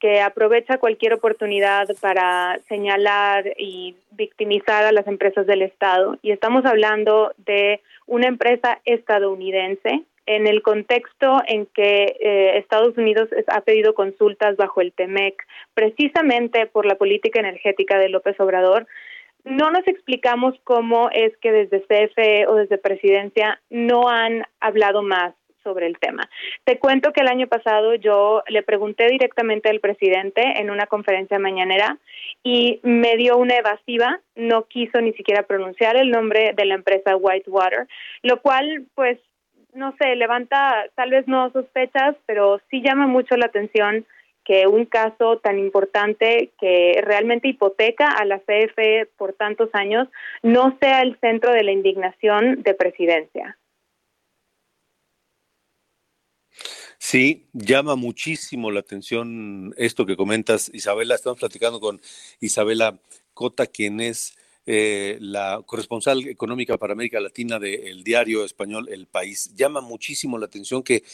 que 0.00 0.20
aprovecha 0.20 0.78
cualquier 0.78 1.14
oportunidad 1.14 1.88
para 2.00 2.58
señalar 2.68 3.54
y 3.58 3.96
victimizar 4.10 4.84
a 4.84 4.92
las 4.92 5.06
empresas 5.06 5.46
del 5.46 5.62
Estado. 5.62 6.18
Y 6.22 6.30
estamos 6.30 6.64
hablando 6.64 7.32
de 7.38 7.80
una 8.06 8.26
empresa 8.26 8.80
estadounidense 8.84 10.02
en 10.26 10.46
el 10.46 10.62
contexto 10.62 11.42
en 11.46 11.66
que 11.66 12.16
eh, 12.20 12.58
Estados 12.58 12.96
Unidos 12.96 13.28
ha 13.48 13.60
pedido 13.60 13.94
consultas 13.94 14.56
bajo 14.56 14.80
el 14.80 14.92
TEMEC, 14.92 15.34
precisamente 15.74 16.66
por 16.66 16.86
la 16.86 16.96
política 16.96 17.40
energética 17.40 17.98
de 17.98 18.08
López 18.08 18.38
Obrador, 18.40 18.86
no 19.44 19.70
nos 19.70 19.86
explicamos 19.86 20.54
cómo 20.64 21.10
es 21.12 21.36
que 21.36 21.52
desde 21.52 21.82
CFE 21.82 22.46
o 22.46 22.54
desde 22.54 22.78
Presidencia 22.78 23.60
no 23.68 24.08
han 24.08 24.44
hablado 24.60 25.02
más 25.02 25.34
sobre 25.64 25.86
el 25.86 25.98
tema. 25.98 26.28
Te 26.62 26.78
cuento 26.78 27.12
que 27.12 27.22
el 27.22 27.28
año 27.28 27.48
pasado 27.48 27.94
yo 27.94 28.44
le 28.48 28.62
pregunté 28.62 29.08
directamente 29.08 29.70
al 29.70 29.80
presidente 29.80 30.60
en 30.60 30.70
una 30.70 30.86
conferencia 30.86 31.38
mañanera 31.40 31.98
y 32.44 32.78
me 32.82 33.16
dio 33.16 33.36
una 33.36 33.56
evasiva, 33.56 34.20
no 34.36 34.66
quiso 34.66 35.00
ni 35.00 35.12
siquiera 35.14 35.42
pronunciar 35.42 35.96
el 35.96 36.10
nombre 36.10 36.52
de 36.54 36.64
la 36.66 36.74
empresa 36.74 37.16
Whitewater, 37.16 37.88
lo 38.22 38.40
cual 38.40 38.84
pues 38.94 39.18
no 39.72 39.94
sé, 39.98 40.14
levanta 40.14 40.86
tal 40.94 41.10
vez 41.10 41.26
no 41.26 41.50
sospechas, 41.50 42.14
pero 42.26 42.60
sí 42.70 42.80
llama 42.80 43.08
mucho 43.08 43.36
la 43.36 43.46
atención 43.46 44.06
que 44.44 44.66
un 44.66 44.84
caso 44.84 45.38
tan 45.38 45.58
importante 45.58 46.50
que 46.60 47.00
realmente 47.02 47.48
hipoteca 47.48 48.08
a 48.08 48.24
la 48.24 48.38
CFE 48.40 49.08
por 49.16 49.32
tantos 49.32 49.70
años 49.72 50.08
no 50.42 50.76
sea 50.80 51.00
el 51.00 51.18
centro 51.20 51.52
de 51.52 51.64
la 51.64 51.72
indignación 51.72 52.62
de 52.62 52.74
presidencia. 52.74 53.56
Sí, 57.14 57.46
llama 57.52 57.94
muchísimo 57.94 58.72
la 58.72 58.80
atención 58.80 59.72
esto 59.76 60.04
que 60.04 60.16
comentas, 60.16 60.68
Isabela. 60.74 61.14
Estamos 61.14 61.38
platicando 61.38 61.78
con 61.78 62.00
Isabela 62.40 62.98
Cota, 63.34 63.68
quien 63.68 64.00
es 64.00 64.36
eh, 64.66 65.18
la 65.20 65.62
corresponsal 65.64 66.26
económica 66.26 66.76
para 66.76 66.94
América 66.94 67.20
Latina 67.20 67.60
del 67.60 68.02
diario 68.02 68.44
español 68.44 68.88
El 68.90 69.06
País. 69.06 69.54
Llama 69.54 69.80
muchísimo 69.80 70.38
la 70.38 70.46
atención 70.46 70.82
que, 70.82 71.04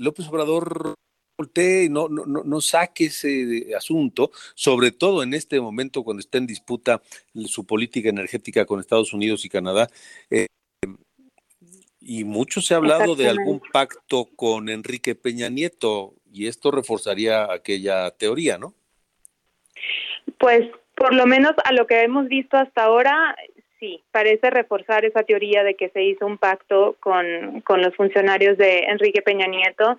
López 0.00 0.26
Obrador 0.26 0.94
voltee 1.38 1.88
no, 1.88 2.08
no 2.08 2.60
saque 2.60 3.04
ese 3.04 3.72
asunto, 3.76 4.32
sobre 4.56 4.90
todo 4.90 5.22
en 5.22 5.34
este 5.34 5.60
momento 5.60 6.02
cuando 6.02 6.20
está 6.20 6.38
en 6.38 6.48
disputa 6.48 7.00
su 7.46 7.64
política 7.64 8.08
energética 8.08 8.66
con 8.66 8.80
Estados 8.80 9.12
Unidos 9.12 9.44
y 9.44 9.50
Canadá. 9.50 9.88
Eh, 10.30 10.46
y 12.12 12.24
mucho 12.24 12.60
se 12.60 12.74
ha 12.74 12.78
hablado 12.78 13.14
de 13.14 13.28
algún 13.28 13.60
pacto 13.72 14.26
con 14.34 14.68
Enrique 14.68 15.14
Peña 15.14 15.48
Nieto 15.48 16.14
y 16.32 16.48
esto 16.48 16.72
reforzaría 16.72 17.52
aquella 17.52 18.10
teoría, 18.10 18.58
¿no? 18.58 18.74
Pues 20.36 20.62
por 20.96 21.14
lo 21.14 21.26
menos 21.26 21.52
a 21.62 21.72
lo 21.72 21.86
que 21.86 22.02
hemos 22.02 22.26
visto 22.26 22.56
hasta 22.56 22.82
ahora, 22.82 23.36
sí, 23.78 24.02
parece 24.10 24.50
reforzar 24.50 25.04
esa 25.04 25.22
teoría 25.22 25.62
de 25.62 25.76
que 25.76 25.90
se 25.90 26.02
hizo 26.02 26.26
un 26.26 26.36
pacto 26.36 26.96
con, 26.98 27.60
con 27.60 27.80
los 27.80 27.94
funcionarios 27.94 28.58
de 28.58 28.80
Enrique 28.88 29.22
Peña 29.22 29.46
Nieto. 29.46 29.96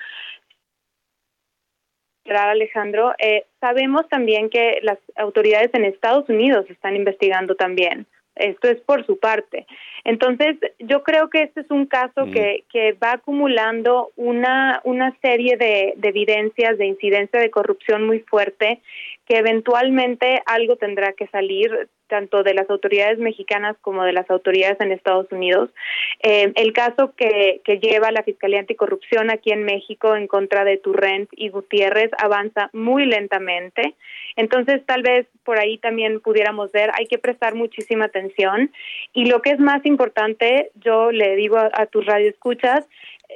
Alejandro, 2.25 3.13
eh, 3.19 3.45
sabemos 3.61 4.09
también 4.09 4.49
que 4.49 4.79
las 4.83 4.97
autoridades 5.15 5.69
en 5.73 5.85
Estados 5.85 6.27
Unidos 6.27 6.65
están 6.69 6.97
investigando 6.97 7.55
también. 7.55 8.05
Esto 8.35 8.69
es 8.69 8.81
por 8.81 9.05
su 9.05 9.19
parte. 9.19 9.65
Entonces, 10.03 10.57
yo 10.79 11.03
creo 11.03 11.29
que 11.29 11.43
este 11.43 11.61
es 11.61 11.71
un 11.71 11.85
caso 11.85 12.25
mm. 12.25 12.31
que, 12.31 12.63
que 12.71 12.93
va 12.93 13.13
acumulando 13.13 14.11
una, 14.15 14.81
una 14.83 15.15
serie 15.21 15.57
de, 15.57 15.93
de 15.97 16.09
evidencias 16.09 16.77
de 16.77 16.85
incidencia 16.85 17.39
de 17.39 17.51
corrupción 17.51 18.05
muy 18.05 18.19
fuerte 18.19 18.81
que 19.31 19.37
eventualmente 19.37 20.41
algo 20.45 20.75
tendrá 20.75 21.13
que 21.13 21.27
salir 21.27 21.87
tanto 22.07 22.43
de 22.43 22.53
las 22.53 22.69
autoridades 22.69 23.17
mexicanas 23.17 23.77
como 23.79 24.03
de 24.03 24.11
las 24.11 24.29
autoridades 24.29 24.77
en 24.81 24.91
Estados 24.91 25.31
Unidos. 25.31 25.69
Eh, 26.21 26.51
el 26.55 26.73
caso 26.73 27.13
que, 27.15 27.61
que 27.63 27.79
lleva 27.79 28.11
la 28.11 28.23
Fiscalía 28.23 28.59
Anticorrupción 28.59 29.31
aquí 29.31 29.53
en 29.53 29.63
México 29.63 30.13
en 30.17 30.27
contra 30.27 30.65
de 30.65 30.75
Turrent 30.77 31.29
y 31.31 31.47
Gutiérrez 31.47 32.11
avanza 32.21 32.69
muy 32.73 33.05
lentamente. 33.05 33.95
Entonces, 34.35 34.85
tal 34.85 35.03
vez 35.03 35.25
por 35.45 35.57
ahí 35.57 35.77
también 35.77 36.19
pudiéramos 36.19 36.71
ver, 36.73 36.91
hay 36.93 37.05
que 37.05 37.17
prestar 37.17 37.55
muchísima 37.55 38.05
atención. 38.05 38.71
Y 39.13 39.25
lo 39.25 39.41
que 39.41 39.51
es 39.51 39.59
más 39.59 39.85
importante, 39.91 40.71
yo 40.75 41.11
le 41.11 41.35
digo 41.35 41.57
a, 41.57 41.69
a 41.73 41.85
tus 41.85 42.05
radioescuchas, 42.05 42.85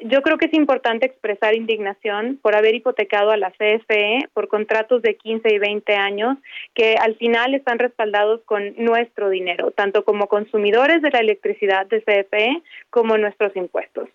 yo 0.03 0.21
creo 0.21 0.37
que 0.37 0.45
es 0.45 0.53
importante 0.53 1.05
expresar 1.05 1.55
indignación 1.55 2.37
por 2.41 2.55
haber 2.55 2.75
hipotecado 2.75 3.31
a 3.31 3.37
la 3.37 3.51
CFE 3.51 4.27
por 4.33 4.47
contratos 4.47 5.01
de 5.01 5.15
15 5.15 5.53
y 5.53 5.57
20 5.57 5.95
años 5.95 6.37
que 6.73 6.95
al 6.95 7.15
final 7.15 7.53
están 7.53 7.79
respaldados 7.79 8.41
con 8.45 8.75
nuestro 8.77 9.29
dinero, 9.29 9.71
tanto 9.71 10.03
como 10.03 10.27
consumidores 10.27 11.01
de 11.01 11.11
la 11.11 11.19
electricidad 11.19 11.85
de 11.87 12.01
CFE 12.01 12.61
como 12.89 13.17
nuestros 13.17 13.55
impuestos. 13.55 14.09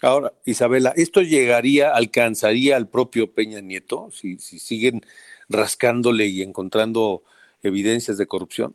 Ahora, 0.00 0.32
Isabela, 0.44 0.92
¿esto 0.96 1.22
llegaría, 1.22 1.94
alcanzaría 1.94 2.76
al 2.76 2.88
propio 2.88 3.32
Peña 3.32 3.60
Nieto 3.60 4.08
si, 4.10 4.38
si 4.38 4.58
siguen 4.58 5.02
rascándole 5.48 6.26
y 6.26 6.42
encontrando 6.42 7.22
evidencias 7.62 8.18
de 8.18 8.26
corrupción? 8.26 8.74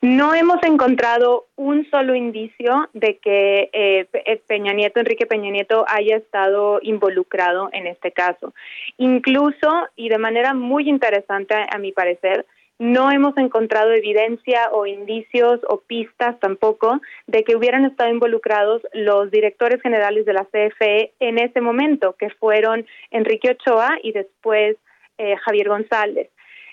No 0.00 0.34
hemos 0.34 0.62
encontrado 0.62 1.46
un 1.56 1.88
solo 1.90 2.14
indicio 2.14 2.88
de 2.92 3.18
que 3.18 3.68
eh, 3.72 4.06
Peña 4.46 4.72
Nieto, 4.72 5.00
Enrique 5.00 5.26
Peña 5.26 5.50
Nieto, 5.50 5.84
haya 5.88 6.16
estado 6.16 6.78
involucrado 6.82 7.68
en 7.72 7.86
este 7.86 8.12
caso. 8.12 8.54
Incluso, 8.96 9.88
y 9.96 10.08
de 10.08 10.18
manera 10.18 10.54
muy 10.54 10.88
interesante 10.88 11.54
a, 11.54 11.66
a 11.70 11.78
mi 11.78 11.92
parecer, 11.92 12.46
no 12.78 13.10
hemos 13.10 13.36
encontrado 13.36 13.92
evidencia 13.92 14.70
o 14.70 14.86
indicios 14.86 15.60
o 15.68 15.80
pistas 15.80 16.38
tampoco 16.38 17.00
de 17.26 17.42
que 17.42 17.56
hubieran 17.56 17.84
estado 17.84 18.10
involucrados 18.10 18.82
los 18.92 19.32
directores 19.32 19.82
generales 19.82 20.24
de 20.26 20.32
la 20.32 20.44
CFE 20.44 21.12
en 21.18 21.38
ese 21.38 21.60
momento, 21.60 22.14
que 22.16 22.30
fueron 22.30 22.86
Enrique 23.10 23.50
Ochoa 23.50 23.98
y 24.02 24.12
después 24.12 24.76
eh, 25.18 25.36
Javier 25.38 25.68
González. 25.68 26.30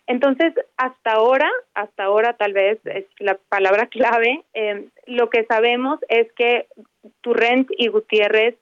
Entonces, 0.07 0.53
hasta 0.77 1.13
ahora, 1.13 1.49
hasta 1.73 2.03
ahora 2.03 2.33
tal 2.33 2.53
vez 2.53 2.79
es 2.85 3.05
la 3.19 3.37
palabra 3.49 3.87
clave, 3.91 4.43
eh, 4.53 4.85
lo 5.07 5.29
que 5.29 5.45
sabemos 5.45 5.99
es 6.09 6.31
que 6.33 6.67
Turrent 7.21 7.69
y 7.77 7.87
Gutiérrez 7.87 8.55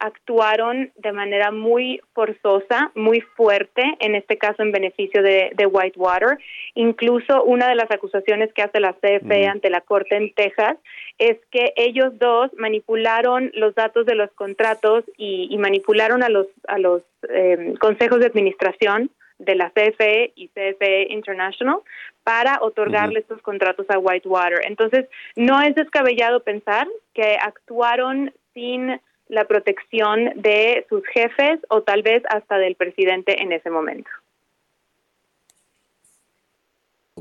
actuaron 0.00 0.90
de 0.96 1.12
manera 1.12 1.50
muy 1.50 2.00
forzosa, 2.14 2.90
muy 2.94 3.20
fuerte, 3.20 3.82
en 4.00 4.14
este 4.14 4.38
caso 4.38 4.62
en 4.62 4.72
beneficio 4.72 5.22
de, 5.22 5.52
de 5.54 5.66
Whitewater. 5.66 6.38
Incluso 6.74 7.44
una 7.44 7.68
de 7.68 7.74
las 7.74 7.90
acusaciones 7.90 8.50
que 8.54 8.62
hace 8.62 8.80
la 8.80 8.94
CFE 8.94 9.46
mm. 9.46 9.50
ante 9.50 9.68
la 9.68 9.82
Corte 9.82 10.16
en 10.16 10.32
Texas 10.32 10.78
es 11.18 11.36
que 11.50 11.74
ellos 11.76 12.18
dos 12.18 12.50
manipularon 12.56 13.50
los 13.54 13.74
datos 13.74 14.06
de 14.06 14.14
los 14.14 14.30
contratos 14.32 15.04
y, 15.18 15.48
y 15.50 15.58
manipularon 15.58 16.22
a 16.22 16.30
los, 16.30 16.46
a 16.66 16.78
los 16.78 17.02
eh, 17.28 17.74
consejos 17.78 18.20
de 18.20 18.26
administración 18.26 19.10
de 19.40 19.54
la 19.54 19.70
CFE 19.70 20.32
y 20.34 20.48
CFE 20.48 21.08
International 21.10 21.80
para 22.22 22.58
otorgarle 22.62 23.18
uh 23.18 23.22
-huh. 23.22 23.22
estos 23.22 23.42
contratos 23.42 23.86
a 23.88 23.98
Whitewater. 23.98 24.60
Entonces, 24.66 25.06
no 25.36 25.60
es 25.60 25.74
descabellado 25.74 26.42
pensar 26.42 26.86
que 27.14 27.36
actuaron 27.42 28.32
sin 28.54 29.00
la 29.28 29.44
protección 29.44 30.30
de 30.36 30.84
sus 30.88 31.02
jefes 31.06 31.60
o 31.68 31.82
tal 31.82 32.02
vez 32.02 32.22
hasta 32.28 32.58
del 32.58 32.74
presidente 32.74 33.42
en 33.42 33.52
ese 33.52 33.70
momento. 33.70 34.10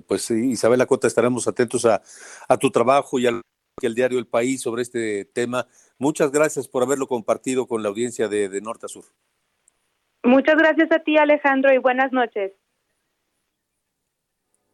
Pues 0.08 0.30
Isabel 0.32 0.82
Acota, 0.82 1.08
estaremos 1.08 1.48
atentos 1.48 1.86
a, 1.86 2.02
a 2.48 2.58
tu 2.58 2.72
trabajo 2.72 3.20
y 3.20 3.28
al 3.28 3.42
el 3.82 3.96
diario 3.96 4.20
El 4.20 4.28
País 4.28 4.62
sobre 4.62 4.82
este 4.82 5.26
tema. 5.26 5.68
Muchas 5.98 6.32
gracias 6.32 6.68
por 6.68 6.84
haberlo 6.84 7.08
compartido 7.08 7.68
con 7.68 7.84
la 7.84 7.90
audiencia 7.90 8.28
de, 8.28 8.50
de 8.50 8.62
Norte 8.62 8.86
a 8.86 8.90
Sur. 8.90 9.06
Muchas 10.24 10.56
gracias 10.58 10.92
a 10.92 11.00
ti, 11.00 11.18
Alejandro, 11.18 11.74
y 11.74 11.78
buenas 11.78 12.12
noches. 12.12 12.52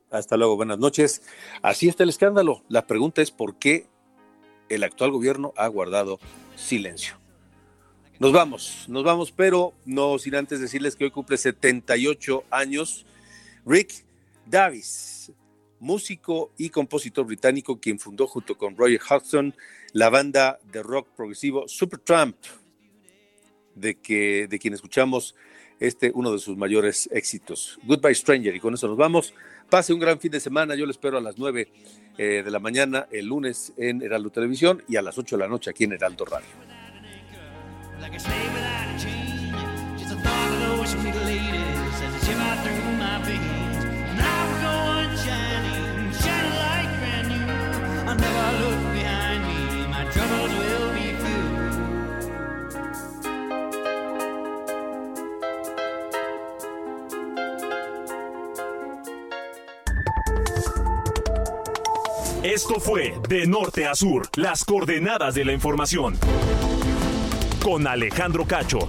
Hasta 0.09 0.37
luego, 0.37 0.55
buenas 0.55 0.79
noches. 0.79 1.21
Así 1.61 1.87
está 1.87 2.03
el 2.03 2.09
escándalo. 2.09 2.63
La 2.69 2.87
pregunta 2.87 3.21
es 3.21 3.31
por 3.31 3.57
qué 3.57 3.87
el 4.69 4.83
actual 4.83 5.11
gobierno 5.11 5.53
ha 5.57 5.67
guardado 5.67 6.19
silencio. 6.55 7.15
Nos 8.19 8.31
vamos, 8.31 8.85
nos 8.87 9.03
vamos, 9.03 9.31
pero 9.31 9.73
no 9.85 10.17
sin 10.19 10.35
antes 10.35 10.61
decirles 10.61 10.95
que 10.95 11.03
hoy 11.03 11.11
cumple 11.11 11.37
78 11.37 12.45
años 12.49 13.05
Rick 13.65 14.05
Davis, 14.45 15.33
músico 15.79 16.51
y 16.57 16.69
compositor 16.69 17.25
británico 17.25 17.79
quien 17.79 17.99
fundó 17.99 18.25
junto 18.27 18.57
con 18.57 18.77
Roger 18.77 19.01
Hodgson 19.09 19.53
la 19.91 20.09
banda 20.09 20.59
de 20.71 20.81
rock 20.81 21.09
progresivo 21.15 21.67
Supertramp, 21.67 22.37
de, 23.75 23.95
que, 23.95 24.47
de 24.47 24.59
quien 24.59 24.73
escuchamos 24.73 25.35
este 25.79 26.11
uno 26.13 26.31
de 26.31 26.39
sus 26.39 26.57
mayores 26.57 27.09
éxitos. 27.11 27.79
Goodbye 27.83 28.15
Stranger, 28.15 28.55
y 28.55 28.59
con 28.59 28.73
eso 28.73 28.87
nos 28.87 28.97
vamos. 28.97 29.33
Pase 29.69 29.93
un 29.93 29.99
gran 29.99 30.19
fin 30.19 30.31
de 30.31 30.39
semana, 30.39 30.75
yo 30.75 30.85
lo 30.85 30.91
espero 30.91 31.17
a 31.17 31.21
las 31.21 31.37
9 31.37 31.67
eh, 32.17 32.41
de 32.43 32.51
la 32.51 32.59
mañana 32.59 33.07
el 33.11 33.25
lunes 33.25 33.73
en 33.77 34.01
Heraldo 34.01 34.29
Televisión 34.29 34.83
y 34.87 34.95
a 34.95 35.01
las 35.01 35.17
8 35.17 35.35
de 35.35 35.39
la 35.43 35.49
noche 35.49 35.69
aquí 35.69 35.83
en 35.83 35.93
Heraldo 35.93 36.25
Radio. 36.25 36.84
Esto 62.45 62.79
fue 62.79 63.19
De 63.27 63.47
Norte 63.47 63.87
a 63.87 63.95
Sur, 63.95 64.29
las 64.37 64.63
coordenadas 64.63 65.33
de 65.33 65.45
la 65.45 65.51
información. 65.51 66.15
Con 67.63 67.87
Alejandro 67.87 68.45
Cacho. 68.45 68.87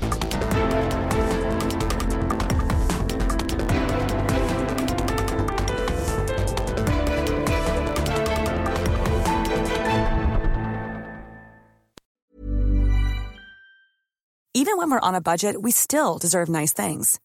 Even 14.52 14.76
when 14.76 14.90
we're 14.90 15.00
on 15.00 15.14
a 15.14 15.22
budget, 15.22 15.62
we 15.62 15.70
still 15.70 16.18
deserve 16.18 16.50
nice 16.50 16.74
things. 16.74 17.18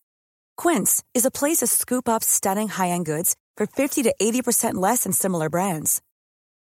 Quince 0.55 1.03
is 1.13 1.25
a 1.25 1.29
place 1.29 1.57
to 1.57 1.67
scoop 1.67 2.07
up 2.07 2.23
stunning 2.23 2.69
high-end 2.69 3.05
goods 3.05 3.35
for 3.57 3.67
50 3.67 4.03
to 4.03 4.15
80% 4.21 4.75
less 4.75 5.03
than 5.03 5.11
similar 5.11 5.49
brands. 5.49 6.01